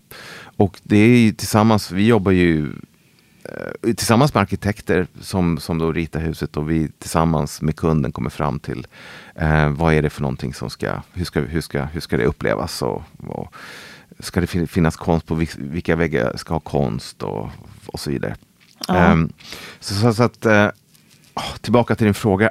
Och 0.56 0.80
det 0.82 0.96
är 0.96 1.18
ju 1.18 1.32
tillsammans, 1.32 1.90
vi 1.90 2.06
jobbar 2.06 2.32
ju 2.32 2.72
eh, 3.44 3.94
tillsammans 3.94 4.34
med 4.34 4.40
arkitekter 4.40 5.06
som, 5.20 5.58
som 5.58 5.78
då 5.78 5.92
ritar 5.92 6.20
huset 6.20 6.56
och 6.56 6.70
vi 6.70 6.88
tillsammans 6.98 7.62
med 7.62 7.76
kunden 7.76 8.12
kommer 8.12 8.30
fram 8.30 8.58
till 8.58 8.86
eh, 9.34 9.68
vad 9.68 9.94
är 9.94 10.02
det 10.02 10.10
för 10.10 10.22
någonting 10.22 10.54
som 10.54 10.70
ska, 10.70 11.02
hur 11.12 11.24
ska, 11.24 11.40
hur 11.40 11.60
ska, 11.60 11.84
hur 11.84 12.00
ska 12.00 12.16
det 12.16 12.24
upplevas 12.24 12.82
och, 12.82 13.02
och 13.26 13.54
ska 14.18 14.40
det 14.40 14.66
finnas 14.66 14.96
konst 14.96 15.26
på 15.26 15.34
vilka 15.56 15.96
väggar 15.96 16.36
ska 16.36 16.54
ha 16.54 16.60
konst 16.60 17.22
och, 17.22 17.48
och 17.86 18.00
så 18.00 18.10
vidare. 18.10 18.36
Ja. 18.88 19.12
Um, 19.12 19.32
så, 19.80 19.94
så, 19.94 20.14
så, 20.14 20.22
att, 20.22 20.46
uh, 20.46 20.68
tillbaka 21.60 21.94
till 21.94 22.04
din 22.04 22.14
fråga. 22.14 22.50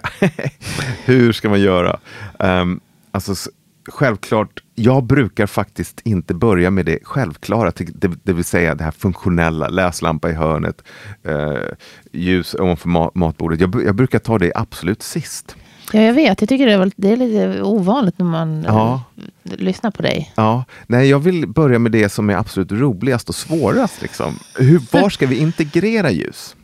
Hur 1.05 1.33
ska 1.33 1.49
man 1.49 1.61
göra? 1.61 1.99
Um, 2.39 2.79
alltså, 3.11 3.51
självklart, 3.89 4.63
jag 4.75 5.03
brukar 5.03 5.47
faktiskt 5.47 6.01
inte 6.03 6.33
börja 6.33 6.71
med 6.71 6.85
det 6.85 6.99
självklara, 7.03 7.71
det, 7.75 8.11
det 8.23 8.33
vill 8.33 8.43
säga 8.43 8.75
det 8.75 8.83
här 8.83 8.91
funktionella, 8.91 9.67
läslampa 9.67 10.29
i 10.29 10.33
hörnet, 10.33 10.83
uh, 11.27 11.73
ljus 12.11 12.55
ovanför 12.55 13.17
matbordet. 13.17 13.59
Jag, 13.59 13.83
jag 13.83 13.95
brukar 13.95 14.19
ta 14.19 14.37
det 14.37 14.51
absolut 14.55 15.03
sist. 15.03 15.55
Ja, 15.95 16.01
jag 16.01 16.13
vet. 16.13 16.41
Jag 16.41 16.49
tycker 16.49 16.65
det 16.65 16.73
är, 16.73 16.91
det 16.95 17.11
är 17.11 17.17
lite 17.17 17.61
ovanligt 17.61 18.19
när 18.19 18.25
man 18.25 18.63
ja. 18.63 19.03
lyssnar 19.43 19.91
på 19.91 20.01
dig. 20.01 20.33
Ja, 20.35 20.65
nej, 20.87 21.09
jag 21.09 21.19
vill 21.19 21.47
börja 21.47 21.79
med 21.79 21.91
det 21.91 22.09
som 22.09 22.29
är 22.29 22.35
absolut 22.35 22.71
roligast 22.71 23.29
och 23.29 23.35
svårast. 23.35 24.01
Liksom. 24.01 24.39
Hur, 24.55 24.81
var 24.91 25.09
ska 25.09 25.27
vi 25.27 25.37
integrera 25.37 26.11
ljus? 26.11 26.55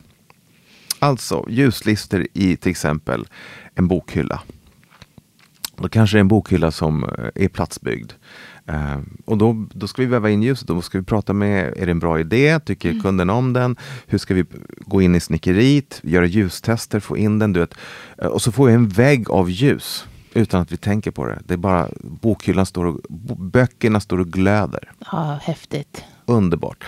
Alltså 0.98 1.46
ljuslister 1.48 2.26
i 2.32 2.56
till 2.56 2.70
exempel 2.70 3.26
en 3.74 3.88
bokhylla. 3.88 4.40
Då 5.82 5.88
kanske 5.88 6.16
det 6.16 6.18
är 6.18 6.20
en 6.20 6.28
bokhylla 6.28 6.70
som 6.70 7.04
eh, 7.04 7.44
är 7.44 7.48
platsbyggd. 7.48 8.12
Uh, 8.70 8.98
och 9.24 9.38
då, 9.38 9.66
då 9.74 9.88
ska 9.88 10.02
vi 10.02 10.08
väva 10.08 10.30
in 10.30 10.42
ljuset. 10.42 10.68
Då 10.68 10.82
ska 10.82 10.98
vi 10.98 11.04
prata 11.04 11.32
med, 11.32 11.74
är 11.76 11.86
det 11.86 11.90
en 11.90 11.98
bra 11.98 12.20
idé? 12.20 12.60
Tycker 12.60 12.90
mm. 12.90 13.02
kunden 13.02 13.30
om 13.30 13.52
den? 13.52 13.76
Hur 14.06 14.18
ska 14.18 14.34
vi 14.34 14.44
gå 14.78 15.02
in 15.02 15.14
i 15.14 15.20
snickeriet? 15.20 16.00
Göra 16.02 16.26
ljustester, 16.26 17.00
få 17.00 17.16
in 17.16 17.38
den. 17.38 17.52
Du 17.52 17.60
vet. 17.60 17.74
Uh, 18.22 18.28
och 18.28 18.42
så 18.42 18.52
får 18.52 18.66
vi 18.66 18.72
en 18.72 18.88
vägg 18.88 19.30
av 19.30 19.50
ljus 19.50 20.06
utan 20.34 20.60
att 20.60 20.72
vi 20.72 20.76
tänker 20.76 21.10
på 21.10 21.26
det. 21.26 21.38
Det 21.44 21.54
är 21.54 21.58
bara 21.58 21.88
bokhyllan 22.00 22.66
står 22.66 22.84
och, 22.84 23.00
böckerna 23.38 24.00
står 24.00 24.20
och 24.20 24.28
glöder. 24.28 24.92
Ja, 25.12 25.38
häftigt. 25.42 26.04
Underbart. 26.26 26.84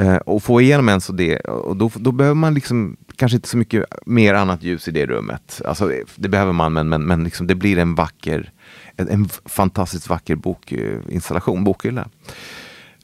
Uh, 0.00 0.16
och 0.16 0.42
få 0.42 0.60
igenom 0.60 0.88
ens 0.88 1.06
det, 1.06 1.36
och 1.38 1.76
då, 1.76 1.90
då 1.94 2.12
behöver 2.12 2.34
man 2.34 2.54
liksom 2.54 2.96
kanske 3.16 3.36
inte 3.36 3.48
så 3.48 3.56
mycket 3.56 3.84
mer 4.06 4.34
annat 4.34 4.62
ljus 4.62 4.88
i 4.88 4.90
det 4.90 5.06
rummet. 5.06 5.62
Alltså, 5.64 5.92
det 6.16 6.28
behöver 6.28 6.52
man, 6.52 6.72
men, 6.72 6.88
men, 6.88 7.02
men 7.06 7.24
liksom 7.24 7.46
det 7.46 7.54
blir 7.54 7.78
en 7.78 7.94
vacker 7.94 8.52
en, 8.96 9.08
en 9.08 9.28
fantastiskt 9.44 10.08
vacker 10.08 10.36
bokinstallation, 10.36 11.64
bokhylla. 11.64 12.08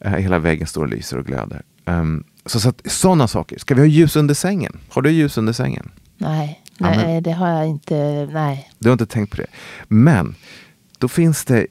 Uh, 0.05 0.11
hela 0.13 0.39
väggen 0.39 0.67
står 0.67 0.83
och 0.83 0.89
lyser 0.89 1.19
och 1.19 1.27
glöder. 1.27 1.63
Um, 1.85 2.25
så, 2.47 2.61
så 2.61 2.73
sådana 2.85 3.29
saker. 3.29 3.59
Ska 3.59 3.75
vi 3.75 3.81
ha 3.81 3.87
ljus 3.87 4.17
under 4.17 4.35
sängen? 4.35 4.79
Har 4.89 5.03
du 5.03 5.11
ljus 5.11 5.39
under 5.39 5.53
sängen? 5.53 5.91
Nej, 6.17 6.63
nej 6.79 6.99
ja, 6.99 7.07
men, 7.07 7.23
det 7.23 7.33
har 7.33 7.49
jag 7.49 7.67
inte. 7.67 8.29
Nej. 8.33 8.71
Du 8.79 8.89
har 8.89 8.93
inte 8.93 9.07
tänkt 9.07 9.31
på 9.31 9.37
det. 9.37 9.47
Men 9.89 10.35
då 10.99 11.09
finns 11.09 11.45
det, 11.45 11.67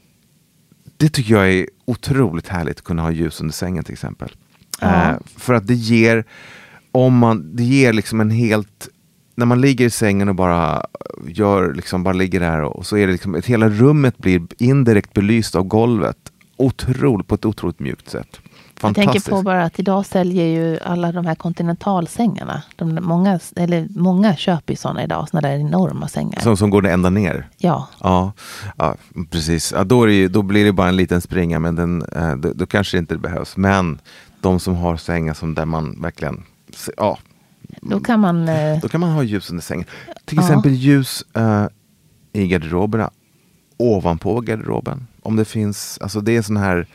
det 0.97 1.09
tycker 1.09 1.33
jag 1.33 1.49
är 1.49 1.67
otroligt 1.85 2.47
härligt 2.47 2.77
att 2.77 2.83
kunna 2.83 3.01
ha 3.01 3.11
ljus 3.11 3.41
under 3.41 3.53
sängen 3.53 3.83
till 3.83 3.93
exempel. 3.93 4.31
Ja. 4.81 5.11
Uh, 5.11 5.17
för 5.37 5.53
att 5.53 5.67
det 5.67 5.75
ger, 5.75 6.25
om 6.91 7.17
man, 7.17 7.55
det 7.55 7.63
ger 7.63 7.93
liksom 7.93 8.21
en 8.21 8.31
helt 8.31 8.89
när 9.35 9.45
man 9.45 9.61
ligger 9.61 9.85
i 9.85 9.89
sängen 9.89 10.29
och 10.29 10.35
bara 10.35 10.85
gör, 11.27 11.73
liksom 11.73 12.03
bara 12.03 12.13
ligger 12.13 12.39
där 12.39 12.61
och 12.61 12.85
så 12.85 12.97
är 12.97 13.07
det 13.07 13.13
liksom, 13.13 13.41
hela 13.45 13.69
rummet 13.69 14.17
blir 14.17 14.41
indirekt 14.57 15.13
belyst 15.13 15.55
av 15.55 15.63
golvet. 15.63 16.17
Otroligt, 16.57 17.27
på 17.27 17.35
ett 17.35 17.45
otroligt 17.45 17.79
mjukt 17.79 18.09
sätt. 18.09 18.39
Jag 18.81 18.95
tänker 18.95 19.29
på 19.29 19.41
bara 19.41 19.63
att 19.63 19.79
idag 19.79 20.05
säljer 20.05 20.45
ju 20.45 20.79
alla 20.79 21.11
de 21.11 21.25
här 21.25 21.35
kontinentalsängarna. 21.35 22.63
De, 22.75 22.99
många, 23.01 23.39
eller 23.55 23.87
många 23.89 24.35
köper 24.35 24.73
ju 24.73 24.77
sådana 24.77 25.03
idag, 25.03 25.29
sådana 25.29 25.47
där 25.47 25.55
enorma 25.55 26.07
sängar. 26.07 26.39
Som, 26.39 26.57
som 26.57 26.69
går 26.69 26.87
ända 26.87 27.09
ner? 27.09 27.49
Ja. 27.57 27.87
Ja, 27.99 28.31
ja 28.77 28.95
precis. 29.29 29.73
Ja, 29.75 29.83
då, 29.83 30.05
det, 30.05 30.27
då, 30.27 30.41
blir 30.41 30.65
det 30.65 30.71
bara 30.71 30.89
en 30.89 30.95
liten 30.95 31.21
springa, 31.21 31.59
men 31.59 31.75
den, 31.75 32.01
eh, 32.01 32.35
då, 32.35 32.53
då 32.55 32.65
kanske 32.65 32.97
det 32.97 32.99
inte 32.99 33.17
behövs. 33.17 33.57
Men 33.57 33.99
de 34.41 34.59
som 34.59 34.75
har 34.75 34.97
sängar 34.97 35.33
som 35.33 35.55
där 35.55 35.65
man 35.65 36.01
verkligen 36.01 36.43
ja, 36.97 37.17
då 37.81 37.99
kan 37.99 38.19
man, 38.19 38.49
eh... 38.49 38.79
Då 38.81 38.89
kan 38.89 39.01
man 39.01 39.09
ha 39.09 39.23
ljus 39.23 39.49
under 39.49 39.63
sängen. 39.63 39.85
Till 40.25 40.39
exempel 40.39 40.71
ljus 40.71 41.23
uh, 41.37 41.67
i 42.33 42.47
garderoberna. 42.47 43.11
Ovanpå 43.77 44.41
garderoben. 44.41 45.07
Om 45.21 45.35
det 45.35 45.45
finns, 45.45 45.99
alltså 46.01 46.21
det 46.21 46.37
är 46.37 46.41
sån 46.41 46.57
här 46.57 46.87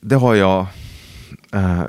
Det 0.00 0.14
har 0.14 0.34
jag 0.34 0.66
uh, 1.54 1.84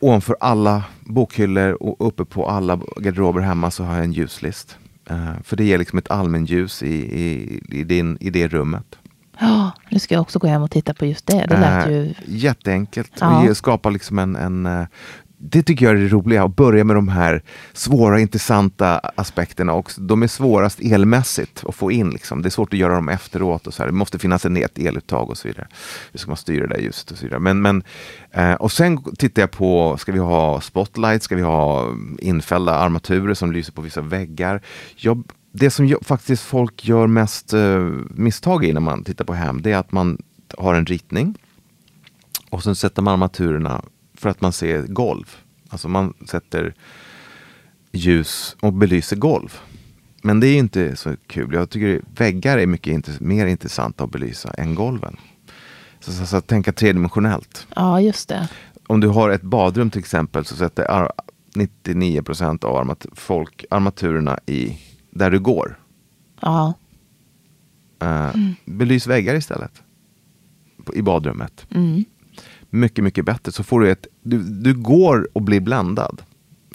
ovanför 0.00 0.36
alla 0.40 0.84
bokhyllor 1.00 1.82
och 1.82 2.06
uppe 2.08 2.24
på 2.24 2.48
alla 2.48 2.80
garderober 2.96 3.40
hemma 3.40 3.70
så 3.70 3.84
har 3.84 3.94
jag 3.94 4.04
en 4.04 4.12
ljuslist. 4.12 4.76
Uh, 5.10 5.42
för 5.44 5.56
det 5.56 5.64
ger 5.64 5.78
liksom 5.78 5.98
ett 5.98 6.10
allmänljus 6.10 6.82
i, 6.82 6.94
i, 7.20 7.60
i, 7.68 7.84
din, 7.84 8.18
i 8.20 8.30
det 8.30 8.48
rummet. 8.48 8.98
Ja, 9.40 9.72
nu 9.90 9.98
ska 9.98 10.14
jag 10.14 10.22
också 10.22 10.38
gå 10.38 10.46
hem 10.46 10.62
och 10.62 10.70
titta 10.70 10.94
på 10.94 11.06
just 11.06 11.26
det. 11.26 11.46
Det 11.48 11.60
lät 11.60 11.90
ju... 11.90 12.14
Jätteenkelt. 12.26 13.12
Ja. 13.20 13.50
Och 13.50 13.56
skapa 13.56 13.90
liksom 13.90 14.18
en, 14.18 14.36
en 14.36 14.86
det 15.40 15.62
tycker 15.62 15.86
jag 15.86 15.94
är 15.94 16.00
det 16.00 16.08
roliga, 16.08 16.44
att 16.44 16.56
börja 16.56 16.84
med 16.84 16.96
de 16.96 17.08
här 17.08 17.42
svåra 17.72 18.20
intressanta 18.20 18.98
aspekterna. 18.98 19.72
Och 19.72 19.92
de 19.98 20.22
är 20.22 20.26
svårast 20.26 20.80
elmässigt 20.80 21.64
att 21.66 21.74
få 21.74 21.92
in. 21.92 22.10
Liksom. 22.10 22.42
Det 22.42 22.48
är 22.48 22.50
svårt 22.50 22.72
att 22.72 22.78
göra 22.78 22.94
dem 22.94 23.08
efteråt. 23.08 23.66
Och 23.66 23.74
så 23.74 23.82
här. 23.82 23.90
Det 23.90 23.96
måste 23.96 24.18
finnas 24.18 24.44
en 24.44 24.56
ett 24.56 24.78
eluttag 24.78 25.30
och 25.30 25.38
så 25.38 25.48
vidare. 25.48 25.68
Hur 26.12 26.18
ska 26.18 26.30
man 26.30 26.36
styra 26.36 26.66
det 26.66 26.80
ljuset 26.80 27.10
och 27.10 27.18
så 27.18 27.24
vidare. 27.24 27.40
Men, 27.40 27.62
men, 27.62 27.82
eh, 28.30 28.52
och 28.52 28.72
sen 28.72 29.02
tittar 29.18 29.42
jag 29.42 29.50
på, 29.50 29.96
ska 29.98 30.12
vi 30.12 30.18
ha 30.18 30.60
spotlight? 30.60 31.22
Ska 31.22 31.36
vi 31.36 31.42
ha 31.42 31.94
infällda 32.18 32.74
armaturer 32.74 33.34
som 33.34 33.52
lyser 33.52 33.72
på 33.72 33.82
vissa 33.82 34.00
väggar? 34.00 34.62
Jag, 34.96 35.22
det 35.52 35.70
som 35.70 35.86
jag, 35.86 36.06
faktiskt 36.06 36.42
folk 36.42 36.84
gör 36.84 37.06
mest 37.06 37.52
eh, 37.52 37.90
misstag 38.10 38.64
i 38.64 38.72
när 38.72 38.80
man 38.80 39.04
tittar 39.04 39.24
på 39.24 39.34
hem, 39.34 39.62
det 39.62 39.72
är 39.72 39.76
att 39.76 39.92
man 39.92 40.18
har 40.58 40.74
en 40.74 40.86
ritning 40.86 41.34
och 42.50 42.62
sen 42.62 42.74
sätter 42.74 43.02
man 43.02 43.12
armaturerna 43.12 43.82
för 44.18 44.28
att 44.28 44.40
man 44.40 44.52
ser 44.52 44.82
golv. 44.82 45.36
Alltså 45.68 45.88
man 45.88 46.14
sätter 46.26 46.74
ljus 47.92 48.56
och 48.60 48.72
belyser 48.72 49.16
golv. 49.16 49.58
Men 50.22 50.40
det 50.40 50.46
är 50.46 50.58
inte 50.58 50.96
så 50.96 51.16
kul. 51.26 51.54
Jag 51.54 51.70
tycker 51.70 52.02
väggar 52.16 52.58
är 52.58 52.66
mycket 52.66 53.20
mer 53.20 53.46
intressanta 53.46 54.04
att 54.04 54.10
belysa 54.10 54.50
än 54.50 54.74
golven. 54.74 55.16
Så, 56.00 56.12
så, 56.12 56.26
så 56.26 56.36
att 56.36 56.46
tänka 56.46 56.72
tredimensionellt. 56.72 57.66
Ja, 57.76 58.00
just 58.00 58.28
det. 58.28 58.48
Om 58.86 59.00
du 59.00 59.08
har 59.08 59.30
ett 59.30 59.42
badrum 59.42 59.90
till 59.90 59.98
exempel 59.98 60.44
så 60.44 60.56
sätter 60.56 61.10
99 61.54 62.22
procent 62.22 62.64
av 62.64 62.76
armat 62.76 63.06
folk 63.12 63.64
armaturerna 63.70 64.38
i 64.46 64.78
där 65.10 65.30
du 65.30 65.40
går. 65.40 65.80
Ja. 66.40 66.74
Uh, 68.02 68.34
mm. 68.34 68.54
Belys 68.64 69.06
väggar 69.06 69.34
istället. 69.34 69.82
I 70.94 71.02
badrummet. 71.02 71.66
Mm 71.70 72.04
mycket, 72.70 73.04
mycket 73.04 73.24
bättre. 73.24 73.52
Så 73.52 73.64
får 73.64 73.80
du 73.80 73.90
ett, 73.90 74.06
du, 74.22 74.38
du 74.38 74.74
går 74.74 75.28
och 75.32 75.42
blir 75.42 75.60
blandad. 75.60 76.22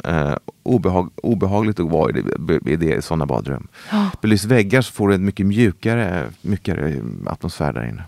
Eh, 0.04 0.36
obehag, 0.64 1.12
obehagligt 1.16 1.80
att 1.80 1.90
vara 1.90 2.10
i, 2.10 2.22
det, 2.22 2.72
i, 2.72 2.76
det, 2.76 2.96
i 2.96 3.02
sådana 3.02 3.26
badrum. 3.26 3.68
Ja. 3.92 4.10
Belys 4.22 4.46
väggar 4.46 4.82
så 4.82 4.94
får 4.94 5.08
du 5.08 5.16
en 5.16 5.26
mycket 5.26 5.46
mjukare, 5.46 6.30
mjukare 6.42 7.02
atmosfär 7.26 7.74
där 7.74 7.90
inne. 7.90 8.04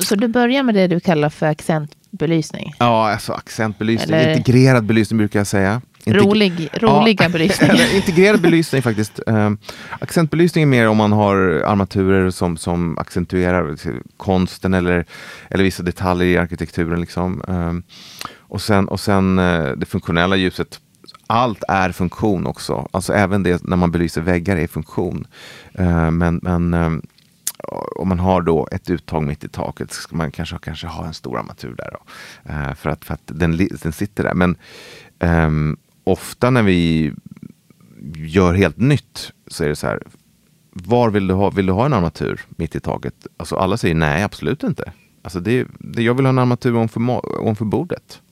Så 0.00 0.14
du 0.14 0.28
börjar 0.28 0.62
med 0.62 0.74
det 0.74 0.86
du 0.86 1.00
kallar 1.00 1.30
för 1.30 1.46
accentbelysning? 1.46 2.74
Ja, 2.78 3.12
alltså 3.12 3.32
accentbelysning. 3.32 4.16
Eller... 4.16 4.36
Integrerad 4.36 4.84
belysning 4.84 5.18
brukar 5.18 5.40
jag 5.40 5.46
säga. 5.46 5.80
Rolig, 6.06 6.68
roliga 6.72 7.24
ja. 7.24 7.28
belysningar. 7.32 7.94
Integrerad 7.94 8.40
belysning 8.40 8.82
faktiskt. 8.82 9.20
Um, 9.26 9.58
accentbelysning 10.00 10.62
är 10.62 10.66
mer 10.66 10.88
om 10.88 10.96
man 10.96 11.12
har 11.12 11.36
armaturer 11.66 12.30
som, 12.30 12.56
som 12.56 12.98
accentuerar 12.98 13.76
konsten 14.16 14.74
eller, 14.74 15.04
eller 15.50 15.64
vissa 15.64 15.82
detaljer 15.82 16.26
i 16.26 16.38
arkitekturen. 16.38 17.00
Liksom. 17.00 17.42
Um, 17.48 17.82
och 18.38 18.62
sen, 18.62 18.88
och 18.88 19.00
sen 19.00 19.38
uh, 19.38 19.76
det 19.76 19.86
funktionella 19.86 20.36
ljuset. 20.36 20.80
Allt 21.26 21.62
är 21.68 21.92
funktion 21.92 22.46
också. 22.46 22.88
Alltså 22.90 23.12
även 23.12 23.42
det 23.42 23.64
när 23.64 23.76
man 23.76 23.90
belyser 23.90 24.20
väggar 24.20 24.56
är 24.56 24.66
funktion. 24.66 25.26
Uh, 25.80 26.10
men 26.10 26.40
men 26.42 26.74
um, 26.74 27.02
om 27.96 28.08
man 28.08 28.18
har 28.18 28.42
då 28.42 28.68
ett 28.72 28.90
uttag 28.90 29.22
mitt 29.22 29.44
i 29.44 29.48
taket 29.48 29.92
ska 29.92 30.16
man 30.16 30.30
kanske, 30.30 30.58
kanske 30.62 30.86
ha 30.86 31.06
en 31.06 31.14
stor 31.14 31.38
armatur 31.38 31.74
där. 31.78 31.90
Då, 31.92 32.00
uh, 32.52 32.74
för 32.74 32.90
att, 32.90 33.04
för 33.04 33.14
att 33.14 33.22
den, 33.24 33.68
den 33.82 33.92
sitter 33.92 34.22
där. 34.22 34.34
Men 34.34 34.56
um, 35.20 35.76
ofta 36.06 36.50
när 36.50 36.62
vi 36.62 37.12
gör 38.14 38.54
helt 38.54 38.76
nytt 38.78 39.32
så 39.46 39.64
är 39.64 39.68
det 39.68 39.76
så 39.76 39.86
här. 39.86 40.02
Var 40.72 41.10
vill 41.10 41.26
du 41.26 41.34
ha? 41.34 41.50
Vill 41.50 41.66
du 41.66 41.72
ha 41.72 41.86
en 41.86 41.92
armatur 41.92 42.40
mitt 42.48 42.74
i 42.76 42.80
taket? 42.80 43.26
Alltså 43.36 43.56
alla 43.56 43.76
säger 43.76 43.94
nej, 43.94 44.22
absolut 44.22 44.62
inte. 44.62 44.92
Alltså 45.22 45.40
det, 45.40 45.66
det, 45.78 46.02
jag 46.02 46.14
vill 46.14 46.26
ha 46.26 46.30
en 46.30 46.38
armatur 46.38 46.76
ovanför, 46.76 47.64
bordet. 47.64 48.22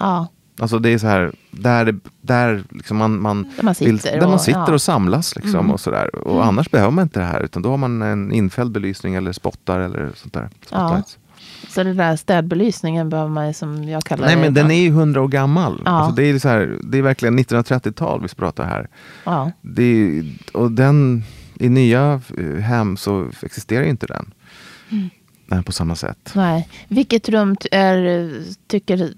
Ja, 0.00 0.28
Alltså 0.60 0.78
det 0.78 0.90
är 0.90 0.98
så 0.98 1.06
här, 1.06 1.32
där, 1.50 1.96
där 2.20 2.64
liksom 2.70 2.96
man, 2.96 3.20
man, 3.20 3.42
Där 3.56 3.62
man 3.62 3.74
vill, 3.80 3.98
sitter 4.00 4.20
där 4.20 4.26
man 4.26 4.34
och- 4.34 4.40
sitter 4.40 4.58
ja. 4.58 4.64
Mm. 4.64 4.74
och 4.74 4.82
samlas. 4.82 5.36
Liksom 5.36 5.70
och 5.70 5.80
så 5.80 5.90
där. 5.90 6.14
Och 6.28 6.44
annars 6.46 6.70
behöver 6.70 6.90
man 6.92 7.02
inte 7.02 7.20
det 7.20 7.26
här. 7.26 7.42
Utan 7.42 7.62
då 7.62 7.70
har 7.70 7.76
man 7.76 8.02
en 8.02 8.32
infälld 8.32 8.72
belysning 8.72 9.14
eller 9.14 9.32
spottar 9.32 9.80
eller 9.80 10.10
sånt 10.14 10.34
där. 10.34 10.48
Spotlights. 10.66 11.18
Så 11.68 11.82
det 11.82 11.94
där 11.94 12.16
städbelysningen 12.16 13.08
behöver 13.08 13.30
man 13.30 13.46
ju 13.46 13.52
som 13.52 13.84
jag 13.84 14.04
kallar 14.04 14.26
Nej 14.26 14.36
det. 14.36 14.42
men 14.42 14.54
den 14.54 14.70
är 14.70 14.82
ju 14.82 14.90
hundra 14.90 15.22
år 15.22 15.28
gammal. 15.28 15.82
Ja. 15.84 15.90
Alltså 15.90 16.14
det, 16.14 16.22
är 16.22 16.38
så 16.38 16.48
här, 16.48 16.78
det 16.82 16.98
är 16.98 17.02
verkligen 17.02 17.38
1930-tal 17.38 18.22
vi 18.22 18.28
pratar 18.28 18.64
här. 18.64 18.88
Ja. 19.24 19.52
Det 19.60 20.24
och 20.52 20.72
den, 20.72 21.22
i 21.54 21.68
nya 21.68 22.20
eh, 22.38 22.60
hem 22.60 22.96
så 22.96 23.30
existerar 23.42 23.84
ju 23.84 23.90
inte 23.90 24.06
den. 24.06 24.34
Mm. 24.90 25.10
Nej, 25.46 25.62
på 25.62 25.72
samma 25.72 25.96
sätt. 25.96 26.32
Nej. 26.34 26.68
Vilket 26.88 27.28
rum 27.28 27.56
är, 27.70 28.32
tycker 28.66 29.12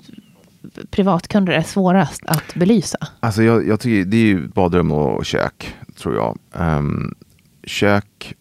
privatkunder 0.91 1.53
är 1.53 1.62
svårast 1.62 2.22
att 2.26 2.55
belysa? 2.55 2.99
Alltså 3.20 3.43
jag, 3.43 3.68
jag 3.68 3.80
tycker 3.80 4.11
det 4.11 4.16
är 4.16 4.26
ju 4.26 4.49
badrum 4.49 4.93
och 4.93 5.26
kök, 5.26 5.74
tror 5.97 6.14
jag. 6.14 6.38
Ehm, 6.55 7.14
kök, 7.64 8.34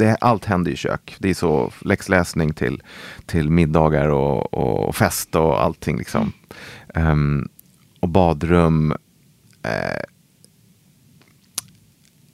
det, 0.00 0.16
allt 0.20 0.44
händer 0.44 0.70
i 0.70 0.76
kök. 0.76 1.16
Det 1.18 1.30
är 1.30 1.34
så 1.34 1.72
läxläsning 1.80 2.52
till, 2.54 2.82
till 3.26 3.50
middagar 3.50 4.08
och, 4.08 4.54
och 4.54 4.96
fest 4.96 5.34
och 5.36 5.62
allting. 5.62 5.96
Liksom. 5.98 6.32
Ehm, 6.94 7.48
och 8.00 8.08
badrum 8.08 8.92
eh, 9.62 10.02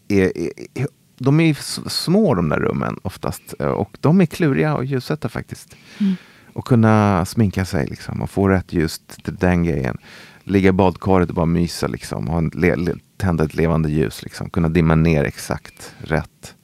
är, 0.09 0.39
är, 0.39 0.51
är, 0.75 0.87
de 1.19 1.41
är 1.41 1.55
små 1.89 2.35
de 2.35 2.49
där 2.49 2.59
rummen 2.59 2.99
oftast. 3.03 3.55
eh, 3.59 3.67
Och 3.67 3.99
de 4.01 4.21
är 4.21 4.27
kluriga 4.27 4.73
att 4.77 4.87
ljussätta 4.87 5.29
faktiskt. 5.29 5.77
Och 6.53 6.65
kunna 6.67 7.25
sminka 7.25 7.65
sig 7.65 7.87
liksom, 7.87 8.23
och 8.23 8.31
få 8.31 8.49
rätt 8.49 8.73
ljus 8.73 9.01
till 9.25 9.35
den 9.37 9.65
grejen. 9.65 9.99
Ligga 10.45 10.69
i 10.69 10.73
badkaret 10.73 11.29
och 11.29 11.35
bara 11.35 11.47
mysa 11.47 11.87
liksom. 11.87 12.27
Ha 12.29 12.39
en 12.39 12.51
le, 12.55 12.77
le, 12.77 12.93
tända 13.17 13.45
ett 13.45 13.55
levande 13.55 13.91
ljus 13.91 14.23
liksom. 14.23 14.51
Kunna 14.51 14.69
dimma 14.69 14.95
ner 14.95 15.25
exakt 15.25 15.95
rätt. 15.99 16.55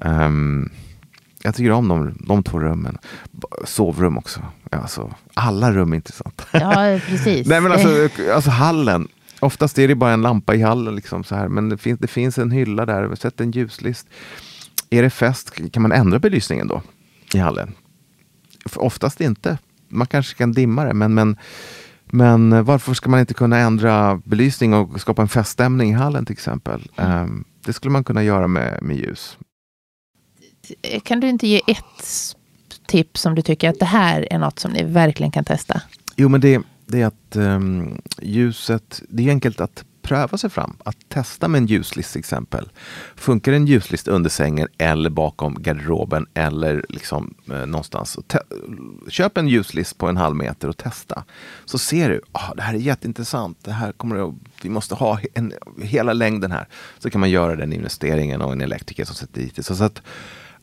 Ehm, 0.00 0.70
jag 1.42 1.54
tycker 1.54 1.70
om 1.70 1.88
de, 1.88 2.14
de 2.26 2.42
två 2.42 2.60
rummen. 2.60 2.98
Sovrum 3.64 4.18
också. 4.18 4.40
Alltså, 4.70 5.14
alla 5.34 5.72
rum 5.72 5.92
är 5.92 5.96
intressanta. 5.96 6.44
Ja, 6.52 7.00
precis. 7.06 7.46
Nej 7.48 7.60
men 7.60 7.72
alltså, 7.72 8.08
alltså 8.34 8.50
hallen. 8.50 9.08
Oftast 9.40 9.78
är 9.78 9.88
det 9.88 9.94
bara 9.94 10.12
en 10.12 10.22
lampa 10.22 10.54
i 10.54 10.62
hallen. 10.62 10.96
Liksom, 10.96 11.24
så 11.24 11.34
här. 11.34 11.48
Men 11.48 11.68
det 11.68 11.78
finns, 11.78 11.98
det 11.98 12.06
finns 12.06 12.38
en 12.38 12.50
hylla 12.50 12.86
där. 12.86 13.14
Sätt 13.14 13.40
en 13.40 13.50
ljuslist. 13.50 14.06
Är 14.90 15.02
det 15.02 15.10
fest 15.10 15.72
kan 15.72 15.82
man 15.82 15.92
ändra 15.92 16.18
belysningen 16.18 16.68
då? 16.68 16.82
I 17.34 17.38
hallen? 17.38 17.72
Oftast 18.76 19.20
inte. 19.20 19.58
Man 19.88 20.06
kanske 20.06 20.34
kan 20.38 20.52
dimma 20.52 20.84
det. 20.84 20.94
Men, 20.94 21.14
men, 21.14 21.36
men 22.04 22.64
varför 22.64 22.94
ska 22.94 23.10
man 23.10 23.20
inte 23.20 23.34
kunna 23.34 23.58
ändra 23.58 24.20
belysning 24.24 24.74
och 24.74 25.00
skapa 25.00 25.22
en 25.22 25.28
feststämning 25.28 25.90
i 25.90 25.94
hallen 25.94 26.26
till 26.26 26.32
exempel? 26.32 26.90
Ehm, 26.96 27.44
det 27.64 27.72
skulle 27.72 27.92
man 27.92 28.04
kunna 28.04 28.22
göra 28.22 28.48
med, 28.48 28.78
med 28.82 28.96
ljus. 28.96 29.38
Kan 31.02 31.20
du 31.20 31.28
inte 31.28 31.46
ge 31.46 31.60
ett 31.66 32.36
tips 32.86 33.20
som 33.20 33.34
du 33.34 33.42
tycker 33.42 33.68
att 33.68 33.78
det 33.78 33.84
här 33.84 34.32
är 34.32 34.38
något 34.38 34.58
som 34.58 34.72
ni 34.72 34.84
verkligen 34.84 35.32
kan 35.32 35.44
testa? 35.44 35.82
Jo, 36.16 36.28
men 36.28 36.40
det, 36.40 36.62
det 36.86 37.02
är 37.02 37.06
att 37.06 37.36
um, 37.36 38.00
ljuset, 38.22 39.02
det 39.08 39.26
är 39.26 39.30
enkelt 39.30 39.60
att 39.60 39.84
pröva 40.02 40.38
sig 40.38 40.50
fram. 40.50 40.76
Att 40.84 40.96
testa 41.08 41.48
med 41.48 41.58
en 41.58 41.66
ljuslist 41.66 42.12
till 42.12 42.18
exempel. 42.18 42.70
Funkar 43.16 43.52
en 43.52 43.66
ljuslist 43.66 44.08
under 44.08 44.30
sängen 44.30 44.68
eller 44.78 45.10
bakom 45.10 45.62
garderoben 45.62 46.26
eller 46.34 46.84
liksom 46.88 47.34
eh, 47.50 47.66
någonstans. 47.66 48.18
Te- 48.26 48.38
köp 49.08 49.38
en 49.38 49.48
ljuslist 49.48 49.98
på 49.98 50.08
en 50.08 50.16
halv 50.16 50.36
meter 50.36 50.68
och 50.68 50.76
testa. 50.76 51.24
Så 51.64 51.78
ser 51.78 52.10
du, 52.10 52.20
ah, 52.32 52.54
det 52.54 52.62
här 52.62 52.74
är 52.74 52.78
jätteintressant. 52.78 53.58
Det 53.64 53.72
här 53.72 53.92
kommer 53.92 54.28
att, 54.28 54.34
vi 54.62 54.68
måste 54.68 54.94
ha 54.94 55.20
en, 55.34 55.52
hela 55.82 56.12
längden 56.12 56.52
här. 56.52 56.68
Så 56.98 57.10
kan 57.10 57.20
man 57.20 57.30
göra 57.30 57.56
den 57.56 57.72
investeringen 57.72 58.42
och 58.42 58.52
en 58.52 58.60
elektriker 58.60 59.04
som 59.04 59.14
sätter 59.14 59.40
dit 59.40 59.56
det. 59.56 59.62
Så, 59.62 59.76
så 59.76 59.84
att, 59.84 60.02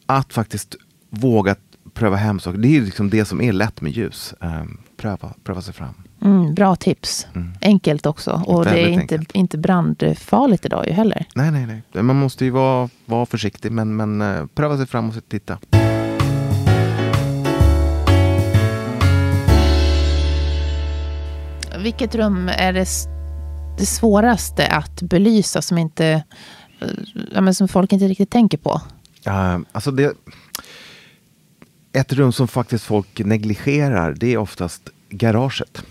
att 0.09 0.33
faktiskt 0.33 0.75
våga 1.09 1.55
pröva 1.93 2.15
hem 2.15 2.39
saker. 2.39 2.57
Det 2.57 2.77
är 2.77 2.81
liksom 2.81 3.09
det 3.09 3.25
som 3.25 3.41
är 3.41 3.53
lätt 3.53 3.81
med 3.81 3.91
ljus. 3.91 4.33
Ehm, 4.41 4.77
pröva, 4.97 5.33
pröva 5.43 5.61
sig 5.61 5.73
fram. 5.73 5.93
Mm, 6.21 6.53
bra 6.53 6.75
tips. 6.75 7.27
Enkelt 7.61 8.05
också. 8.05 8.43
Och 8.45 8.65
det 8.65 8.69
är 8.69 8.87
inte, 8.87 8.99
enkelt. 8.99 9.31
inte 9.31 9.57
brandfarligt 9.57 10.65
idag 10.65 10.87
ju 10.87 10.93
heller. 10.93 11.25
Nej, 11.35 11.51
nej, 11.51 11.83
nej. 11.93 12.03
Man 12.03 12.15
måste 12.15 12.45
ju 12.45 12.51
vara, 12.51 12.89
vara 13.05 13.25
försiktig, 13.25 13.71
men, 13.71 13.95
men 13.95 14.21
eh, 14.21 14.45
pröva 14.55 14.77
sig 14.77 14.87
fram 14.87 15.09
och 15.09 15.15
titta. 15.29 15.57
Vilket 21.79 22.15
rum 22.15 22.49
är 22.49 22.73
det, 22.73 22.87
det 23.77 23.85
svåraste 23.85 24.67
att 24.67 25.01
belysa 25.01 25.61
som, 25.61 25.77
inte, 25.77 26.23
eh, 26.79 26.87
ja, 27.33 27.41
men 27.41 27.55
som 27.55 27.67
folk 27.67 27.93
inte 27.93 28.07
riktigt 28.07 28.29
tänker 28.31 28.57
på? 28.57 28.81
Uh, 29.27 29.59
alltså 29.71 29.91
det, 29.91 30.13
ett 31.93 32.13
rum 32.13 32.31
som 32.31 32.47
faktiskt 32.47 32.83
folk 32.83 33.19
negligerar, 33.19 34.13
det 34.13 34.33
är 34.33 34.37
oftast 34.37 34.89
garaget. 35.09 35.83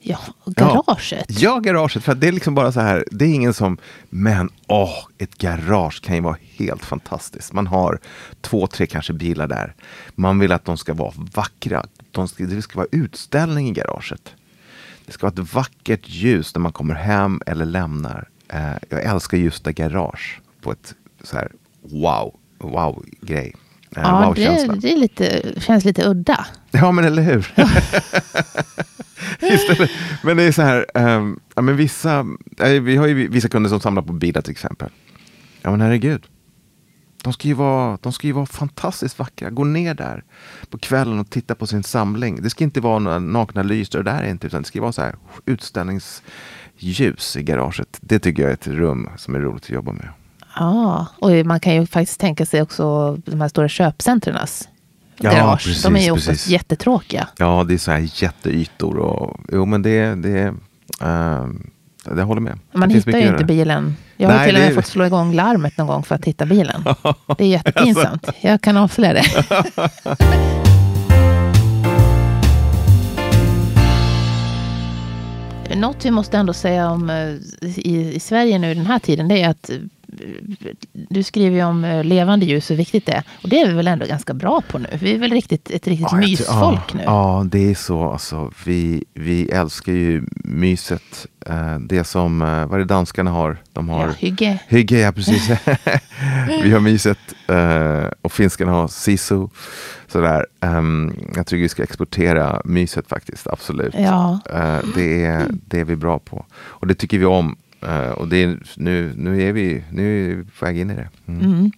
Ja, 0.00 0.18
garaget. 0.46 1.40
Ja, 1.40 1.58
garaget. 1.58 2.04
För 2.04 2.14
det 2.14 2.28
är 2.28 2.32
liksom 2.32 2.54
bara 2.54 2.72
så 2.72 2.80
här, 2.80 3.04
det 3.10 3.24
är 3.24 3.34
ingen 3.34 3.54
som, 3.54 3.78
men 4.08 4.50
åh, 4.66 5.06
ett 5.18 5.38
garage 5.38 6.02
kan 6.02 6.14
ju 6.14 6.20
vara 6.20 6.36
helt 6.56 6.84
fantastiskt. 6.84 7.52
Man 7.52 7.66
har 7.66 7.98
två, 8.40 8.66
tre 8.66 8.86
kanske 8.86 9.12
bilar 9.12 9.46
där. 9.46 9.74
Man 10.14 10.38
vill 10.38 10.52
att 10.52 10.64
de 10.64 10.78
ska 10.78 10.94
vara 10.94 11.12
vackra. 11.34 11.86
De 12.10 12.28
ska, 12.28 12.44
det 12.44 12.62
ska 12.62 12.76
vara 12.78 12.88
utställning 12.92 13.68
i 13.68 13.72
garaget. 13.72 14.32
Det 15.06 15.12
ska 15.12 15.26
vara 15.26 15.42
ett 15.42 15.54
vackert 15.54 16.08
ljus 16.08 16.54
när 16.54 16.60
man 16.60 16.72
kommer 16.72 16.94
hem 16.94 17.42
eller 17.46 17.64
lämnar. 17.64 18.28
Eh, 18.48 18.72
jag 18.88 19.04
älskar 19.04 19.38
just 19.38 19.64
det 19.64 19.72
garage 19.72 20.40
på 20.60 20.72
ett 20.72 20.94
så 21.22 21.36
här 21.36 21.52
wow, 21.92 22.34
wow 22.58 23.04
grej. 23.20 23.54
Eh, 23.96 24.02
Ja, 24.02 24.26
wow-känsla. 24.26 24.74
det, 24.74 24.80
det 24.80 24.96
lite, 24.96 25.54
känns 25.60 25.84
lite 25.84 26.08
udda. 26.08 26.46
Ja, 26.70 26.92
men 26.92 27.04
eller 27.04 27.22
hur? 27.22 27.52
Istället, 29.40 29.90
men 30.22 30.36
det 30.36 30.42
är 30.42 30.52
så 30.52 30.62
här, 30.62 30.86
ehm, 30.94 31.40
ja, 31.54 31.62
men 31.62 31.76
vissa, 31.76 32.26
vi 32.82 32.96
har 32.96 33.06
ju 33.06 33.28
vissa 33.28 33.48
kunder 33.48 33.70
som 33.70 33.80
samlar 33.80 34.02
på 34.02 34.12
bilar 34.12 34.42
till 34.42 34.50
exempel. 34.52 34.90
Ja 35.62 35.70
men 35.70 35.80
herregud. 35.80 36.26
De 37.24 37.32
ska, 37.32 37.48
ju 37.48 37.54
vara, 37.54 37.98
de 38.02 38.12
ska 38.12 38.26
ju 38.26 38.32
vara 38.32 38.46
fantastiskt 38.46 39.18
vackra. 39.18 39.50
Gå 39.50 39.64
ner 39.64 39.94
där 39.94 40.24
på 40.70 40.78
kvällen 40.78 41.18
och 41.18 41.30
titta 41.30 41.54
på 41.54 41.66
sin 41.66 41.82
samling. 41.82 42.42
Det 42.42 42.50
ska 42.50 42.64
inte 42.64 42.80
vara 42.80 42.98
några 42.98 43.18
nakna 43.18 43.62
lyster 43.62 44.02
där 44.02 44.24
inte, 44.30 44.46
utan 44.46 44.62
det 44.62 44.68
ska 44.68 44.80
vara 44.80 44.92
så 44.92 45.02
här 45.02 45.14
utställningsljus 45.46 47.36
i 47.36 47.42
garaget. 47.42 47.98
Det 48.00 48.18
tycker 48.18 48.42
jag 48.42 48.50
är 48.50 48.54
ett 48.54 48.66
rum 48.66 49.08
som 49.16 49.34
är 49.34 49.40
roligt 49.40 49.62
att 49.64 49.70
jobba 49.70 49.92
med. 49.92 50.08
Ja, 50.58 51.06
och 51.18 51.30
man 51.46 51.60
kan 51.60 51.74
ju 51.74 51.86
faktiskt 51.86 52.20
tänka 52.20 52.46
sig 52.46 52.62
också 52.62 53.16
de 53.26 53.40
här 53.40 53.48
stora 53.48 53.68
köpcentrenas 53.68 54.68
Ja, 55.20 55.30
garage. 55.30 55.64
precis, 55.64 55.82
de 55.82 55.96
är 55.96 56.00
ju 56.00 56.10
oftast 56.10 56.28
precis. 56.28 56.48
jättetråkiga. 56.48 57.28
Ja, 57.38 57.64
det 57.68 57.74
är 57.74 57.78
så 57.78 57.90
här 57.90 58.08
jätteytor 58.14 58.96
och 58.98 59.40
jo 59.52 59.64
men 59.64 59.82
det, 59.82 60.14
det, 60.14 60.54
ehm, 61.00 61.70
jag 62.16 62.24
håller 62.26 62.40
med. 62.40 62.58
Man 62.72 62.88
det 62.88 62.94
hittar 62.94 63.18
ju 63.18 63.28
inte 63.28 63.44
bilen. 63.44 63.96
Jag 64.16 64.28
har 64.28 64.36
Nej, 64.36 64.46
till 64.46 64.54
och 64.56 64.60
med 64.60 64.70
det- 64.70 64.74
fått 64.74 64.86
slå 64.86 65.04
igång 65.06 65.34
larmet 65.34 65.76
någon 65.78 65.86
gång 65.86 66.02
för 66.02 66.14
att 66.14 66.24
hitta 66.24 66.46
bilen. 66.46 66.84
Det 67.38 67.44
är 67.44 67.48
jättepinsamt. 67.48 68.28
Alltså. 68.28 68.46
Jag 68.46 68.60
kan 68.60 68.76
avslöja 68.76 69.12
det. 69.12 69.44
Något 75.76 76.04
vi 76.04 76.10
måste 76.10 76.36
ändå 76.38 76.52
säga 76.52 76.90
om 76.90 77.10
eh, 77.10 77.28
i, 77.78 78.12
i 78.14 78.20
Sverige 78.20 78.58
nu 78.58 78.74
den 78.74 78.86
här 78.86 78.98
tiden, 78.98 79.28
det 79.28 79.42
är 79.42 79.48
att 79.48 79.70
du 80.92 81.22
skriver 81.22 81.56
ju 81.56 81.64
om 81.64 81.84
eh, 81.84 82.04
levande 82.04 82.46
ljus, 82.46 82.70
hur 82.70 82.76
viktigt 82.76 83.06
det 83.06 83.12
är. 83.12 83.22
Och 83.42 83.48
det 83.48 83.60
är 83.60 83.66
vi 83.68 83.72
väl 83.74 83.88
ändå 83.88 84.06
ganska 84.06 84.34
bra 84.34 84.62
på 84.70 84.78
nu. 84.78 84.88
Vi 85.00 85.14
är 85.14 85.18
väl 85.18 85.30
riktigt, 85.32 85.70
ett 85.70 85.86
riktigt 85.86 86.08
Ja, 86.10 86.16
mysfolk 86.16 86.80
ja, 86.88 86.94
nu. 86.96 87.02
Ja, 87.02 87.46
det 87.50 87.70
är 87.70 87.74
så. 87.74 88.10
Alltså, 88.12 88.52
vi, 88.64 89.04
vi 89.14 89.48
älskar 89.50 89.92
ju 89.92 90.24
myset. 90.44 91.26
Eh, 91.46 91.78
det 91.78 92.04
som, 92.04 92.42
eh, 92.42 92.66
vad 92.66 92.74
är 92.74 92.78
det 92.78 92.84
danskarna 92.84 93.30
har? 93.30 93.56
De 93.72 93.88
har 93.88 94.06
Ja, 94.06 94.12
hygge. 94.18 94.58
hygge, 94.68 94.98
ja 94.98 95.12
precis. 95.12 95.50
vi 96.62 96.72
har 96.72 96.80
myset 96.80 97.18
och 98.22 98.32
finskarna 98.32 98.72
har 98.72 98.88
sisu. 98.88 99.46
Sådär. 100.06 100.46
Ehm, 100.60 101.14
jag 101.36 101.46
tycker 101.46 101.62
vi 101.62 101.68
ska 101.68 101.82
exportera 101.82 102.62
myset 102.64 103.08
faktiskt, 103.08 103.46
absolut. 103.46 103.94
Ja. 103.98 104.38
Det, 104.94 105.24
är, 105.24 105.46
det 105.50 105.80
är 105.80 105.84
vi 105.84 105.96
bra 105.96 106.18
på. 106.18 106.44
Och 106.56 106.86
det 106.86 106.94
tycker 106.94 107.18
vi 107.18 107.24
om. 107.24 107.56
Eh, 107.80 108.10
och 108.10 108.28
det 108.28 108.56
nu, 108.76 109.12
nu, 109.16 109.42
är 109.42 109.52
vi, 109.52 109.84
nu 109.90 110.32
är 110.32 110.36
vi 110.36 110.44
på 110.44 110.64
väg 110.64 110.78
in 110.78 110.90
i 110.90 110.94
det. 110.94 111.08
Mm. 111.26 111.40
Mm. 111.40 111.72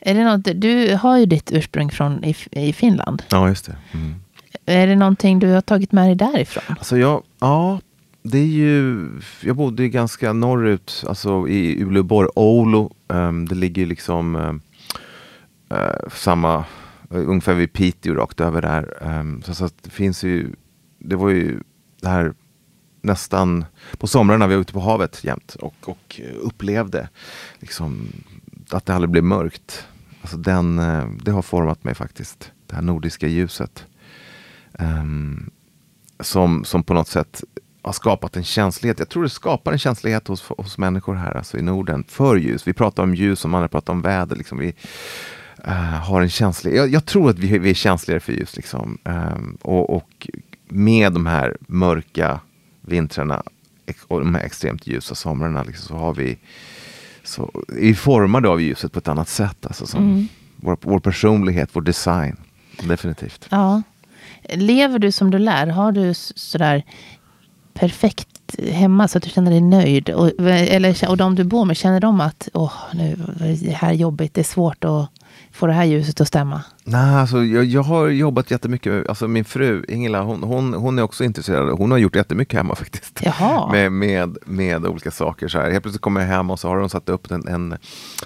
Är 0.00 0.14
det 0.14 0.24
något, 0.24 0.60
du 0.60 0.94
har 0.94 1.18
ju 1.18 1.26
ditt 1.26 1.52
ursprung 1.52 1.90
från 1.90 2.24
i, 2.24 2.36
i 2.50 2.72
Finland. 2.72 3.22
Ja, 3.30 3.48
just 3.48 3.66
det. 3.66 3.76
Mm. 3.92 4.14
Är 4.66 4.86
det 4.86 4.96
någonting 4.96 5.38
du 5.38 5.48
har 5.48 5.60
tagit 5.60 5.92
med 5.92 6.08
dig 6.08 6.14
därifrån? 6.14 6.76
Alltså 6.78 6.98
jag, 6.98 7.22
ja, 7.38 7.80
det 8.22 8.38
är 8.38 8.46
ju, 8.46 9.08
jag 9.40 9.56
bodde 9.56 9.82
ju 9.82 9.88
ganska 9.88 10.32
norrut, 10.32 11.04
alltså 11.08 11.48
i 11.48 11.82
Uleåborg, 11.82 12.28
Oulu. 12.34 12.88
Ehm, 13.08 13.48
det 13.48 13.54
ligger 13.54 13.86
liksom 13.86 14.36
ehm, 14.36 14.60
eh, 15.70 16.08
samma 16.12 16.64
ungefär 17.08 17.54
vid 17.54 17.72
Piteå 17.72 18.14
rakt 18.14 18.40
över 18.40 18.62
där. 18.62 19.08
Um, 19.20 19.42
så, 19.42 19.54
så 19.54 19.68
det 19.82 19.90
finns 19.90 20.24
ju, 20.24 20.50
det 20.98 21.16
var 21.16 21.30
ju 21.30 21.60
det 22.00 22.08
här 22.08 22.34
nästan 23.04 23.64
på 23.98 24.06
somrarna 24.06 24.46
vi 24.46 24.54
var 24.54 24.62
ute 24.62 24.72
på 24.72 24.80
havet 24.80 25.24
jämt 25.24 25.54
och, 25.54 25.74
och 25.80 26.20
eh, 26.24 26.34
upplevde 26.40 27.08
liksom, 27.58 28.08
att 28.70 28.86
det 28.86 28.94
aldrig 28.94 29.10
blev 29.10 29.24
mörkt. 29.24 29.86
Alltså 30.20 30.36
den, 30.36 30.78
eh, 30.78 31.08
det 31.22 31.30
har 31.30 31.42
format 31.42 31.84
mig 31.84 31.94
faktiskt, 31.94 32.50
det 32.66 32.74
här 32.74 32.82
nordiska 32.82 33.26
ljuset. 33.26 33.84
Um, 34.78 35.50
som, 36.20 36.64
som 36.64 36.82
på 36.82 36.94
något 36.94 37.08
sätt 37.08 37.44
har 37.82 37.92
skapat 37.92 38.36
en 38.36 38.44
känslighet. 38.44 38.98
Jag 38.98 39.08
tror 39.08 39.22
det 39.22 39.28
skapar 39.28 39.72
en 39.72 39.78
känslighet 39.78 40.28
hos, 40.28 40.42
hos 40.42 40.78
människor 40.78 41.14
här 41.14 41.36
alltså 41.36 41.58
i 41.58 41.62
Norden 41.62 42.04
för 42.08 42.36
ljus. 42.36 42.68
Vi 42.68 42.72
pratar 42.72 43.02
om 43.02 43.14
ljus 43.14 43.40
som 43.40 43.54
andra 43.54 43.68
pratar 43.68 43.92
om 43.92 44.02
väder. 44.02 44.36
Liksom. 44.36 44.58
Vi 44.58 44.74
uh, 45.68 45.72
har 45.74 46.20
en 46.20 46.30
känslig, 46.30 46.76
Jag, 46.76 46.88
jag, 46.88 47.04
tror 47.04 47.30
att 47.30 47.38
vi, 47.38 47.58
vi 47.58 47.70
är 47.70 47.74
känsligare 47.74 48.20
för 48.20 48.32
ljus. 48.32 48.56
Liksom. 48.56 48.98
Um, 49.04 49.58
och, 49.62 49.96
och, 49.96 50.28
med 50.68 51.12
de 51.12 51.26
här 51.26 51.56
mörka 51.60 52.40
vintrarna 52.84 53.42
och 54.08 54.20
de 54.20 54.34
här 54.34 54.42
extremt 54.42 54.86
ljusa 54.86 55.14
somrarna 55.14 55.62
liksom, 55.62 55.86
så 55.86 55.94
har 55.94 56.14
vi 56.14 56.38
så 57.24 57.50
är 57.80 57.94
formade 57.94 58.48
av 58.48 58.60
ljuset 58.60 58.92
på 58.92 58.98
ett 58.98 59.08
annat 59.08 59.28
sätt. 59.28 59.66
Alltså, 59.66 59.86
som 59.86 60.02
mm. 60.02 60.28
vår, 60.56 60.76
vår 60.80 61.00
personlighet, 61.00 61.70
vår 61.72 61.82
design. 61.82 62.36
Definitivt. 62.82 63.46
Ja. 63.50 63.82
Lever 64.48 64.98
du 64.98 65.12
som 65.12 65.30
du 65.30 65.38
lär? 65.38 65.66
Har 65.66 65.92
du 65.92 66.14
sådär 66.14 66.84
perfekt 67.74 68.60
hemma 68.70 69.08
så 69.08 69.18
att 69.18 69.24
du 69.24 69.30
känner 69.30 69.50
dig 69.50 69.60
nöjd? 69.60 70.10
Och, 70.10 70.30
eller, 70.48 71.08
och 71.08 71.16
de 71.16 71.34
du 71.34 71.44
bor 71.44 71.64
med, 71.64 71.76
känner 71.76 72.00
de 72.00 72.20
att 72.20 72.48
åh, 72.52 72.72
nu 72.94 73.12
är 73.40 73.66
det 73.66 73.72
här 73.72 73.92
jobbigt, 73.92 74.34
det 74.34 74.40
är 74.40 74.44
svårt 74.44 74.84
att 74.84 75.10
få 75.54 75.66
det 75.66 75.72
här 75.72 75.84
ljuset 75.84 76.20
att 76.20 76.28
stämma? 76.28 76.62
Nej, 76.84 77.14
alltså, 77.14 77.44
jag, 77.44 77.64
jag 77.64 77.82
har 77.82 78.08
jobbat 78.08 78.50
jättemycket. 78.50 79.08
Alltså, 79.08 79.28
min 79.28 79.44
fru 79.44 79.84
Ingela, 79.88 80.22
hon, 80.22 80.42
hon, 80.42 80.74
hon 80.74 80.98
är 80.98 81.02
också 81.02 81.24
intresserad. 81.24 81.78
Hon 81.78 81.90
har 81.90 81.98
gjort 81.98 82.16
jättemycket 82.16 82.56
hemma 82.56 82.74
faktiskt. 82.84 83.20
Jaha. 83.22 83.72
Med, 83.72 83.92
med, 83.92 84.38
med 84.44 84.86
olika 84.86 85.10
saker. 85.10 85.48
Så 85.48 85.58
här. 85.58 85.70
Helt 85.70 85.82
plötsligt 85.82 86.02
kommer 86.02 86.20
jag 86.20 86.28
hem 86.28 86.50
och 86.50 86.60
så 86.60 86.68
har 86.68 86.76
hon 86.76 86.90
satt 86.90 87.08
upp 87.08 87.30
en, 87.30 87.48
en, 87.48 87.76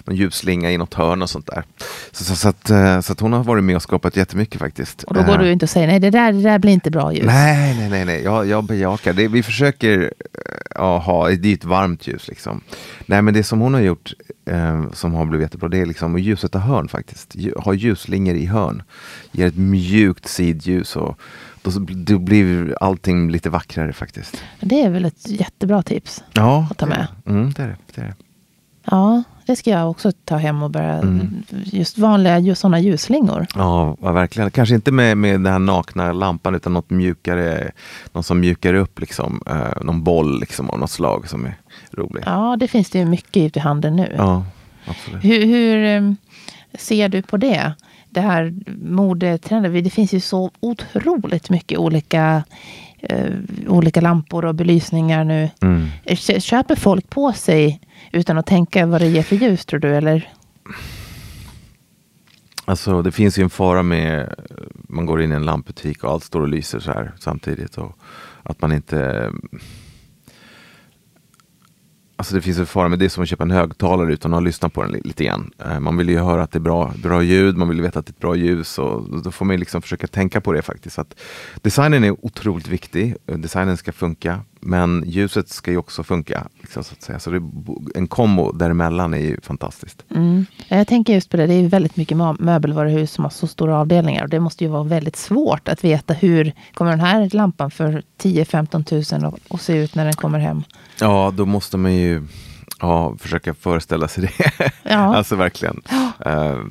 en 0.07 0.17
ljusslinga 0.17 0.71
i 0.71 0.79
något 0.79 0.95
hörn 0.95 1.23
och 1.23 1.31
sånt 1.31 1.47
där. 1.47 1.65
Så, 2.13 2.25
så, 2.25 2.37
så, 2.37 2.49
att, 2.49 2.71
eh, 2.71 3.01
så 3.01 3.13
att 3.13 3.21
hon 3.21 3.33
har 3.33 3.45
varit 3.45 3.65
med 3.65 3.77
och 3.77 3.83
skapat 3.83 4.17
jättemycket 4.17 4.61
faktiskt. 4.61 5.03
Och 5.03 5.15
då 5.15 5.23
går 5.23 5.39
uh, 5.39 5.39
du 5.39 5.53
inte 5.53 5.65
och 5.65 5.71
säger 5.71 5.87
nej, 5.87 6.01
det 6.01 6.11
där, 6.11 6.33
det 6.33 6.43
där 6.43 6.59
blir 6.59 6.73
inte 6.73 6.91
bra 6.91 7.13
ljus. 7.13 7.27
Nej, 7.27 7.77
nej, 7.77 7.91
nej, 7.91 8.05
nej. 8.05 8.23
Jag, 8.23 8.47
jag 8.47 8.65
bejakar 8.65 9.13
det. 9.13 9.29
Vi 9.29 9.43
försöker 9.43 10.13
uh, 10.79 10.99
ha, 10.99 11.29
det 11.29 11.49
är 11.49 11.55
ett 11.55 11.65
varmt 11.65 12.07
ljus 12.07 12.29
liksom. 12.29 12.61
Nej, 13.07 13.23
men 13.23 13.35
det 13.35 13.43
som 13.43 13.61
hon 13.61 13.75
har 13.75 13.81
gjort 13.81 14.13
uh, 14.51 14.93
som 14.93 15.15
har 15.15 15.25
blivit 15.25 15.45
jättebra, 15.45 15.69
det 15.69 15.79
är 15.79 15.87
liksom 15.87 16.15
att 16.15 16.21
ljussätta 16.21 16.59
hörn 16.59 16.89
faktiskt. 16.89 17.37
Ha 17.57 17.75
ljusslingor 17.75 18.35
i 18.35 18.47
hörn 18.47 18.83
ger 19.33 19.47
ett 19.47 19.57
mjukt 19.57 20.29
sidljus 20.29 20.97
och 20.97 21.21
då, 21.63 21.71
då 21.89 22.19
blir 22.19 22.77
allting 22.81 23.31
lite 23.31 23.51
vackrare 23.51 23.93
faktiskt. 23.93 24.43
Det 24.61 24.83
är 24.83 24.91
väl 24.91 25.05
ett 25.05 25.29
jättebra 25.29 25.83
tips 25.83 26.25
ja, 26.33 26.69
att 26.71 26.79
ta 26.79 26.87
med? 26.87 27.07
Mm, 27.27 27.53
det 27.53 27.63
är 27.63 27.69
det. 27.69 27.77
det 27.95 28.01
är 28.01 28.07
det. 28.07 28.15
Ja, 28.85 29.23
det 29.49 29.57
ska 29.57 29.71
jag 29.71 29.91
också 29.91 30.13
ta 30.25 30.37
hem 30.37 30.63
och 30.63 30.71
börja. 30.71 30.93
Mm. 30.95 31.43
Just 31.65 31.99
vanliga 31.99 32.39
just 32.39 32.61
sådana 32.61 32.81
ljusslingor. 32.81 33.47
Ja, 33.55 33.97
verkligen. 34.01 34.51
Kanske 34.51 34.75
inte 34.75 34.93
med, 34.93 35.19
med 35.19 35.33
den 35.33 35.47
här 35.47 35.59
nakna 35.59 36.13
lampan 36.13 36.55
utan 36.55 36.73
något 36.73 36.91
mjukare. 36.91 37.73
Någon 38.13 38.25
som 38.25 38.41
mjukar 38.41 38.75
upp 38.75 39.01
liksom. 39.01 39.43
Eh, 39.47 39.83
någon 39.83 40.05
boll 40.05 40.41
liksom 40.41 40.71
av 40.71 40.79
något 40.79 40.91
slag 40.91 41.29
som 41.29 41.45
är 41.45 41.55
rolig. 41.93 42.23
Ja, 42.27 42.57
det 42.61 42.69
finns 42.69 42.91
det 42.91 42.99
ju 42.99 43.05
mycket 43.05 43.43
ute 43.43 43.59
i 43.59 43.63
handeln 43.63 43.97
nu. 43.97 44.15
Ja, 44.17 44.45
absolut. 44.87 45.25
Hur, 45.25 45.47
hur 45.47 45.85
eh, 45.85 46.13
ser 46.79 47.09
du 47.09 47.23
på 47.23 47.37
det? 47.37 47.73
det 48.11 48.21
här 48.21 48.55
modetrenden. 48.83 49.85
Det 49.85 49.91
finns 49.91 50.13
ju 50.13 50.21
så 50.21 50.51
otroligt 50.61 51.51
mycket 51.51 51.79
olika, 51.79 52.45
olika 53.67 54.01
lampor 54.01 54.45
och 54.45 54.55
belysningar 54.55 55.25
nu. 55.25 55.51
Mm. 55.61 55.87
Köper 56.41 56.77
folk 56.77 57.11
på 57.11 57.33
sig 57.33 57.81
utan 58.13 58.39
att 58.39 58.47
tänka 58.47 58.87
vad 58.87 59.01
det 59.01 59.07
ger 59.07 59.23
för 59.23 59.37
ljus 59.37 59.65
tror 59.65 59.81
du? 59.81 59.97
Eller? 59.97 60.33
Alltså 62.65 63.03
det 63.03 63.13
finns 63.13 63.39
ju 63.39 63.43
en 63.43 63.51
fara 63.51 63.83
med 63.83 64.35
man 64.89 65.07
går 65.07 65.23
in 65.23 65.33
i 65.33 65.35
en 65.35 65.45
lampbutik 65.45 66.05
och 66.05 66.11
allt 66.11 66.25
står 66.25 66.41
och 66.41 66.49
lyser 66.49 66.81
så 66.81 66.93
här 66.93 67.13
samtidigt. 67.19 67.79
Och 67.79 67.99
att 68.43 68.61
man 68.61 68.73
inte 68.73 69.31
Alltså 72.19 72.35
det 72.35 72.41
finns 72.41 72.59
en 72.59 72.67
fara 72.67 72.89
med 72.89 72.99
det 72.99 73.11
som 73.11 73.23
att 73.23 73.29
köpa 73.29 73.43
en 73.43 73.51
högtalare 73.51 74.13
utan 74.13 74.33
att 74.33 74.37
ha 74.37 74.41
lyssnat 74.41 74.73
på 74.73 74.83
den 74.83 74.93
lite 74.93 75.25
grann. 75.25 75.51
Eh, 75.65 75.81
man 75.81 75.97
vill 75.97 76.09
ju 76.09 76.19
höra 76.19 76.43
att 76.43 76.51
det 76.51 76.59
är 76.59 76.61
bra, 76.61 76.93
bra 77.03 77.23
ljud, 77.23 77.57
man 77.57 77.69
vill 77.69 77.83
veta 77.83 77.99
att 77.99 78.07
det 78.07 78.11
är 78.11 78.13
ett 78.13 78.21
bra 78.21 78.37
ljus 78.37 78.79
och 78.79 79.23
då 79.23 79.31
får 79.31 79.45
man 79.45 79.57
liksom 79.57 79.83
försöka 79.83 80.07
tänka 80.07 80.41
på 80.41 80.53
det 80.53 80.63
faktiskt. 80.63 80.99
Att 80.99 81.21
designen 81.63 82.05
är 82.05 82.25
otroligt 82.25 82.69
viktig, 82.69 83.17
eh, 83.27 83.39
designen 83.39 83.77
ska 83.77 83.93
funka, 83.93 84.41
men 84.61 85.05
ljuset 85.07 85.49
ska 85.49 85.71
ju 85.71 85.77
också 85.77 86.03
funka. 86.03 86.49
Liksom, 86.61 86.85
så 86.85 86.93
att 86.93 87.03
säga. 87.03 87.19
Så 87.19 87.31
det, 87.31 87.43
en 87.95 88.07
kombo 88.07 88.53
däremellan 88.53 89.15
är 89.15 89.19
ju 89.19 89.41
fantastiskt. 89.41 90.05
Mm. 90.15 90.47
Jag 90.69 90.87
tänker 90.87 91.15
just 91.15 91.31
på 91.31 91.37
det, 91.37 91.47
det 91.47 91.55
är 91.55 91.69
väldigt 91.69 91.97
mycket 91.97 92.17
möbelvaruhus 92.39 93.13
som 93.13 93.25
har 93.25 93.31
så 93.31 93.47
stora 93.47 93.79
avdelningar 93.79 94.23
och 94.23 94.29
det 94.29 94.41
måste 94.41 94.65
ju 94.65 94.71
vara 94.71 94.83
väldigt 94.83 95.17
svårt 95.17 95.69
att 95.69 95.85
veta 95.85 96.15
hur 96.15 96.53
kommer 96.75 96.91
den 96.91 97.01
här 97.01 97.29
lampan 97.33 97.71
för 97.71 98.03
10-15 98.23 98.85
tusen 98.85 99.33
att 99.51 99.61
se 99.61 99.77
ut 99.77 99.95
när 99.95 100.05
den 100.05 100.15
kommer 100.15 100.39
hem? 100.39 100.63
Ja, 101.01 101.33
då 101.37 101.47
måste 101.47 101.77
man 101.77 101.95
ju 101.95 102.23
ja, 102.81 103.17
försöka 103.19 103.55
föreställa 103.55 104.09
sig 104.09 104.25
det. 104.39 104.71
Ja. 104.83 104.97
alltså 105.17 105.37
verkligen. 105.37 105.83
Uh, 106.27 106.65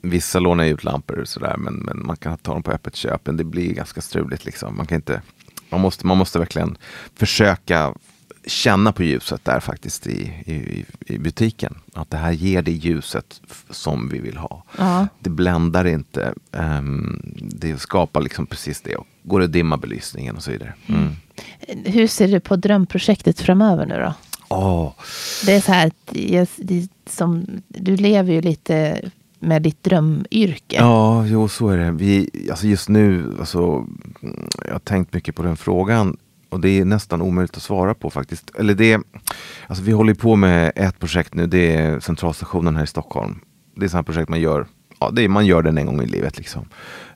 vissa 0.00 0.38
lånar 0.38 0.64
ut 0.64 0.84
lampor 0.84 1.18
och 1.18 1.28
sådär, 1.28 1.56
men, 1.58 1.74
men 1.74 2.06
man 2.06 2.16
kan 2.16 2.38
ta 2.38 2.52
dem 2.52 2.62
på 2.62 2.70
öppet 2.70 2.96
köp. 2.96 3.26
Men 3.26 3.36
det 3.36 3.44
blir 3.44 3.74
ganska 3.74 4.00
struligt. 4.00 4.44
Liksom. 4.44 4.76
Man, 4.76 4.86
kan 4.86 4.96
inte, 4.96 5.22
man, 5.70 5.80
måste, 5.80 6.06
man 6.06 6.18
måste 6.18 6.38
verkligen 6.38 6.78
försöka 7.14 7.94
känna 8.46 8.92
på 8.92 9.02
ljuset 9.02 9.44
där 9.44 9.60
faktiskt 9.60 10.06
i, 10.06 10.32
i, 10.46 10.84
i 11.06 11.18
butiken. 11.18 11.74
Att 11.92 12.10
det 12.10 12.16
här 12.16 12.32
ger 12.32 12.62
det 12.62 12.72
ljuset 12.72 13.40
som 13.70 14.08
vi 14.08 14.18
vill 14.18 14.36
ha. 14.36 14.64
Ja. 14.78 15.06
Det 15.18 15.30
bländar 15.30 15.84
inte. 15.86 16.34
Um, 16.52 17.20
det 17.40 17.78
skapar 17.78 18.20
liksom 18.20 18.46
precis 18.46 18.80
det. 18.80 18.96
Och 18.96 19.06
går 19.22 19.42
att 19.42 19.52
dimma 19.52 19.76
belysningen 19.76 20.36
och 20.36 20.42
så 20.42 20.50
vidare. 20.50 20.74
Mm. 20.86 21.16
Hur 21.84 22.06
ser 22.06 22.28
du 22.28 22.40
på 22.40 22.56
drömprojektet 22.56 23.40
framöver 23.40 23.86
nu 23.86 23.94
då? 23.94 24.14
Oh. 24.48 24.92
Det 25.46 25.52
är 25.52 25.60
så 25.60 25.72
här, 25.72 25.92
det, 26.56 26.88
som, 27.06 27.46
du 27.68 27.96
lever 27.96 28.32
ju 28.32 28.40
lite 28.40 29.10
med 29.38 29.62
ditt 29.62 29.82
drömyrke. 29.82 30.76
Ja, 30.76 31.26
jo 31.26 31.48
så 31.48 31.68
är 31.68 31.76
det. 31.76 31.90
Vi, 31.90 32.30
alltså 32.50 32.66
just 32.66 32.88
nu, 32.88 33.36
alltså, 33.38 33.86
jag 34.64 34.72
har 34.72 34.78
tänkt 34.78 35.14
mycket 35.14 35.34
på 35.34 35.42
den 35.42 35.56
frågan 35.56 36.16
och 36.48 36.60
det 36.60 36.68
är 36.68 36.84
nästan 36.84 37.22
omöjligt 37.22 37.56
att 37.56 37.62
svara 37.62 37.94
på 37.94 38.10
faktiskt. 38.10 38.50
Eller 38.58 38.74
det, 38.74 39.00
alltså 39.66 39.84
vi 39.84 39.92
håller 39.92 40.14
på 40.14 40.36
med 40.36 40.72
ett 40.76 40.98
projekt 40.98 41.34
nu, 41.34 41.46
det 41.46 41.76
är 41.76 42.00
Centralstationen 42.00 42.76
här 42.76 42.84
i 42.84 42.86
Stockholm. 42.86 43.40
Det 43.76 43.94
är 43.94 44.00
ett 44.00 44.06
projekt 44.06 44.28
man 44.28 44.40
gör 44.40 44.66
ja, 45.00 45.10
det 45.10 45.22
är, 45.22 45.28
man 45.28 45.46
gör 45.46 45.62
den 45.62 45.78
en 45.78 45.86
gång 45.86 46.02
i 46.02 46.06
livet. 46.06 46.38
Liksom. 46.38 46.68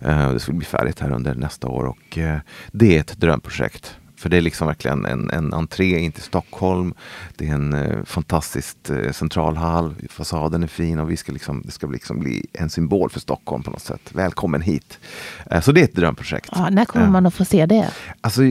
Uh, 0.06 0.32
det 0.32 0.40
ska 0.40 0.52
bli 0.52 0.66
färdigt 0.66 1.00
här 1.00 1.12
under 1.12 1.34
nästa 1.34 1.68
år 1.68 1.84
och 1.84 2.18
uh, 2.18 2.36
det 2.72 2.96
är 2.96 3.00
ett 3.00 3.20
drömprojekt. 3.20 3.96
För 4.20 4.28
det 4.28 4.36
är 4.36 4.40
liksom 4.40 4.66
verkligen 4.66 5.06
en, 5.06 5.30
en 5.30 5.54
entré 5.54 5.98
in 5.98 6.12
till 6.12 6.22
Stockholm. 6.22 6.94
Det 7.36 7.48
är 7.48 7.54
en 7.54 7.74
uh, 7.74 8.04
fantastisk 8.04 8.76
uh, 8.90 9.12
centralhall. 9.12 9.94
Fasaden 10.08 10.62
är 10.62 10.66
fin 10.66 10.98
och 10.98 11.10
vi 11.10 11.16
ska 11.16 11.32
liksom, 11.32 11.62
det 11.64 11.70
ska 11.70 11.86
liksom 11.86 12.20
bli 12.20 12.46
en 12.52 12.70
symbol 12.70 13.10
för 13.10 13.20
Stockholm 13.20 13.62
på 13.62 13.70
något 13.70 13.82
sätt. 13.82 14.10
Välkommen 14.12 14.62
hit. 14.62 14.98
Uh, 15.52 15.60
så 15.60 15.72
det 15.72 15.80
är 15.80 15.84
ett 15.84 15.94
drömprojekt. 15.94 16.48
Ja, 16.52 16.70
när 16.70 16.84
kommer 16.84 17.08
man 17.08 17.26
att 17.26 17.34
få 17.34 17.44
se 17.44 17.66
det? 17.66 17.90
Alltså, 18.20 18.42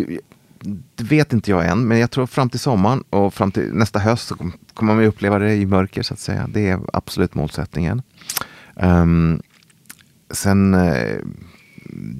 det 0.96 1.04
vet 1.04 1.34
inte 1.34 1.52
jag 1.52 1.68
än, 1.68 1.88
men 1.88 2.00
jag 2.00 2.12
tror 2.12 2.28
fram 2.28 2.50
till 2.50 2.60
sommaren 2.60 3.04
och 3.10 3.34
fram 3.34 3.52
till 3.52 3.74
nästa 3.74 4.00
höst 4.00 4.28
så 4.28 4.36
kommer 4.74 4.96
man 4.96 5.06
uppleva 5.06 5.40
det 5.40 5.56
i 5.56 5.66
mörker 5.66 6.04
så 6.04 6.14
att 6.14 6.20
säga. 6.20 6.48
Det 6.54 6.70
är 6.70 6.80
absolut 6.94 7.36
målsättningen. 7.36 8.02
Um, 8.76 9.42
sen 10.32 10.74
uh, 10.74 11.18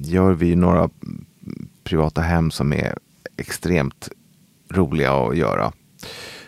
gör 0.02 0.32
vi 0.32 0.56
några 0.56 0.90
privata 1.84 2.20
hem 2.20 2.50
som 2.50 2.72
är 2.72 2.94
extremt 3.40 4.08
roliga 4.70 5.12
att 5.12 5.36
göra. 5.36 5.72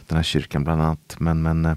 Den 0.06 0.16
här 0.16 0.22
kyrkan 0.22 0.64
bland 0.64 0.82
annat. 0.82 1.16
Men, 1.18 1.42
men 1.42 1.66
uh, 1.66 1.76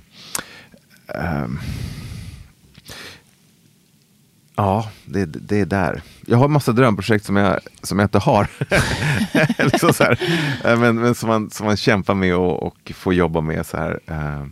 Ja, 4.58 4.90
det, 5.06 5.26
det 5.26 5.60
är 5.60 5.66
där. 5.66 6.02
Jag 6.26 6.38
har 6.38 6.48
massa 6.48 6.72
drömprojekt 6.72 7.26
som 7.26 7.36
jag, 7.36 7.60
som 7.84 8.00
jag 8.00 8.06
inte 8.06 8.20
har. 8.20 8.48
liksom 9.64 9.94
så 9.94 10.04
här. 10.04 10.20
Eh, 10.64 10.80
men, 10.80 10.96
men 10.96 11.16
som, 11.16 11.30
man, 11.30 11.50
som 11.50 11.66
man 11.66 11.78
kämpar 11.78 12.14
med 12.14 12.36
och, 12.36 12.64
och 12.64 12.92
får 12.96 13.14
jobba 13.14 13.42
med. 13.42 13.66
så 13.66 13.78
här. 13.78 14.00
Eh, 14.08 14.46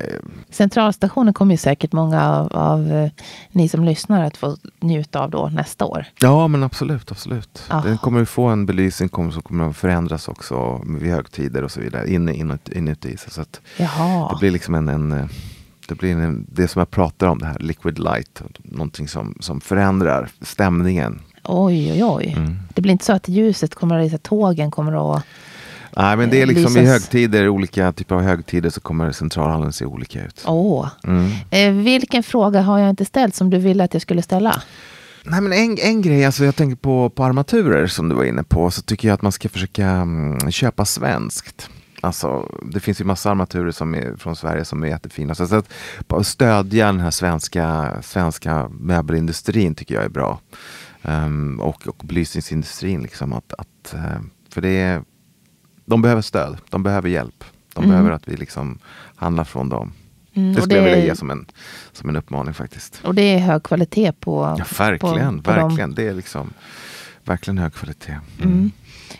Uh, 0.00 0.18
Centralstationen 0.50 1.34
kommer 1.34 1.54
ju 1.54 1.58
säkert 1.58 1.92
många 1.92 2.30
av, 2.30 2.56
av 2.56 2.92
uh, 2.92 3.10
ni 3.52 3.68
som 3.68 3.84
lyssnar 3.84 4.24
att 4.24 4.36
få 4.36 4.56
njuta 4.80 5.20
av 5.20 5.30
då 5.30 5.48
nästa 5.48 5.84
år. 5.84 6.06
Ja, 6.20 6.48
men 6.48 6.62
absolut. 6.62 7.10
absolut. 7.10 7.62
Oh. 7.70 7.84
Den 7.84 7.98
kommer 7.98 8.24
få 8.24 8.46
en 8.46 8.66
belysning 8.66 9.08
som 9.08 9.42
kommer 9.42 9.70
att 9.70 9.76
förändras 9.76 10.28
också 10.28 10.82
vid 10.86 11.12
högtider 11.12 11.64
och 11.64 11.70
så 11.70 11.80
vidare 11.80 12.12
in, 12.12 12.28
in, 12.28 12.58
inuti. 12.72 13.16
Så 13.28 13.40
att 13.40 13.60
Jaha. 13.76 14.32
det 14.32 14.38
blir 14.38 14.50
liksom 14.50 14.74
en, 14.74 14.88
en 14.88 15.28
Det 15.88 15.94
blir 15.94 16.16
en, 16.16 16.46
det 16.48 16.68
som 16.68 16.80
jag 16.80 16.90
pratar 16.90 17.26
om, 17.26 17.38
det 17.38 17.46
här 17.46 17.58
liquid 17.58 17.98
light. 17.98 18.42
Någonting 18.62 19.08
som, 19.08 19.34
som 19.40 19.60
förändrar 19.60 20.28
stämningen. 20.40 21.20
Oj, 21.44 21.92
oj, 21.92 22.04
oj. 22.04 22.34
Mm. 22.36 22.58
Det 22.74 22.82
blir 22.82 22.92
inte 22.92 23.04
så 23.04 23.12
att 23.12 23.28
ljuset 23.28 23.74
kommer 23.74 24.14
att, 24.14 24.22
tågen 24.22 24.70
kommer 24.70 25.16
att... 25.16 25.24
Nej, 25.96 26.16
men 26.16 26.30
det 26.30 26.36
är 26.36 26.42
Eh, 26.42 26.46
liksom 26.46 26.76
i 26.76 26.80
lysas. 26.80 26.92
högtider, 26.92 27.48
olika 27.48 27.92
typer 27.92 28.14
av 28.14 28.22
högtider 28.22 28.70
så 28.70 28.80
kommer 28.80 29.12
centralhallen 29.12 29.72
se 29.72 29.84
olika 29.84 30.24
ut. 30.24 30.42
Åh. 30.46 30.88
Mm. 31.04 31.30
Eh, 31.50 31.84
vilken 31.84 32.22
fråga 32.22 32.60
har 32.60 32.78
jag 32.78 32.90
inte 32.90 33.04
ställt 33.04 33.34
som 33.34 33.50
du 33.50 33.58
ville 33.58 33.84
att 33.84 33.92
jag 33.92 34.02
skulle 34.02 34.22
ställa? 34.22 34.62
Nej, 35.24 35.40
men 35.40 35.52
en, 35.52 35.78
en 35.78 36.02
grej, 36.02 36.24
alltså 36.24 36.44
jag 36.44 36.56
tänker 36.56 36.76
på, 36.76 37.10
på 37.10 37.24
armaturer 37.24 37.86
som 37.86 38.08
du 38.08 38.14
var 38.14 38.24
inne 38.24 38.42
på, 38.42 38.70
så 38.70 38.82
tycker 38.82 39.08
jag 39.08 39.14
att 39.14 39.22
man 39.22 39.32
ska 39.32 39.48
försöka 39.48 39.86
mm, 39.86 40.50
köpa 40.50 40.84
svenskt. 40.84 41.70
Alltså, 42.02 42.48
det 42.72 42.80
finns 42.80 43.00
ju 43.00 43.04
massa 43.04 43.30
armaturer 43.30 43.70
som 43.70 43.94
är 43.94 44.16
från 44.16 44.36
Sverige 44.36 44.64
som 44.64 44.82
är 44.82 44.88
jättefina. 44.88 45.34
Så 45.34 45.54
att 45.54 46.26
stödja 46.26 46.86
den 46.86 47.00
här 47.00 47.10
svenska, 47.10 47.94
svenska 48.02 48.68
möbelindustrin 48.68 49.74
tycker 49.74 49.94
jag 49.94 50.04
är 50.04 50.08
bra. 50.08 50.40
Ehm, 51.02 51.60
och, 51.60 51.86
och 51.86 52.00
belysningsindustrin. 52.04 53.02
Liksom, 53.02 53.32
att, 53.32 53.52
att, 53.58 53.94
eh, 53.94 54.20
för 54.52 54.60
det 54.60 54.68
är, 54.68 55.02
de 55.90 56.02
behöver 56.02 56.22
stöd, 56.22 56.56
de 56.70 56.82
behöver 56.82 57.08
hjälp. 57.08 57.44
De 57.74 57.78
Mm. 57.84 57.90
behöver 57.90 58.10
att 58.10 58.28
vi 58.28 58.36
liksom 58.36 58.78
handlar 59.16 59.44
från 59.44 59.68
dem. 59.68 59.92
Mm, 60.34 60.54
Det 60.54 60.60
skulle 60.62 60.76
jag 60.76 60.84
det- 60.86 60.90
vilja 60.90 61.04
ge 61.04 61.16
som 61.16 61.30
en, 61.30 61.46
som 61.92 62.08
en 62.08 62.16
uppmaning 62.16 62.54
faktiskt. 62.54 63.00
Och 63.04 63.14
det 63.14 63.22
är 63.22 63.38
hög 63.38 63.62
kvalitet 63.62 64.12
på... 64.12 64.54
Ja, 64.58 64.64
verkligen, 64.78 65.38
på, 65.42 65.50
på 65.50 65.56
dem. 65.56 65.68
verkligen. 65.68 65.94
Det 65.94 66.08
är 66.08 66.14
liksom 66.14 66.50
verkligen 67.24 67.58
hög 67.58 67.72
kvalitet. 67.74 68.18
Mm. 68.42 68.70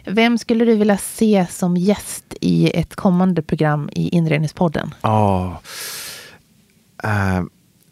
Vem 0.06 0.38
skulle 0.38 0.64
du 0.64 0.76
vilja 0.76 0.98
se 0.98 1.46
som 1.50 1.76
gäst 1.76 2.34
i 2.40 2.70
ett 2.78 2.96
kommande 2.96 3.42
program 3.42 3.90
i 3.92 4.08
Inredningspodden? 4.08 4.94
Ja. 5.02 5.60
Eh, 7.04 7.42